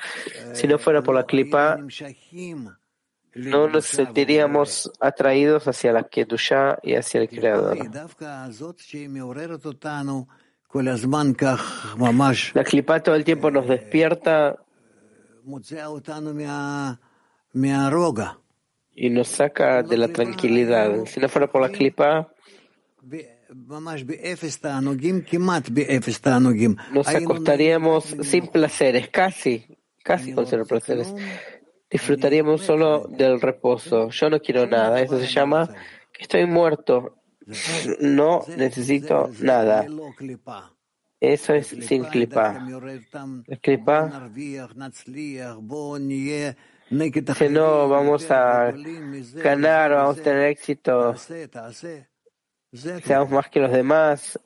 Si 0.52 0.66
no 0.66 0.78
fuera 0.78 1.00
por 1.02 1.14
la 1.14 1.24
clipa, 1.24 1.78
no 3.34 3.68
nos 3.68 3.84
sentiríamos 3.84 4.90
atraídos 4.98 5.68
hacia 5.68 5.92
la 5.92 6.04
Kedusha 6.04 6.78
y 6.82 6.94
hacia 6.94 7.20
el 7.20 7.28
Creador. 7.28 7.78
La 12.54 12.64
clipa 12.64 13.00
todo 13.00 13.14
el 13.14 13.24
tiempo 13.24 13.50
nos 13.50 13.68
despierta 13.68 14.58
y 19.00 19.10
nos 19.10 19.28
saca 19.28 19.82
de 19.84 19.96
la 19.96 20.08
tranquilidad. 20.08 21.06
Si 21.06 21.20
no 21.20 21.28
fuera 21.28 21.46
por 21.46 21.62
la 21.62 21.68
clipa, 21.68 22.32
nos 26.92 27.08
acostaríamos 27.08 28.16
sin 28.22 28.48
placeres, 28.48 29.08
casi, 29.08 29.66
casi 30.02 30.32
con 30.32 30.46
cero 30.46 30.64
placeres. 30.66 31.14
Disfrutaríamos 31.88 32.62
solo 32.62 33.06
del 33.08 33.40
reposo. 33.40 34.10
Yo 34.10 34.30
no 34.30 34.40
quiero 34.40 34.66
nada. 34.66 35.00
Eso 35.00 35.18
se 35.18 35.28
llama 35.28 35.68
que 36.12 36.22
estoy 36.22 36.44
muerto. 36.46 37.14
No 38.00 38.44
necesito 38.56 39.30
nada. 39.40 39.86
Eso 41.20 41.54
es 41.54 41.66
sin 41.66 42.04
clipa. 42.04 42.64
Clipa 43.60 44.30
que 47.38 47.50
no 47.50 47.88
vamos 47.88 48.30
a 48.30 48.72
ganar, 49.34 49.90
vamos 49.90 50.18
a 50.18 50.22
tener 50.22 50.48
éxito, 50.48 51.14
seamos 52.72 53.30
más 53.30 53.48
que 53.50 53.60
los 53.60 53.72
demás, 53.72 54.38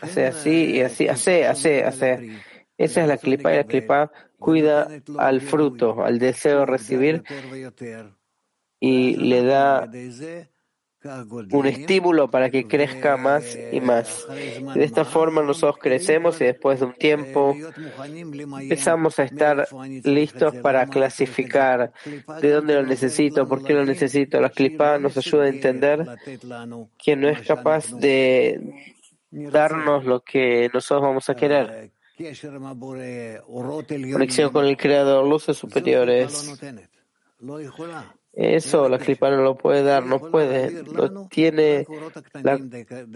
hace 0.00 0.26
así 0.26 0.76
y 0.76 0.80
así, 0.80 1.08
hace, 1.08 1.46
hace, 1.46 1.84
hace. 1.84 2.38
Esa 2.76 3.02
es 3.02 3.08
la 3.08 3.18
clipa 3.18 3.52
y 3.52 3.56
la 3.56 3.64
clipa 3.64 4.10
cuida 4.38 4.88
al 5.18 5.40
fruto, 5.40 6.04
al 6.04 6.18
deseo 6.18 6.60
de 6.60 6.66
recibir 6.66 7.22
y 8.80 9.16
le 9.16 9.44
da 9.44 9.88
un 11.50 11.66
estímulo 11.66 12.30
para 12.30 12.50
que 12.50 12.66
crezca 12.66 13.16
más 13.16 13.58
y 13.72 13.80
más. 13.80 14.26
De 14.74 14.84
esta 14.84 15.04
forma 15.04 15.42
nosotros 15.42 15.78
crecemos 15.78 16.40
y 16.40 16.44
después 16.44 16.80
de 16.80 16.86
un 16.86 16.94
tiempo 16.94 17.54
empezamos 18.60 19.18
a 19.18 19.24
estar 19.24 19.68
listos 20.04 20.54
para 20.56 20.86
clasificar 20.86 21.92
de 22.40 22.50
dónde 22.50 22.74
lo 22.74 22.82
necesito, 22.84 23.46
por 23.46 23.62
qué 23.62 23.74
lo 23.74 23.84
necesito. 23.84 24.40
La 24.40 24.50
clipa 24.50 24.98
nos 24.98 25.16
ayuda 25.16 25.44
a 25.44 25.48
entender 25.48 26.06
que 26.96 27.16
no 27.16 27.28
es 27.28 27.42
capaz 27.46 27.92
de 27.92 28.60
darnos 29.30 30.04
lo 30.04 30.20
que 30.20 30.70
nosotros 30.72 31.02
vamos 31.02 31.28
a 31.28 31.34
querer. 31.34 31.90
Conexión 34.12 34.52
con 34.52 34.64
el 34.64 34.76
Creador, 34.76 35.26
luces 35.26 35.56
superiores. 35.56 36.58
Eso 38.36 38.88
la 38.88 38.98
clipa 38.98 39.30
no 39.30 39.42
lo 39.42 39.56
puede 39.56 39.84
dar, 39.84 40.04
no 40.04 40.18
puede, 40.18 40.82
no 40.92 41.28
tiene 41.28 41.86
la 42.42 42.58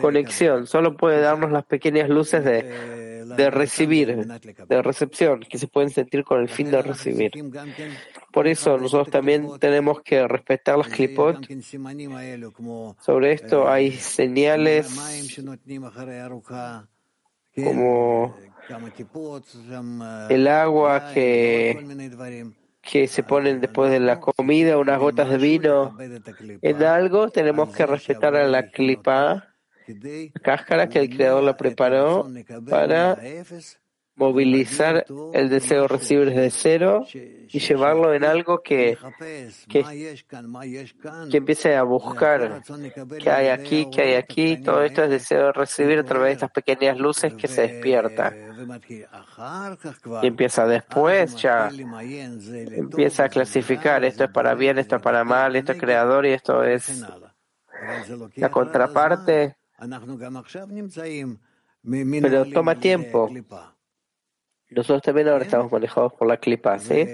conexión, 0.00 0.68
solo 0.68 0.96
puede 0.96 1.20
darnos 1.20 1.50
las 1.50 1.64
pequeñas 1.64 2.08
luces 2.08 2.44
de, 2.44 3.24
de 3.24 3.50
recibir, 3.50 4.26
de 4.26 4.82
recepción, 4.82 5.40
que 5.40 5.58
se 5.58 5.66
pueden 5.66 5.90
sentir 5.90 6.22
con 6.22 6.40
el 6.40 6.48
fin 6.48 6.70
de 6.70 6.82
recibir. 6.82 7.32
Por 8.32 8.46
eso 8.46 8.78
nosotros 8.78 9.10
también 9.10 9.58
tenemos 9.58 10.02
que 10.02 10.26
respetar 10.28 10.78
las 10.78 10.88
clipot. 10.88 11.36
Sobre 13.00 13.32
esto 13.32 13.68
hay 13.68 13.92
señales 13.92 14.88
como 17.56 18.36
el 20.28 20.46
agua 20.46 21.10
que 21.12 21.76
que 22.90 23.06
se 23.06 23.22
ponen 23.22 23.60
después 23.60 23.90
de 23.90 24.00
la 24.00 24.18
comida, 24.18 24.78
unas 24.78 24.98
gotas 24.98 25.28
de 25.28 25.36
vino. 25.36 25.96
En 26.62 26.82
algo, 26.82 27.28
tenemos 27.28 27.74
que 27.74 27.84
respetar 27.84 28.34
a 28.34 28.46
la 28.48 28.70
clipa, 28.70 29.54
la 29.86 30.40
cáscara 30.42 30.88
que 30.88 31.00
el 31.00 31.10
creador 31.14 31.42
la 31.42 31.56
preparó 31.56 32.26
para 32.68 33.18
movilizar 34.18 35.06
el 35.32 35.48
deseo 35.48 35.82
de 35.82 35.88
recibir 35.88 36.28
desde 36.30 36.50
cero 36.50 37.06
y 37.12 37.58
llevarlo 37.60 38.12
en 38.12 38.24
algo 38.24 38.60
que, 38.62 38.98
que, 39.68 40.16
empiece 41.32 41.76
a 41.76 41.84
buscar 41.84 42.62
qué 43.22 43.30
hay 43.30 43.48
aquí, 43.48 43.88
qué 43.90 44.02
hay 44.02 44.14
aquí. 44.14 44.60
Todo 44.62 44.82
esto 44.82 45.04
es 45.04 45.10
deseo 45.10 45.46
de 45.46 45.52
recibir 45.52 46.00
a 46.00 46.04
través 46.04 46.26
de 46.26 46.32
estas 46.32 46.50
pequeñas 46.50 46.98
luces 46.98 47.32
que 47.34 47.46
se 47.46 47.62
despierta. 47.62 48.34
Y 50.22 50.26
empieza 50.26 50.66
después 50.66 51.36
ya, 51.36 51.70
empieza 51.70 53.24
a 53.24 53.28
clasificar, 53.28 54.04
esto 54.04 54.24
es 54.24 54.30
para 54.30 54.54
bien, 54.54 54.78
esto 54.78 54.96
es 54.96 55.02
para 55.02 55.22
mal, 55.22 55.54
esto 55.54 55.72
es 55.72 55.80
creador 55.80 56.26
y 56.26 56.32
esto 56.32 56.64
es 56.64 57.04
la 58.34 58.50
contraparte. 58.50 59.56
Pero 62.20 62.44
toma 62.52 62.74
tiempo. 62.74 63.30
Nosotros 64.70 65.02
también 65.02 65.28
ahora 65.28 65.44
estamos 65.44 65.72
manejados 65.72 66.12
por 66.12 66.28
la 66.28 66.36
clipa, 66.36 66.78
¿sí? 66.78 67.04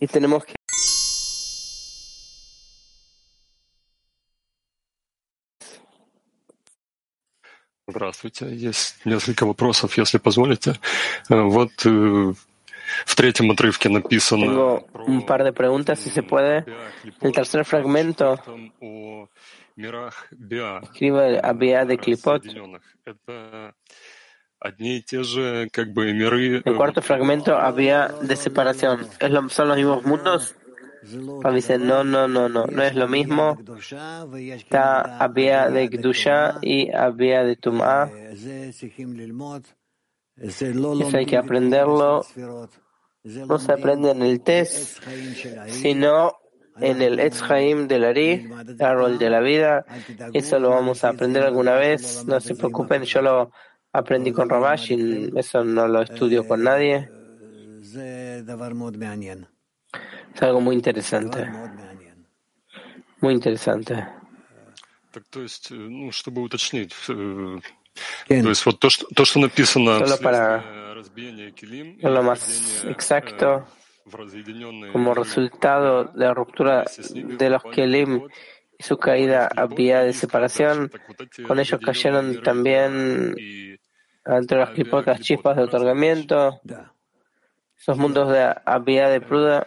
Y 0.00 0.06
tenemos 0.06 0.44
que 0.44 0.54
Здравствуйте. 7.88 8.54
Есть 8.54 9.06
несколько 9.06 9.46
вопросов, 9.46 9.96
если 9.96 10.18
позволите. 10.18 10.74
Вот 11.30 11.84
в 11.84 13.14
третьем 13.16 13.50
отрывке 13.50 13.88
написано... 13.88 14.44
Tengo 14.44 14.86
un 15.06 15.24
par 15.26 15.42
de 15.42 15.52
preguntas, 15.52 15.98
si 15.98 16.10
se 16.10 16.22
puede. 16.22 16.64
El 17.20 17.32
tercer 17.32 17.64
fragmento 17.64 18.38
escribe 20.82 21.40
Abia 21.42 21.84
de 21.84 21.98
Klipot. 21.98 22.44
El 26.64 26.76
cuarto 26.76 27.00
fragmento 27.00 27.56
había 27.56 28.08
de 28.08 28.34
separación. 28.34 29.06
¿Es 29.20 29.30
lo, 29.30 29.48
¿Son 29.48 29.68
los 29.68 29.76
mismos 29.76 30.04
mundos? 30.04 30.56
Pablo 31.42 31.54
dice, 31.54 31.78
no, 31.78 32.02
no, 32.02 32.26
no, 32.26 32.48
no, 32.48 32.66
no 32.66 32.82
es 32.82 32.96
lo 32.96 33.06
mismo. 33.06 33.56
Está 34.34 35.18
había 35.18 35.70
de 35.70 35.86
Gdusha 35.86 36.58
y 36.60 36.90
había 36.90 37.44
de 37.44 37.54
Tum'a. 37.54 38.10
Eso 40.36 41.16
hay 41.16 41.26
que 41.26 41.36
aprenderlo. 41.36 42.24
No 43.22 43.58
se 43.58 43.72
aprende 43.72 44.10
en 44.10 44.22
el 44.22 44.40
test, 44.40 45.02
sino 45.68 46.32
en 46.80 47.02
el 47.02 47.18
Etz 47.20 47.42
del 47.88 48.04
Ari, 48.04 48.48
el 48.68 48.82
árbol 48.82 49.18
de 49.18 49.30
la 49.30 49.40
vida. 49.40 49.84
Eso 50.32 50.58
lo 50.58 50.70
vamos 50.70 51.04
a 51.04 51.10
aprender 51.10 51.42
alguna 51.42 51.74
vez. 51.74 52.24
No 52.26 52.40
se 52.40 52.54
preocupen, 52.54 53.02
yo 53.04 53.22
lo 53.22 53.52
aprendí 53.92 54.32
con 54.32 54.48
Rabash 54.48 54.92
y 54.92 55.32
eso 55.38 55.64
no 55.64 55.88
lo 55.88 56.02
estudio 56.02 56.46
con 56.46 56.62
nadie. 56.62 57.10
Es 60.34 60.42
algo 60.42 60.60
muy 60.60 60.76
interesante. 60.76 61.48
Muy 63.20 63.34
interesante. 63.34 64.06
Solo 70.06 70.18
para 70.18 70.94
lo 72.02 72.22
más 72.22 72.84
exacto, 72.84 73.66
como 74.92 75.14
resultado 75.14 76.04
de 76.04 76.24
la 76.24 76.34
ruptura 76.34 76.84
de 77.12 77.50
los 77.50 77.62
Kelim 77.64 78.28
y 78.78 78.82
su 78.82 78.96
caída 78.98 79.48
a 79.54 79.66
vía 79.66 80.02
de 80.02 80.12
separación, 80.12 80.90
con 81.46 81.58
ellos 81.58 81.80
cayeron 81.84 82.42
también 82.42 83.34
entre 84.24 84.58
las 84.58 84.70
clipotas 84.70 85.20
chispas 85.20 85.56
de 85.56 85.62
otorgamiento, 85.62 86.60
esos 87.78 87.96
mundos 87.96 88.30
de 88.30 88.54
vía 88.84 89.08
de 89.08 89.20
pruda, 89.20 89.66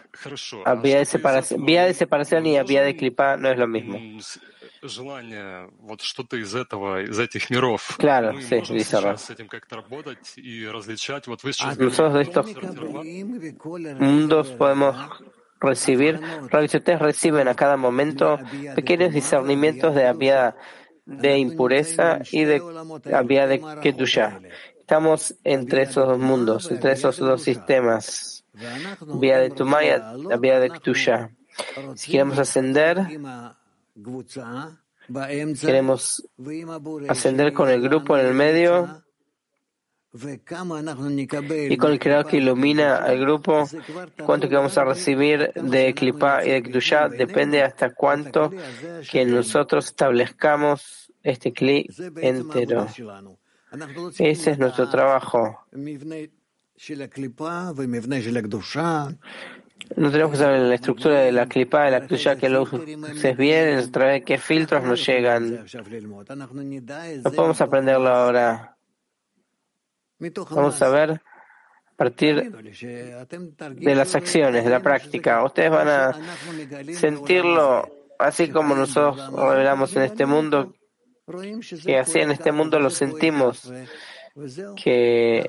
vía 0.82 0.98
de 0.98 1.04
separación, 1.04 1.64
vía 1.64 1.84
de 1.84 1.94
separación 1.94 2.46
y 2.46 2.62
vía 2.62 2.82
de 2.82 2.96
clipa 2.96 3.36
no 3.36 3.50
es 3.50 3.58
lo 3.58 3.66
mismo. 3.66 3.98
Claro, 7.98 8.40
sí, 8.40 8.56
dice 8.72 8.96
Nosotros 11.78 12.14
de 12.14 12.22
estos 12.22 12.46
mundos 14.00 14.50
podemos 14.50 14.96
recibir, 15.60 16.20
ustedes 16.42 16.98
reciben 16.98 17.46
a 17.46 17.54
cada 17.54 17.76
momento 17.76 18.38
pequeños 18.74 19.14
discernimientos 19.14 19.94
de 19.94 20.12
vía 20.14 20.56
de 21.06 21.38
impureza 21.38 22.18
y 22.30 22.44
de 22.44 22.60
la 23.04 23.22
vía 23.22 23.46
de 23.46 23.62
Kedusha. 23.80 24.40
Estamos 24.78 25.36
entre 25.44 25.82
esos 25.82 26.08
dos 26.08 26.18
mundos, 26.18 26.70
entre 26.70 26.92
esos 26.92 27.18
dos 27.18 27.42
sistemas, 27.42 28.44
vía 29.14 29.38
de 29.38 29.50
Tumaya, 29.50 30.14
vía 30.40 30.58
de 30.58 30.70
Kedusha. 30.70 31.30
Si 31.94 32.10
queremos 32.10 32.38
ascender, 32.38 33.06
queremos 35.60 36.28
ascender 37.08 37.52
con 37.52 37.68
el 37.68 37.82
grupo 37.82 38.16
en 38.16 38.26
el 38.26 38.34
medio 38.34 39.02
y 41.70 41.76
con 41.76 41.92
el 41.92 41.98
creador 41.98 42.26
que 42.26 42.36
ilumina 42.36 42.96
al 42.96 43.18
grupo, 43.18 43.66
cuánto 44.24 44.48
que 44.48 44.56
vamos 44.56 44.76
a 44.76 44.84
recibir 44.84 45.52
de 45.54 45.94
Klipa 45.94 46.44
y 46.44 46.50
de 46.50 46.62
Kedusha 46.62 47.08
depende 47.08 47.62
hasta 47.62 47.94
cuánto 47.94 48.52
que 49.10 49.24
nosotros 49.24 49.86
establezcamos 49.86 51.12
este 51.22 51.52
Kli 51.52 51.88
entero. 52.16 52.86
Ese 54.18 54.50
es 54.50 54.58
nuestro 54.58 54.90
trabajo. 54.90 55.66
No 59.96 60.10
tenemos 60.10 60.32
que 60.32 60.38
saber 60.38 60.60
la 60.60 60.74
estructura 60.74 61.20
de 61.20 61.32
la 61.32 61.46
clipa, 61.46 61.84
de 61.84 61.90
la 61.90 62.00
Kedusha, 62.02 62.36
que 62.36 62.48
lo 62.48 62.62
uses 62.62 63.36
bien, 63.36 63.78
a 63.78 63.90
través 63.90 64.14
de 64.14 64.22
qué 64.24 64.38
filtros 64.38 64.82
nos 64.84 65.04
llegan. 65.06 65.64
No 67.24 67.30
podemos 67.32 67.60
aprenderlo 67.60 68.08
ahora. 68.08 68.76
Vamos 70.50 70.80
a 70.82 70.88
ver 70.88 71.10
a 71.10 71.96
partir 71.96 72.52
de 72.52 73.94
las 73.94 74.14
acciones, 74.14 74.64
de 74.64 74.70
la 74.70 74.80
práctica. 74.80 75.44
Ustedes 75.44 75.70
van 75.70 75.88
a 75.88 76.16
sentirlo 76.94 77.88
así 78.18 78.48
como 78.48 78.74
nosotros 78.74 79.32
revelamos 79.32 79.94
en 79.96 80.02
este 80.02 80.26
mundo, 80.26 80.74
que 81.84 81.98
así 81.98 82.20
en 82.20 82.30
este 82.30 82.52
mundo 82.52 82.78
lo 82.78 82.90
sentimos, 82.90 83.72
que 84.76 85.48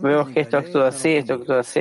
vemos 0.00 0.30
que 0.30 0.40
esto 0.40 0.58
actúa 0.58 0.88
así, 0.88 1.16
esto 1.16 1.34
actúa 1.34 1.60
así. 1.60 1.80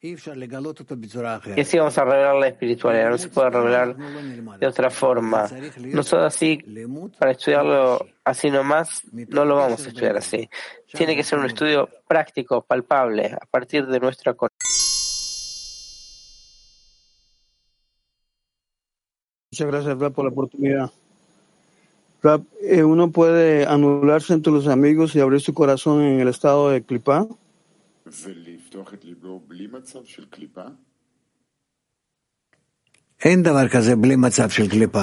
Y 0.00 1.60
así 1.60 1.76
vamos 1.76 1.98
a 1.98 2.04
revelar 2.04 2.36
la 2.36 2.48
espiritualidad, 2.48 3.10
no 3.10 3.18
se 3.18 3.28
puede 3.30 3.50
revelar 3.50 3.96
de 3.96 4.66
otra 4.66 4.90
forma. 4.90 5.48
Nosotros 5.78 6.32
así, 6.34 6.60
para 7.18 7.32
estudiarlo 7.32 8.06
así 8.22 8.48
nomás, 8.48 9.02
no 9.12 9.44
lo 9.44 9.56
vamos 9.56 9.84
a 9.84 9.88
estudiar 9.88 10.16
así. 10.16 10.48
Tiene 10.92 11.16
que 11.16 11.24
ser 11.24 11.40
un 11.40 11.46
estudio 11.46 11.88
práctico, 12.06 12.62
palpable, 12.62 13.26
a 13.26 13.44
partir 13.50 13.86
de 13.88 13.98
nuestra 13.98 14.36
Muchas 19.50 19.66
gracias, 19.66 19.98
Rab, 19.98 20.12
por 20.12 20.24
la 20.26 20.30
oportunidad. 20.30 20.90
Rab, 22.22 22.44
eh, 22.62 22.84
¿uno 22.84 23.10
puede 23.10 23.66
anularse 23.66 24.32
entre 24.32 24.52
los 24.52 24.68
amigos 24.68 25.16
y 25.16 25.20
abrir 25.20 25.40
su 25.40 25.54
corazón 25.54 26.02
en 26.02 26.20
el 26.20 26.28
estado 26.28 26.70
de 26.70 26.82
clipa? 26.82 27.26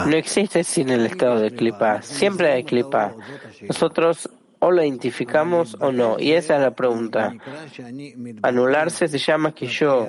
No 0.06 0.16
existe 0.16 0.64
sin 0.64 0.89
el 0.89 1.06
estado 1.06 1.39
de 1.39 1.51
clipa. 1.51 2.01
Siempre 2.01 2.51
hay 2.51 2.64
clipa. 2.64 3.14
Nosotros 3.68 4.30
o 4.60 4.72
lo 4.72 4.84
identificamos 4.84 5.76
o 5.80 5.91
no. 5.91 6.18
Y 6.18 6.32
esa 6.32 6.56
es 6.56 6.62
la 6.62 6.72
pregunta. 6.72 7.34
Anularse 8.41 9.08
se 9.08 9.18
llama 9.18 9.53
que 9.53 9.68
yo 9.68 10.08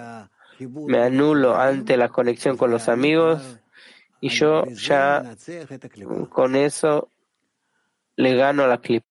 me 0.61 1.03
anulo 1.03 1.57
ante 1.57 1.97
la 1.97 2.09
conexión 2.09 2.57
con 2.57 2.71
los 2.71 2.89
amigos 2.89 3.59
y 4.21 4.29
yo 4.29 4.65
ya 4.67 5.37
con 6.31 6.57
eso 6.57 7.09
le 8.17 8.35
gano 8.35 8.65
a 8.65 8.69
la 8.69 8.79
clipa. 8.79 9.06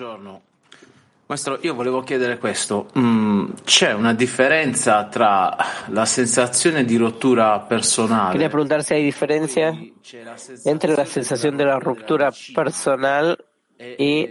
Buongiorno. 0.00 0.40
Maestro, 1.26 1.58
io 1.60 1.74
volevo 1.74 2.00
chiedere 2.00 2.38
questo. 2.38 2.88
Mm, 2.98 3.50
c'è 3.64 3.92
una 3.92 4.14
differenza 4.14 5.04
tra 5.08 5.54
la 5.88 6.06
sensazione 6.06 6.86
di 6.86 6.96
rottura 6.96 7.60
personale 7.60 8.32
Quería 8.32 8.48
preguntar 8.48 8.82
si 8.82 8.94
hay 8.94 9.04
diferencia 9.04 9.76
entre 10.64 10.96
la 10.96 11.04
sensación 11.04 11.58
de 11.58 11.64
la 11.66 11.78
ruptura 11.78 12.32
personal 12.54 13.44
y 13.76 14.26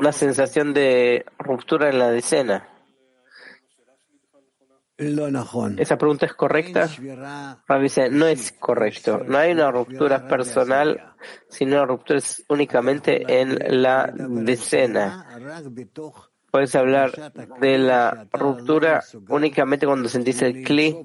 la 0.00 0.12
sensación 0.12 0.72
de 0.72 1.26
ruptura 1.36 1.90
en 1.90 1.98
la 1.98 2.08
decena. 2.08 2.66
¿Esa 4.98 5.98
pregunta 5.98 6.24
es 6.24 6.32
correcta? 6.32 6.88
Dice, 7.80 8.08
no 8.08 8.26
es 8.26 8.52
correcto. 8.52 9.22
No 9.26 9.36
hay 9.36 9.52
una 9.52 9.70
ruptura 9.70 10.26
personal, 10.26 11.14
sino 11.48 11.76
una 11.76 11.84
ruptura 11.84 12.18
es 12.18 12.42
únicamente 12.48 13.22
en 13.40 13.82
la 13.82 14.10
decena. 14.10 15.26
Puedes 16.50 16.74
hablar 16.74 17.12
de 17.60 17.76
la 17.76 18.26
ruptura 18.32 19.04
únicamente 19.28 19.84
cuando 19.84 20.08
sentís 20.08 20.40
el 20.40 20.62
clic, 20.62 20.96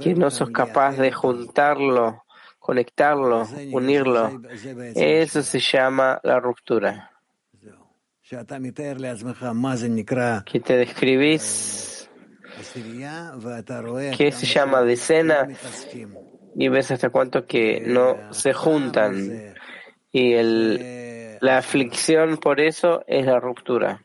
que 0.00 0.14
no 0.14 0.30
sos 0.30 0.48
capaz 0.48 0.96
de 0.96 1.12
juntarlo, 1.12 2.24
conectarlo, 2.58 3.46
unirlo. 3.72 4.40
Eso 4.94 5.42
se 5.42 5.60
llama 5.60 6.18
la 6.22 6.40
ruptura. 6.40 7.10
Que 10.46 10.60
te 10.60 10.76
describís 10.78 11.95
que 14.16 14.32
se 14.32 14.46
llama 14.46 14.82
decena. 14.82 15.48
y 16.54 16.68
ves 16.68 16.90
hasta 16.90 17.10
cuánto 17.10 17.46
que 17.46 17.80
no 17.80 18.32
se 18.32 18.52
juntan. 18.52 19.54
y 20.12 20.32
el, 20.32 21.38
la 21.40 21.58
aflicción 21.58 22.38
por 22.38 22.60
eso 22.60 23.04
es 23.06 23.26
la 23.26 23.38
ruptura. 23.40 24.02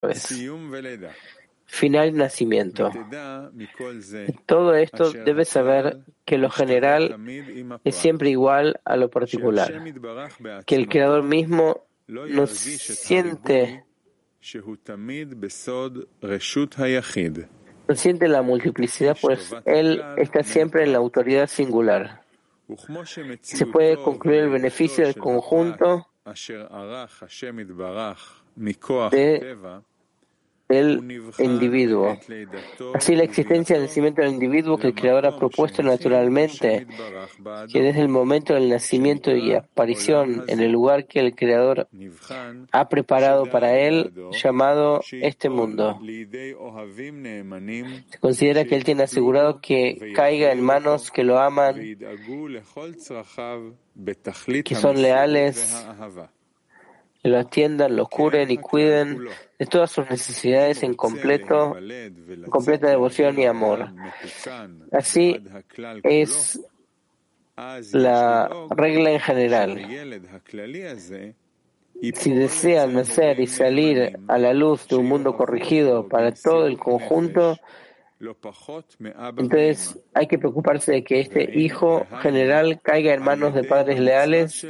Pues, 0.00 0.28
final 1.64 2.08
y 2.08 2.12
nacimiento. 2.12 2.90
Todo 4.46 4.74
esto 4.74 5.10
debe 5.10 5.44
saber 5.44 5.98
que 6.24 6.38
lo 6.38 6.50
general 6.50 7.16
es 7.84 7.94
siempre 7.96 8.30
igual 8.30 8.80
a 8.84 8.96
lo 8.96 9.10
particular, 9.10 9.82
que 10.64 10.76
el 10.76 10.88
Creador 10.88 11.24
mismo 11.24 11.85
no 12.08 12.46
siente 12.46 13.84
no 17.88 17.94
siente 17.94 18.28
la 18.28 18.42
multiplicidad, 18.42 19.16
pues 19.20 19.54
él 19.64 20.02
está 20.16 20.42
siempre 20.42 20.84
en 20.84 20.92
la 20.92 20.98
autoridad 20.98 21.46
singular. 21.46 22.22
Se 23.42 23.66
puede 23.66 23.96
concluir 23.96 24.40
el 24.40 24.50
beneficio 24.50 25.04
del 25.04 25.16
conjunto 25.16 26.08
de 29.10 29.56
del 30.68 31.22
individuo. 31.38 32.18
Así 32.94 33.14
la 33.14 33.22
existencia 33.22 33.76
del 33.76 33.86
nacimiento 33.86 34.22
del 34.22 34.32
individuo 34.32 34.78
que 34.78 34.88
el 34.88 34.94
Creador 34.94 35.26
ha 35.26 35.38
propuesto 35.38 35.82
naturalmente, 35.82 36.86
que 37.72 37.80
desde 37.80 38.00
el 38.00 38.08
momento 38.08 38.54
del 38.54 38.68
nacimiento 38.68 39.34
y 39.34 39.54
aparición 39.54 40.44
en 40.48 40.60
el 40.60 40.72
lugar 40.72 41.06
que 41.06 41.20
el 41.20 41.34
Creador 41.34 41.88
ha 42.72 42.88
preparado 42.88 43.46
para 43.46 43.78
él, 43.78 44.12
llamado 44.32 45.02
este 45.12 45.48
mundo. 45.48 46.00
Se 48.10 48.18
considera 48.18 48.64
que 48.64 48.74
él 48.74 48.84
tiene 48.84 49.04
asegurado 49.04 49.60
que 49.60 50.12
caiga 50.14 50.50
en 50.52 50.62
manos 50.62 51.10
que 51.10 51.22
lo 51.22 51.38
aman, 51.38 51.76
que 54.64 54.74
son 54.74 55.00
leales, 55.00 55.86
que 57.22 57.28
lo 57.28 57.38
atiendan, 57.38 57.94
lo 57.94 58.06
curen 58.08 58.50
y 58.50 58.56
cuiden 58.56 59.28
de 59.58 59.66
todas 59.66 59.90
sus 59.90 60.08
necesidades 60.10 60.82
en 60.82 60.94
completo, 60.94 61.76
completa 62.48 62.88
devoción 62.88 63.38
y 63.38 63.46
amor. 63.46 63.90
Así 64.92 65.40
es 66.02 66.60
la 67.92 68.50
regla 68.70 69.12
en 69.12 69.20
general. 69.20 69.86
Si 72.14 72.30
desean 72.30 72.92
nacer 72.92 73.40
y 73.40 73.46
salir 73.46 74.18
a 74.28 74.38
la 74.38 74.52
luz 74.52 74.86
de 74.88 74.96
un 74.96 75.06
mundo 75.06 75.34
corregido 75.34 76.06
para 76.06 76.32
todo 76.32 76.66
el 76.66 76.78
conjunto, 76.78 77.56
entonces 79.38 79.98
hay 80.12 80.26
que 80.26 80.38
preocuparse 80.38 80.92
de 80.92 81.04
que 81.04 81.20
este 81.20 81.58
hijo 81.58 82.06
general 82.20 82.80
caiga 82.82 83.14
en 83.14 83.22
manos 83.22 83.54
de 83.54 83.64
padres 83.64 84.00
leales 84.00 84.66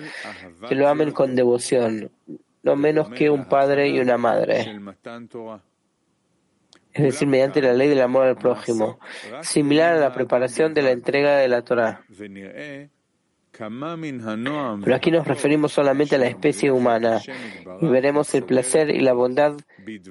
que 0.69 0.75
lo 0.77 0.89
amen 0.89 1.11
con 1.11 1.35
devoción, 1.35 2.11
no 2.67 2.75
menos 2.75 3.09
que 3.11 3.31
un 3.31 3.45
padre 3.45 3.89
y 3.89 4.01
una 4.01 4.19
madre. 4.19 4.77
Es 6.93 7.03
decir, 7.03 7.29
mediante 7.29 7.63
la 7.63 7.73
ley 7.73 7.89
del 7.89 8.03
amor 8.03 8.27
al 8.27 8.37
prójimo, 8.37 8.99
similar 9.43 9.93
a 9.93 10.01
la 10.01 10.13
preparación 10.13 10.75
de 10.75 10.83
la 10.83 10.91
entrega 10.91 11.37
de 11.37 11.47
la 11.47 11.63
Torah. 11.63 12.03
Pero 14.85 14.95
aquí 14.95 15.11
nos 15.13 15.27
referimos 15.27 15.73
solamente 15.73 16.17
a 16.17 16.19
la 16.19 16.27
especie 16.27 16.73
humana 16.73 17.21
y 17.81 17.87
veremos 17.87 18.35
el 18.35 18.43
placer 18.43 18.91
y 18.91 18.99
la 19.01 19.13
bondad 19.13 19.57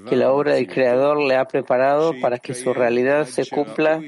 que 0.07 0.15
la 0.15 0.31
obra 0.31 0.53
del 0.53 0.67
Creador 0.67 1.21
le 1.21 1.35
ha 1.35 1.45
preparado 1.45 2.13
para 2.21 2.39
que 2.39 2.53
su 2.53 2.73
realidad 2.73 3.25
se 3.25 3.45
cumpla 3.47 4.01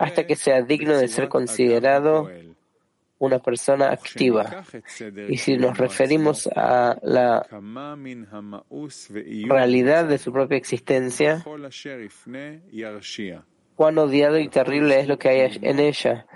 hasta 0.00 0.26
que 0.26 0.34
sea 0.34 0.62
digno 0.62 0.96
de 0.96 1.06
ser 1.06 1.28
considerado 1.28 2.28
una 3.24 3.38
persona 3.38 3.90
activa. 3.90 4.64
Y 5.28 5.36
si 5.38 5.56
nos 5.56 5.76
referimos 5.76 6.48
a 6.54 6.98
la 7.02 7.46
realidad 9.48 10.04
de 10.06 10.18
su 10.18 10.32
propia 10.32 10.56
existencia, 10.56 11.44
cuán 13.74 13.98
odiado 13.98 14.38
y 14.38 14.48
terrible 14.48 15.00
es 15.00 15.08
lo 15.08 15.18
que 15.18 15.28
hay 15.28 15.58
en 15.62 15.78
ella, 15.80 16.26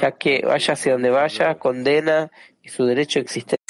ya 0.00 0.12
que 0.12 0.42
vaya 0.44 0.74
hacia 0.74 0.92
donde 0.92 1.10
vaya, 1.10 1.54
condena 1.58 2.30
y 2.62 2.68
su 2.68 2.84
derecho 2.84 3.20
existente. 3.20 3.61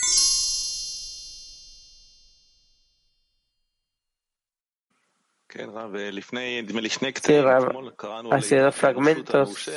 Sí, 7.23 7.35
hace 8.31 8.59
dos 8.59 8.75
fragmentos 8.75 9.71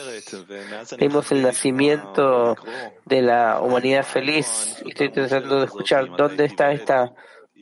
vimos 0.97 1.31
el 1.31 1.41
nacimiento 1.41 2.55
de 3.05 3.21
la 3.21 3.59
humanidad 3.61 4.03
feliz. 4.03 4.81
Estoy 4.85 5.11
tratando 5.11 5.59
de 5.59 5.65
escuchar 5.65 6.15
dónde 6.15 6.45
está 6.45 6.71
esta 6.71 7.13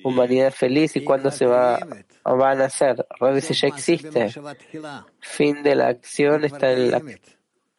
humanidad 0.03 0.52
feliz 0.52 0.95
y 0.95 1.03
cuándo 1.03 1.31
se 1.31 1.45
va, 1.45 1.80
va 2.26 2.52
a 2.52 2.56
nacer. 2.56 3.06
Rabbi 3.19 3.35
dice, 3.35 3.53
ya 3.53 3.68
existe. 3.68 4.30
Fin 5.19 5.64
de 5.64 5.76
la 5.76 5.88
acción 5.88 6.44
está 6.45 6.72
en 6.72 6.91
la 6.91 7.02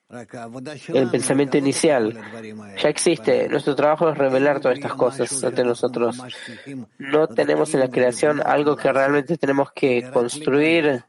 el 0.09 1.11
pensamiento 1.11 1.57
inicial 1.57 2.15
ya 2.81 2.89
existe. 2.89 3.49
Nuestro 3.49 3.75
trabajo 3.75 4.11
es 4.11 4.19
revelar 4.19 4.61
todas 4.61 4.79
estas 4.79 4.95
cosas 4.95 5.45
ante 5.45 5.65
nosotros. 5.65 6.19
No 6.99 7.27
tenemos 7.29 7.73
en 7.75 7.81
la 7.81 7.89
creación 7.89 8.43
algo 8.45 8.77
que 8.77 8.93
realmente 8.93 9.37
tenemos 9.39 9.73
que 9.73 10.11
construir 10.13 11.05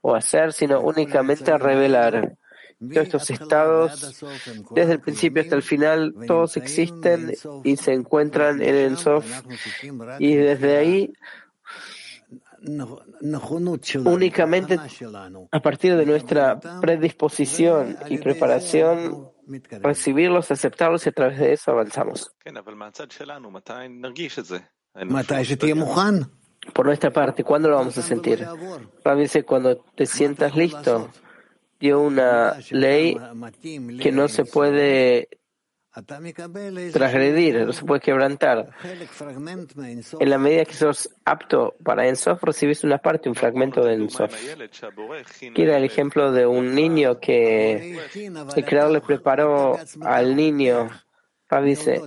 o 0.00 0.14
hacer, 0.14 0.52
sino 0.52 0.80
únicamente 0.80 1.56
revelar. 1.58 2.36
Todos 2.78 3.06
estos 3.06 3.30
estados, 3.30 4.22
desde 4.70 4.92
el 4.92 5.00
principio 5.00 5.42
hasta 5.42 5.56
el 5.56 5.62
final, 5.62 6.14
todos 6.28 6.56
existen 6.56 7.32
y 7.64 7.76
se 7.76 7.92
encuentran 7.92 8.62
en 8.62 8.76
el 8.76 8.96
Sof. 8.96 9.26
Y 10.20 10.36
desde 10.36 10.76
ahí 10.76 11.12
únicamente 14.04 14.78
a 15.50 15.60
partir 15.60 15.96
de 15.96 16.06
nuestra 16.06 16.58
predisposición 16.80 17.96
y 18.08 18.18
preparación, 18.18 19.30
recibirlos, 19.82 20.50
aceptarlos 20.50 21.06
y 21.06 21.08
a 21.08 21.12
través 21.12 21.38
de 21.38 21.52
eso 21.52 21.72
avanzamos. 21.72 22.34
Por 26.74 26.86
nuestra 26.86 27.10
parte, 27.10 27.44
¿cuándo 27.44 27.68
lo 27.68 27.76
vamos 27.76 27.96
a 27.98 28.02
sentir? 28.02 28.44
Rabbi 29.04 29.22
dice, 29.22 29.44
cuando 29.44 29.76
te 29.94 30.06
sientas 30.06 30.54
listo, 30.56 31.08
dio 31.80 32.00
una 32.00 32.56
ley 32.70 33.16
que 34.00 34.12
no 34.12 34.28
se 34.28 34.44
puede 34.44 35.28
transgredir, 36.02 37.66
no 37.66 37.72
se 37.72 37.84
puede 37.84 38.00
quebrantar. 38.00 38.70
En 40.20 40.30
la 40.30 40.38
medida 40.38 40.64
que 40.64 40.74
sos 40.74 41.10
apto 41.24 41.74
para 41.82 42.08
Ensof, 42.08 42.42
recibís 42.42 42.84
una 42.84 42.98
parte, 42.98 43.28
un 43.28 43.34
fragmento 43.34 43.84
de 43.84 43.94
Ensof. 43.94 44.34
Quiero 45.54 45.74
el 45.74 45.84
ejemplo 45.84 46.32
de 46.32 46.46
un 46.46 46.74
niño 46.74 47.18
que 47.20 47.98
el 48.56 48.64
creador 48.64 48.92
le 48.92 49.00
preparó 49.00 49.78
al 50.02 50.36
niño. 50.36 50.90
dice, 51.64 52.00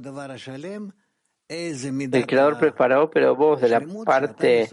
el 1.49 2.27
creador 2.27 2.59
preparó, 2.59 3.09
pero 3.09 3.35
vos 3.35 3.61
de 3.61 3.69
la 3.69 3.81
parte 4.05 4.69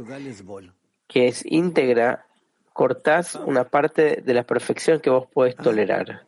que 1.09 1.29
es 1.29 1.45
íntegra, 1.45 2.27
cortás 2.73 3.35
una 3.35 3.65
parte 3.65 4.23
de 4.23 4.35
la 4.35 4.45
perfección 4.45 5.01
que 5.01 5.11
vos 5.11 5.27
podés 5.33 5.57
tolerar. 5.57 6.27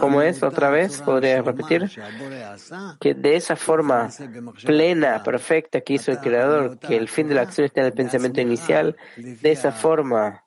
¿Cómo 0.00 0.20
es 0.20 0.42
otra 0.42 0.68
vez? 0.70 1.00
¿Podría 1.00 1.40
repetir? 1.40 1.90
Que 3.00 3.14
de 3.14 3.36
esa 3.36 3.56
forma 3.56 4.10
plena, 4.64 5.22
perfecta 5.22 5.80
que 5.80 5.94
hizo 5.94 6.12
el 6.12 6.18
Creador, 6.18 6.78
que 6.78 6.96
el 6.96 7.08
fin 7.08 7.28
de 7.28 7.34
la 7.34 7.42
acción 7.42 7.64
está 7.64 7.80
en 7.80 7.86
el 7.86 7.92
pensamiento 7.94 8.40
inicial, 8.40 8.96
de 9.16 9.50
esa 9.50 9.72
forma, 9.72 10.44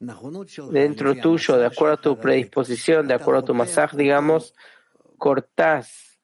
dentro 0.72 1.16
tuyo, 1.16 1.58
de 1.58 1.66
acuerdo 1.66 1.96
a 1.96 2.02
tu 2.02 2.20
predisposición, 2.20 3.08
de 3.08 3.16
acuerdo 3.16 3.42
a 3.42 3.46
tu 3.46 3.56
masaje, 3.56 3.98
digamos, 3.98 4.54
cortás 5.18 6.20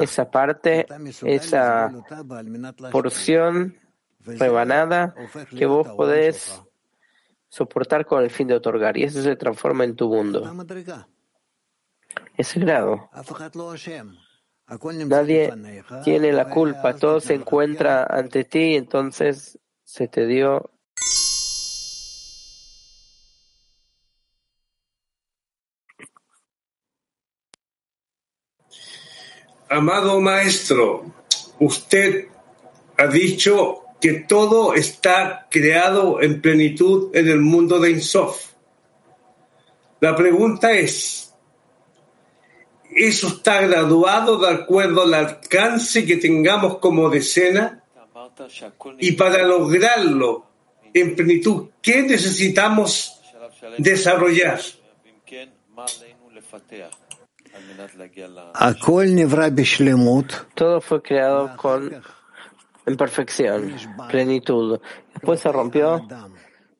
esa 0.00 0.30
parte, 0.30 0.86
esa 1.24 1.92
porción 2.90 3.76
rebanada 4.24 5.14
que 5.56 5.66
vos 5.66 5.88
podés 5.96 6.62
soportar 7.50 8.06
con 8.06 8.22
el 8.22 8.30
fin 8.30 8.48
de 8.48 8.54
otorgar, 8.54 8.96
y 8.96 9.02
eso 9.02 9.22
se 9.22 9.36
transforma 9.36 9.84
en 9.84 9.96
tu 9.96 10.08
mundo. 10.08 10.50
Ese 12.36 12.60
grado. 12.60 13.10
Nadie 15.06 15.52
tiene 16.04 16.32
la 16.32 16.48
culpa, 16.48 16.94
todo 16.94 17.20
se 17.20 17.34
encuentra 17.34 18.04
ante 18.04 18.44
ti, 18.44 18.76
entonces 18.76 19.58
se 19.84 20.06
te 20.06 20.26
dio 20.26 20.70
Amado 29.72 30.20
maestro, 30.20 31.04
usted 31.60 32.26
ha 32.98 33.06
dicho 33.06 33.84
que 34.00 34.14
todo 34.14 34.74
está 34.74 35.46
creado 35.50 36.22
en 36.22 36.40
plenitud 36.40 37.14
en 37.14 37.28
el 37.28 37.40
mundo 37.40 37.78
de 37.78 37.90
Insof. 37.90 38.52
La 40.00 40.16
pregunta 40.16 40.72
es, 40.72 41.34
¿eso 42.90 43.28
está 43.28 43.60
graduado 43.60 44.38
de 44.38 44.48
acuerdo 44.48 45.02
al 45.02 45.14
alcance 45.14 46.06
que 46.06 46.16
tengamos 46.16 46.78
como 46.78 47.10
decena? 47.10 47.84
Y 48.98 49.12
para 49.12 49.42
lograrlo 49.42 50.46
en 50.94 51.14
plenitud, 51.14 51.68
¿qué 51.82 52.02
necesitamos 52.02 53.20
desarrollar? 53.76 54.60
Todo 60.54 60.80
fue 60.80 61.02
creado 61.02 61.56
con 61.56 62.02
en 62.90 64.08
plenitud. 64.08 64.80
Después 65.14 65.40
se 65.40 65.52
rompió 65.52 66.06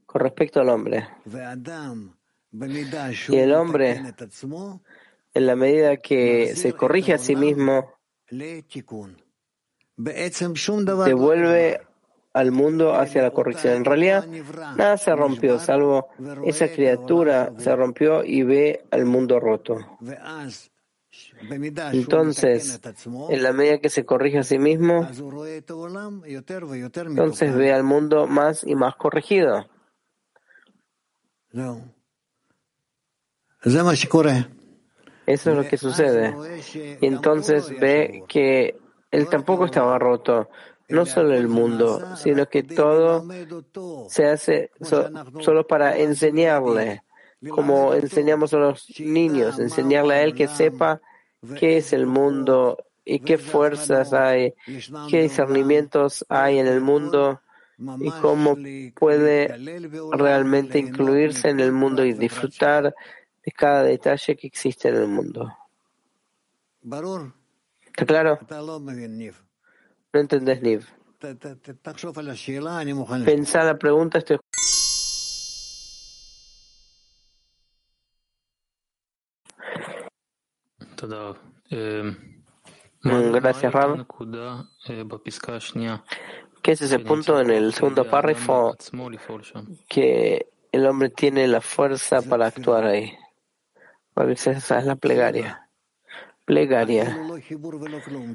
con 0.07 0.20
respecto 0.20 0.61
al 0.61 0.69
hombre. 0.69 1.09
Y 3.28 3.37
el 3.37 3.53
hombre, 3.55 4.03
en 5.35 5.47
la 5.47 5.57
medida 5.57 5.97
que 5.97 6.57
se 6.57 6.73
corrige 6.73 7.15
a 7.15 7.19
sí 7.19 7.37
mismo, 7.37 7.93
devuelve 11.05 11.81
al 12.32 12.53
mundo 12.53 12.95
hacia 12.95 13.23
la 13.23 13.31
corrección. 13.31 13.74
En 13.74 13.85
realidad, 13.85 14.27
nada 14.77 14.97
se 14.97 15.15
rompió, 15.15 15.59
salvo 15.59 16.09
esa 16.45 16.69
criatura 16.69 17.53
se 17.59 17.74
rompió 17.74 18.24
y 18.24 18.43
ve 18.43 18.85
al 18.91 19.05
mundo 19.05 19.41
roto. 19.41 19.78
Entonces, 21.93 22.81
en 23.31 23.43
la 23.43 23.53
medida 23.53 23.79
que 23.79 23.89
se 23.89 24.05
corrige 24.05 24.39
a 24.39 24.43
sí 24.43 24.59
mismo, 24.59 25.09
entonces 27.07 27.55
ve 27.55 27.73
al 27.73 27.85
mundo 27.85 28.27
más 28.27 28.65
y 28.65 28.75
más 28.75 28.97
corregido. 28.97 29.67
Eso 35.27 35.51
es 35.51 35.57
lo 35.57 35.69
que 35.69 35.77
sucede. 35.77 36.35
Y 37.01 37.07
entonces 37.07 37.71
ve 37.79 38.25
que 38.29 38.79
él 39.11 39.29
tampoco 39.29 39.65
estaba 39.67 39.99
roto, 39.99 40.49
no 40.89 41.07
solo 41.07 41.35
el 41.35 41.49
mundo, 41.49 42.17
sino 42.17 42.47
que 42.47 42.62
todo 42.62 43.27
se 44.09 44.27
hace 44.27 44.71
solo 44.81 45.67
para 45.67 45.97
enseñarle, 45.99 47.03
como 47.51 47.95
enseñamos 47.95 48.53
a 48.55 48.59
los 48.59 48.87
niños, 48.99 49.59
enseñarle 49.59 50.15
a 50.15 50.23
él 50.23 50.35
que 50.35 50.49
sepa 50.49 51.01
qué 51.59 51.79
es 51.79 51.93
el 51.93 52.07
mundo 52.07 52.79
y 53.05 53.21
qué 53.21 53.39
fuerzas 53.39 54.12
hay, 54.12 54.55
qué 55.09 55.23
discernimientos 55.23 56.25
hay 56.29 56.59
en 56.59 56.67
el 56.67 56.81
mundo 56.81 57.41
y 57.99 58.11
cómo 58.21 58.57
puede 58.95 59.49
realmente 60.12 60.79
incluirse 60.79 61.49
en 61.49 61.61
el 61.61 61.73
mundo 61.73 62.05
y 62.05 62.12
disfrutar 62.12 62.95
de 63.45 63.53
cada 63.53 63.83
detalle 63.83 64.37
que 64.37 64.47
existe 64.47 64.89
en 64.89 64.97
el 64.97 65.09
mundo. 65.09 65.51
¿Está 66.83 68.07
claro? 68.07 68.39
No 70.12 70.21
entendés, 70.21 70.62
Niv. 70.62 70.87
Pensá 73.25 73.65
la 73.65 73.79
pregunta, 73.79 74.19
estoy 74.19 74.39
Gracias, 83.03 83.73
Rab. 83.73 84.07
¿Qué 86.63 86.73
es 86.73 86.83
ese 86.83 86.99
punto 86.99 87.41
en 87.41 87.51
el 87.51 87.73
segundo 87.73 88.05
párrafo 88.05 88.77
que 89.89 90.47
el 90.73 90.87
hombre 90.87 91.09
tiene 91.09 91.49
la 91.49 91.61
fuerza 91.61 92.21
para 92.23 92.47
actuar 92.47 92.85
ahí? 92.85 93.17
Esa 94.29 94.79
es 94.79 94.85
la 94.85 94.97
plegaria. 94.97 95.69
Plegaria. 96.45 97.17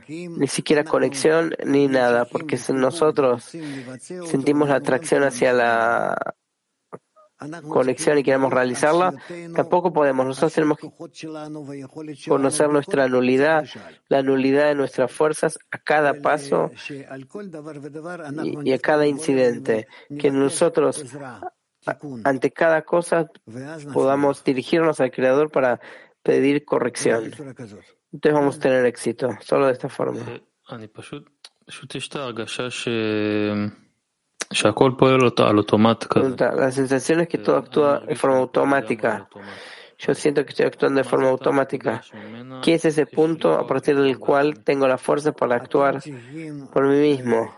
Ni 0.07 0.47
siquiera 0.47 0.83
conexión 0.83 1.53
ni 1.65 1.87
nada, 1.87 2.25
porque 2.25 2.57
si 2.57 2.73
nosotros 2.73 3.43
sentimos 4.25 4.69
la 4.69 4.75
atracción 4.75 5.23
hacia 5.23 5.53
la 5.53 6.35
conexión 7.67 8.17
y 8.17 8.23
queremos 8.23 8.51
realizarla, 8.51 9.13
tampoco 9.55 9.91
podemos. 9.93 10.25
Nosotros 10.25 10.53
tenemos 10.53 10.77
que 10.77 10.89
conocer 12.27 12.69
nuestra 12.69 13.07
nulidad, 13.07 13.65
la 14.07 14.21
nulidad 14.21 14.67
de 14.67 14.75
nuestras 14.75 15.11
fuerzas 15.11 15.57
a 15.71 15.77
cada 15.79 16.21
paso 16.21 16.71
y, 18.63 18.71
a 18.71 18.79
cada 18.79 19.07
incidente. 19.07 19.87
Que 20.19 20.31
nosotros, 20.31 21.03
ante 22.23 22.51
cada 22.51 22.83
cosa, 22.83 23.29
podamos 23.93 24.43
dirigirnos 24.43 24.99
al 24.99 25.11
Creador 25.11 25.51
para 25.51 25.79
pedir 26.23 26.65
corrección. 26.65 27.25
Entonces 27.25 28.33
vamos 28.33 28.57
a 28.57 28.59
tener 28.59 28.85
éxito, 28.85 29.29
solo 29.41 29.67
de 29.67 29.73
esta 29.73 29.89
forma. 29.89 30.21
La 36.55 36.71
sensación 36.71 37.21
es 37.21 37.27
que 37.27 37.37
todo 37.37 37.57
actúa 37.57 37.99
de 38.01 38.15
forma 38.15 38.37
automática. 38.37 39.27
Yo 39.97 40.13
siento 40.13 40.43
que 40.43 40.49
estoy 40.49 40.65
actuando 40.65 40.99
de 40.99 41.03
forma 41.03 41.29
automática. 41.29 42.03
¿Qué 42.63 42.75
es 42.75 42.85
ese 42.85 43.05
punto 43.05 43.53
a 43.53 43.65
partir 43.65 43.95
del 43.95 44.19
cual 44.19 44.63
tengo 44.63 44.87
la 44.87 44.97
fuerza 44.97 45.31
para 45.31 45.55
actuar 45.55 46.01
por 46.73 46.87
mí 46.87 46.95
mismo? 46.95 47.53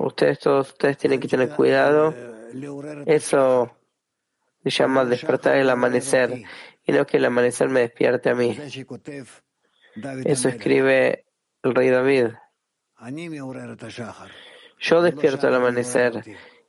Ustedes 0.00 0.38
todos 0.38 0.68
ustedes 0.68 0.96
tienen 0.98 1.20
que 1.20 1.28
tener 1.28 1.50
cuidado. 1.50 2.14
Eso 3.06 3.70
se 4.62 4.70
llama 4.70 5.04
despertar 5.04 5.56
el 5.56 5.68
amanecer 5.68 6.42
y 6.84 6.92
no 6.92 7.06
que 7.06 7.16
el 7.16 7.24
amanecer 7.24 7.68
me 7.68 7.80
despierte 7.80 8.30
a 8.30 8.34
mí. 8.34 8.56
Eso 10.24 10.48
escribe 10.48 11.26
el 11.62 11.74
rey 11.74 11.90
David. 11.90 12.26
Yo 14.78 15.02
despierto 15.02 15.48
el 15.48 15.54
amanecer 15.54 16.22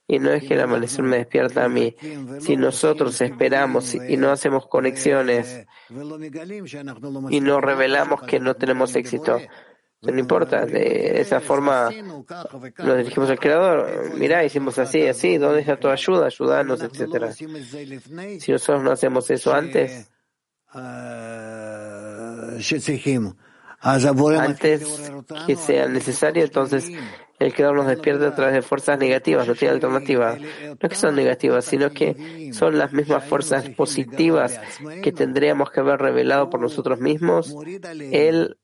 y 0.07 0.19
no 0.19 0.31
es 0.31 0.43
que 0.43 0.53
el 0.53 0.61
amanecer 0.61 1.03
me 1.03 1.17
despierta 1.17 1.65
a 1.65 1.69
mí. 1.69 1.95
Si 2.39 2.55
nosotros 2.55 3.19
esperamos 3.21 3.93
y 3.95 4.17
no 4.17 4.31
hacemos 4.31 4.67
conexiones 4.67 5.65
y 7.29 7.41
no 7.41 7.61
revelamos 7.61 8.21
que 8.23 8.39
no 8.39 8.55
tenemos 8.55 8.95
éxito, 8.95 9.39
no 10.01 10.19
importa, 10.19 10.65
de 10.65 11.19
esa 11.19 11.39
forma 11.41 11.89
nos 11.91 12.97
dirigimos 12.97 13.29
al 13.29 13.39
Creador. 13.39 14.13
Mira, 14.15 14.43
hicimos 14.45 14.77
así, 14.79 15.05
así, 15.07 15.37
¿dónde 15.37 15.61
está 15.61 15.77
tu 15.77 15.89
ayuda? 15.89 16.27
Ayúdanos, 16.27 16.81
etcétera. 16.81 17.31
Si 17.33 18.51
nosotros 18.51 18.83
no 18.83 18.91
hacemos 18.91 19.29
eso 19.29 19.53
antes, 19.53 20.09
antes 24.39 25.11
que 25.45 25.55
sea 25.55 25.87
necesario, 25.87 26.43
entonces 26.43 26.91
el 27.39 27.53
creador 27.53 27.77
nos 27.77 27.87
despierta 27.87 28.27
a 28.27 28.35
través 28.35 28.55
de 28.55 28.61
fuerzas 28.61 28.97
negativas, 28.97 29.47
no 29.47 29.53
tiene 29.53 29.75
alternativa. 29.75 30.35
No 30.35 30.77
es 30.81 30.89
que 30.89 30.95
son 30.95 31.15
negativas, 31.15 31.65
sino 31.65 31.91
que 31.91 32.51
son 32.53 32.77
las 32.77 32.91
mismas 32.93 33.23
fuerzas 33.25 33.69
positivas 33.69 34.59
que 35.03 35.11
tendríamos 35.11 35.69
que 35.69 35.79
haber 35.79 35.99
revelado 35.99 36.49
por 36.49 36.59
nosotros 36.59 36.99
mismos. 36.99 37.55
Él 38.11 38.57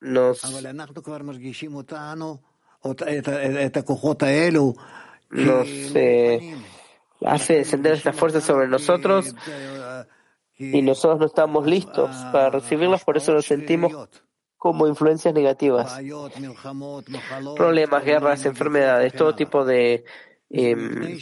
nos 0.00 0.42
nos 5.30 5.66
eh, 5.94 6.54
hace 7.24 7.54
descender 7.54 7.94
estas 7.94 8.14
fuerzas 8.14 8.44
sobre 8.44 8.68
nosotros 8.68 9.34
y 10.58 10.82
nosotros 10.82 11.20
no 11.20 11.26
estamos 11.26 11.66
listos 11.66 12.10
para 12.32 12.50
recibirlas, 12.50 13.04
por 13.04 13.16
eso 13.16 13.32
nos 13.32 13.46
sentimos 13.46 14.08
como 14.56 14.88
influencias 14.88 15.32
negativas. 15.32 15.98
Problemas, 17.56 18.04
guerras, 18.04 18.44
enfermedades, 18.44 19.12
todo 19.14 19.34
tipo 19.34 19.64
de 19.64 20.04
em, 20.50 21.16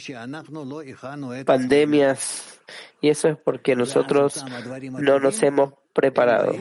pandemias, 1.45 2.59
y 2.99 3.09
eso 3.09 3.27
es 3.29 3.37
porque 3.37 3.75
nosotros 3.75 4.43
no 4.81 5.19
nos 5.19 5.43
hemos 5.43 5.73
preparado. 5.93 6.53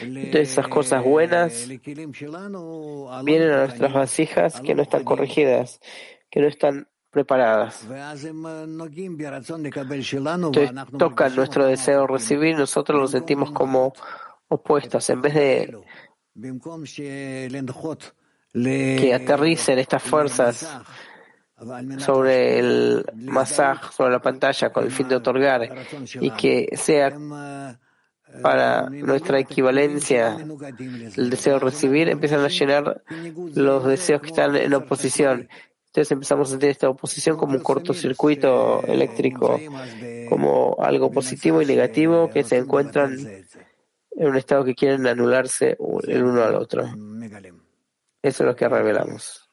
Entonces 0.00 0.50
esas 0.50 0.68
cosas 0.68 1.04
buenas 1.04 1.68
vienen 3.24 3.50
a 3.50 3.66
nuestras 3.66 3.92
vasijas 3.92 4.60
que 4.60 4.74
no 4.74 4.82
están 4.82 5.04
corregidas, 5.04 5.80
que 6.30 6.40
no 6.40 6.48
están 6.48 6.88
preparadas. 7.12 7.86
Entonces 10.34 10.70
tocan 10.98 11.36
nuestro 11.36 11.66
deseo 11.66 12.06
recibir, 12.06 12.56
nosotros 12.56 12.98
lo 12.98 13.06
sentimos 13.06 13.52
como 13.52 13.92
opuestas. 14.48 15.08
En 15.10 15.20
vez 15.20 15.34
de 15.34 15.78
que 18.64 19.14
aterricen 19.14 19.78
estas 19.78 20.02
fuerzas 20.02 20.66
sobre 21.98 22.58
el 22.58 23.04
masaje, 23.14 23.92
sobre 23.92 24.12
la 24.12 24.22
pantalla, 24.22 24.72
con 24.72 24.84
el 24.84 24.90
fin 24.90 25.06
de 25.08 25.16
otorgar, 25.16 25.70
y 26.20 26.30
que 26.30 26.70
sea 26.76 27.12
para 28.40 28.88
nuestra 28.88 29.38
equivalencia 29.38 30.38
el 31.16 31.28
deseo 31.28 31.54
de 31.54 31.60
recibir, 31.60 32.08
empiezan 32.08 32.40
a 32.40 32.48
llenar 32.48 33.02
los 33.54 33.84
deseos 33.84 34.22
que 34.22 34.28
están 34.28 34.56
en 34.56 34.72
oposición. 34.72 35.48
Entonces 35.92 36.12
empezamos 36.12 36.48
a 36.48 36.52
sentir 36.52 36.70
esta 36.70 36.88
oposición 36.88 37.36
como 37.36 37.54
un 37.54 37.62
cortocircuito 37.62 38.82
eléctrico, 38.84 39.60
como 40.26 40.74
algo 40.80 41.10
positivo 41.10 41.60
y 41.60 41.66
negativo 41.66 42.30
que 42.30 42.44
se 42.44 42.56
encuentran 42.56 43.14
en 44.12 44.26
un 44.26 44.36
estado 44.38 44.64
que 44.64 44.74
quieren 44.74 45.06
anularse 45.06 45.76
el 46.08 46.24
uno 46.24 46.44
al 46.44 46.54
otro. 46.54 46.84
Eso 48.22 48.42
es 48.42 48.46
lo 48.46 48.56
que 48.56 48.70
revelamos. 48.70 49.50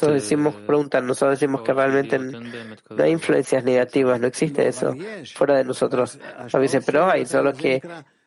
Nosotros 0.00 0.22
decimos, 0.22 0.56
preguntan, 0.66 1.06
nosotros 1.06 1.38
decimos 1.38 1.62
que 1.62 1.72
realmente 1.72 2.18
no 2.18 3.00
hay 3.00 3.12
influencias 3.12 3.62
negativas, 3.62 4.18
no 4.18 4.26
existe 4.26 4.66
eso 4.66 4.92
fuera 5.36 5.54
de 5.56 5.62
nosotros. 5.62 6.18
A 6.52 6.58
veces, 6.58 6.82
pero 6.84 7.08
hay, 7.08 7.26
solo 7.26 7.52
que 7.52 7.80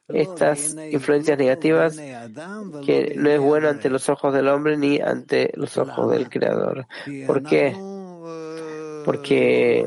estas 0.07 0.75
influencias 0.91 1.37
negativas 1.37 1.97
que 2.85 3.13
no 3.15 3.29
es 3.29 3.39
bueno 3.39 3.69
ante 3.69 3.89
los 3.89 4.07
ojos 4.09 4.33
del 4.33 4.47
hombre 4.47 4.77
ni 4.77 4.99
ante 4.99 5.51
los 5.55 5.77
ojos 5.77 6.11
del 6.11 6.29
Creador. 6.29 6.87
¿Por 7.25 7.43
qué? 7.43 7.75
Porque 9.03 9.85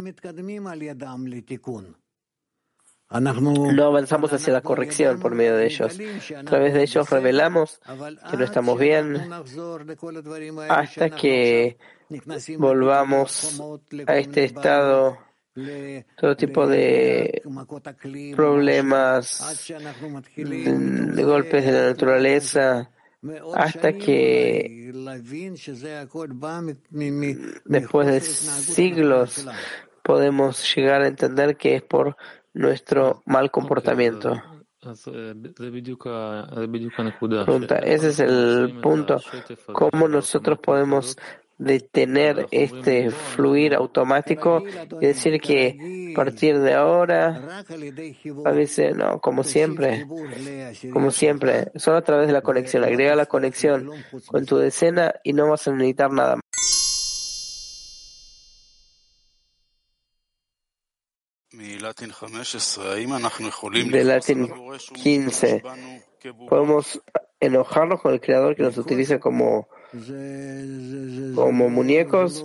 no 3.10 3.84
avanzamos 3.84 4.32
hacia 4.32 4.52
la 4.52 4.60
corrección 4.60 5.18
por 5.18 5.34
medio 5.34 5.56
de 5.56 5.66
ellos. 5.66 5.98
A 6.36 6.44
través 6.44 6.74
de 6.74 6.82
ellos 6.82 7.08
revelamos 7.08 7.80
que 8.30 8.36
no 8.36 8.44
estamos 8.44 8.78
bien 8.78 9.30
hasta 10.68 11.10
que 11.10 11.78
volvamos 12.58 13.62
a 14.06 14.16
este 14.18 14.44
estado 14.44 15.18
todo 16.16 16.36
tipo 16.36 16.66
de 16.66 17.42
problemas, 18.34 19.64
de 20.36 21.24
golpes 21.24 21.64
de 21.64 21.72
la 21.72 21.86
naturaleza, 21.88 22.90
hasta 23.54 23.92
que 23.92 24.92
después 27.64 28.06
de 28.06 28.20
siglos 28.20 29.46
podemos 30.02 30.74
llegar 30.74 31.02
a 31.02 31.08
entender 31.08 31.56
que 31.56 31.76
es 31.76 31.82
por 31.82 32.16
nuestro 32.54 33.22
mal 33.26 33.50
comportamiento. 33.50 34.42
Pregunta, 37.44 37.78
ese 37.78 38.08
es 38.08 38.20
el 38.20 38.78
punto. 38.80 39.20
¿Cómo 39.72 40.08
nosotros 40.08 40.58
podemos 40.60 41.16
detener 41.58 42.46
este 42.52 43.10
fluir 43.10 43.74
automático 43.74 44.62
y 45.00 45.06
decir 45.06 45.40
que 45.40 46.12
a 46.12 46.16
partir 46.16 46.58
de 46.60 46.74
ahora, 46.74 47.64
a 48.44 48.50
veces 48.50 48.96
no, 48.96 49.20
como 49.20 49.42
siempre, 49.44 50.06
como 50.92 51.10
siempre, 51.10 51.70
solo 51.76 51.98
a 51.98 52.02
través 52.02 52.28
de 52.28 52.32
la 52.32 52.42
conexión, 52.42 52.84
agrega 52.84 53.16
la 53.16 53.26
conexión 53.26 53.90
con 54.26 54.46
tu 54.46 54.56
decena 54.56 55.14
y 55.24 55.32
no 55.32 55.48
vas 55.48 55.66
a 55.66 55.72
necesitar 55.72 56.12
nada 56.12 56.36
más. 56.36 56.42
De 63.90 64.04
latín 64.04 64.48
15, 64.94 65.62
podemos 66.48 67.00
enojarnos 67.40 68.00
con 68.00 68.14
el 68.14 68.20
creador 68.20 68.54
que 68.54 68.62
nos 68.62 68.78
utiliza 68.78 69.18
como 69.18 69.68
como 71.34 71.70
muñecos, 71.70 72.44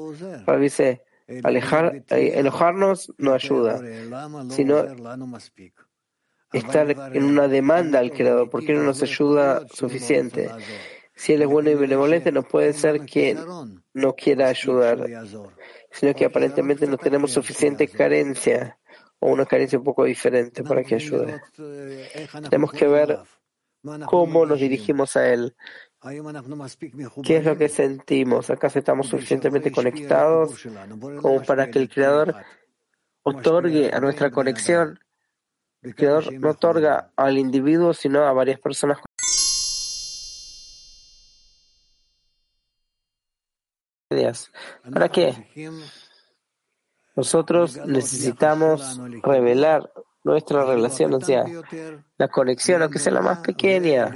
dice, 0.60 1.03
alejar, 1.44 2.03
eh, 2.10 2.34
enojarnos 2.36 3.14
no 3.18 3.34
ayuda, 3.34 3.82
sino 4.49 4.86
estar 6.53 6.90
en 7.14 7.24
una 7.24 7.48
demanda 7.48 7.99
al 7.99 8.11
Creador, 8.11 8.49
porque 8.49 8.74
no 8.74 8.84
nos 8.84 9.02
ayuda 9.02 9.68
suficiente. 9.74 10.49
Si 11.15 11.34
Él 11.34 11.44
es 11.44 11.48
bueno 11.48 11.70
y 11.70 11.76
benevolente, 11.76 12.32
no 12.32 12.44
puede 12.44 12.74
ser 12.74 13.06
que 13.06 13.38
no 13.94 14.15
quiera 14.15 14.48
ayudar, 14.48 15.06
sino 15.91 16.14
que 16.14 16.26
aparentemente 16.26 16.88
no 16.88 16.98
tenemos 16.98 17.32
suficiente 17.32 17.88
carencia 17.88 18.80
o 19.20 19.32
una 19.32 19.45
carencia 19.45 19.78
un 19.78 19.86
poco 19.86 20.06
diferente 20.06 20.64
para 20.64 20.84
que 20.84 20.95
ayude. 20.95 21.41
Tenemos 22.49 22.72
que 22.72 22.88
ver 22.88 23.20
cómo 24.06 24.45
nos 24.45 24.60
dirigimos 24.60 25.15
a 25.15 25.32
Él. 25.32 25.56
¿Qué 27.23 27.38
es 27.38 27.45
lo 27.45 27.57
que 27.57 27.69
sentimos? 27.69 28.49
¿Acaso 28.49 28.80
estamos 28.80 29.07
suficientemente 29.07 29.71
conectados 29.71 30.67
como 31.21 31.41
para 31.43 31.71
que 31.71 31.80
el 31.80 31.89
Creador 31.89 32.35
otorgue 33.21 33.91
a 33.93 33.99
nuestra 33.99 34.30
conexión? 34.30 34.99
El 35.81 35.95
Creador 35.95 36.34
no 36.34 36.49
otorga 36.51 37.11
al 37.15 37.38
individuo, 37.38 37.93
sino 37.93 38.25
a 38.25 38.34
varias 38.34 38.59
personas. 38.59 38.99
¿Para 44.93 45.09
qué? 45.09 45.71
Nosotros 47.15 47.77
necesitamos 47.85 48.99
revelar 49.21 49.91
nuestra 50.23 50.65
relación, 50.65 51.13
o 51.13 51.21
sea, 51.21 51.45
la 52.17 52.27
conexión, 52.27 52.81
aunque 52.81 52.99
sea 52.99 53.13
la 53.13 53.21
más 53.21 53.39
pequeña, 53.39 54.11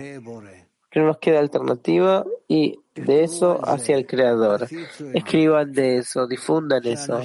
que 0.98 1.02
no 1.02 1.08
nos 1.10 1.20
queda 1.20 1.40
alternativa, 1.40 2.26
y 2.48 2.80
de 2.96 3.24
eso 3.24 3.60
hacia 3.64 3.96
el 3.96 4.08
Creador. 4.08 4.68
Escriban 5.14 5.72
de 5.72 6.00
eso, 6.00 6.26
difundan 6.26 6.84
eso. 6.88 7.22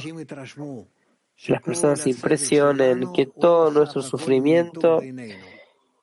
Que 1.34 1.52
las 1.52 1.62
personas 1.62 2.00
se 2.00 2.10
impresionen 2.10 3.10
que 3.14 3.24
todo 3.24 3.70
nuestro 3.70 4.02
sufrimiento 4.02 5.00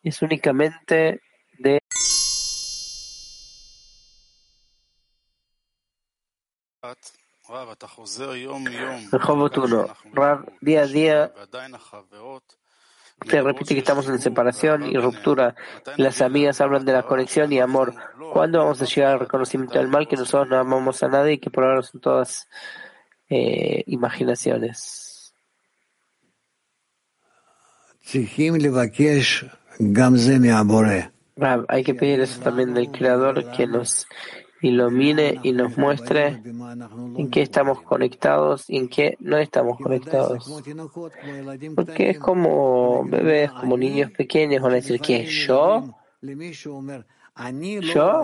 es 0.02 0.22
únicamente 0.24 1.22
de 1.60 1.80
Rehovot 9.12 9.58
1. 9.58 9.96
día 10.62 10.82
a 10.82 10.88
día 10.88 11.34
Usted 13.22 13.44
repite 13.44 13.74
que 13.74 13.80
estamos 13.80 14.08
en 14.08 14.20
separación 14.20 14.86
y 14.86 14.98
ruptura. 14.98 15.56
Las 15.98 16.22
amigas 16.22 16.62
hablan 16.62 16.86
de 16.86 16.94
la 16.94 17.04
conexión 17.04 17.52
y 17.52 17.60
amor. 17.60 17.94
¿Cuándo 18.34 18.60
vamos 18.60 18.82
a 18.82 18.86
llegar 18.86 19.14
al 19.14 19.20
reconocimiento 19.20 19.78
del 19.78 19.88
mal 19.88 20.08
que 20.08 20.16
nosotros 20.16 20.50
no 20.50 20.58
amamos 20.58 21.04
a 21.04 21.10
nadie 21.10 21.34
y 21.34 21.38
que 21.38 21.50
por 21.50 21.66
ahora 21.66 21.82
son 21.82 22.00
todas 22.00 22.48
eh, 23.30 23.84
imaginaciones? 23.88 25.34
hay 31.68 31.84
que 31.84 31.94
pedir 31.94 32.22
eso 32.22 32.42
también 32.42 32.74
del 32.74 32.92
Creador 32.92 33.52
que 33.52 33.68
nos 33.68 34.08
ilumine 34.62 35.40
y 35.44 35.52
nos 35.54 35.78
muestre 35.78 36.42
en 37.18 37.30
qué 37.30 37.42
estamos 37.42 37.82
conectados 37.82 38.70
y 38.70 38.78
en 38.78 38.90
qué 38.90 39.18
no 39.20 39.38
estamos 39.38 39.78
conectados. 39.78 40.64
Porque 41.76 42.10
es 42.12 42.20
como 42.20 43.04
bebés, 43.06 43.52
como 43.52 43.78
niños 43.78 44.12
pequeños, 44.12 44.62
van 44.62 44.74
a 44.74 44.76
decir 44.76 45.00
que 45.00 45.26
yo, 45.26 45.96
yo, 47.82 48.24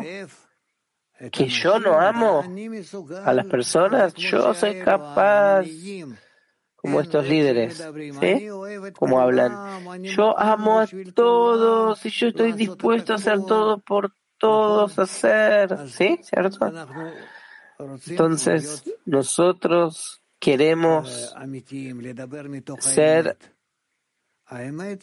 que 1.32 1.48
yo 1.48 1.80
no 1.80 2.00
amo 2.00 2.44
a 3.24 3.34
las 3.34 3.46
personas, 3.46 4.14
yo 4.16 4.54
soy 4.54 4.80
capaz, 4.80 5.66
como 6.76 7.02
estos 7.02 7.28
líderes, 7.28 7.84
¿sí? 8.20 8.48
Como 8.94 9.20
hablan, 9.20 10.04
yo 10.04 10.38
amo 10.38 10.82
a 10.82 10.88
todos 11.16 12.06
y 12.06 12.10
yo 12.10 12.28
estoy 12.28 12.52
dispuesto 12.52 13.14
a 13.14 13.16
hacer 13.16 13.44
todo 13.46 13.80
por 13.80 14.12
todos 14.38 14.98
hacer, 15.00 15.90
¿sí? 15.90 16.20
¿Cierto? 16.24 16.72
Entonces, 18.08 18.84
nosotros 19.06 20.22
queremos 20.40 21.36
ser 22.80 23.38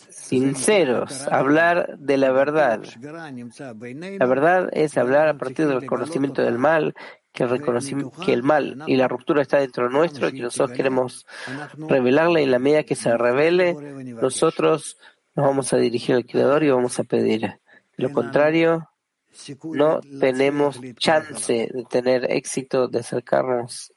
sinceros, 0.09 1.27
hablar 1.29 1.99
de 1.99 2.17
la 2.17 2.31
verdad. 2.31 2.83
La 4.19 4.27
verdad 4.27 4.69
es 4.73 4.97
hablar 4.97 5.29
a 5.29 5.37
partir 5.37 5.67
del 5.67 5.85
conocimiento 5.87 6.43
del 6.43 6.59
mal, 6.59 6.95
que 7.33 7.45
el, 7.45 7.63
que 8.25 8.33
el 8.33 8.43
mal 8.43 8.85
y 8.87 8.97
la 8.97 9.09
ruptura 9.09 9.43
está 9.43 9.59
dentro 9.59 9.89
nuestro 9.91 10.29
y 10.29 10.33
que 10.33 10.43
nosotros 10.43 10.77
queremos 10.77 11.27
revelarla 11.77 12.41
y 12.41 12.45
en 12.45 12.51
la 12.51 12.59
medida 12.59 12.85
que 12.85 12.95
se 12.95 13.17
revele, 13.17 13.75
nosotros 13.75 14.99
nos 15.35 15.47
vamos 15.47 15.73
a 15.73 15.79
dirigir 15.79 16.15
al 16.15 16.27
Creador 16.27 16.63
y 16.63 16.71
vamos 16.71 16.99
a 17.01 17.05
pedir. 17.05 17.41
De 17.41 17.59
lo 17.97 18.13
contrario, 18.13 18.92
no 19.75 20.01
tenemos 20.21 20.81
chance 20.99 21.69
de 21.73 21.85
tener 21.85 22.31
éxito, 22.31 22.89
de 22.89 23.01
acercarnos 23.01 23.91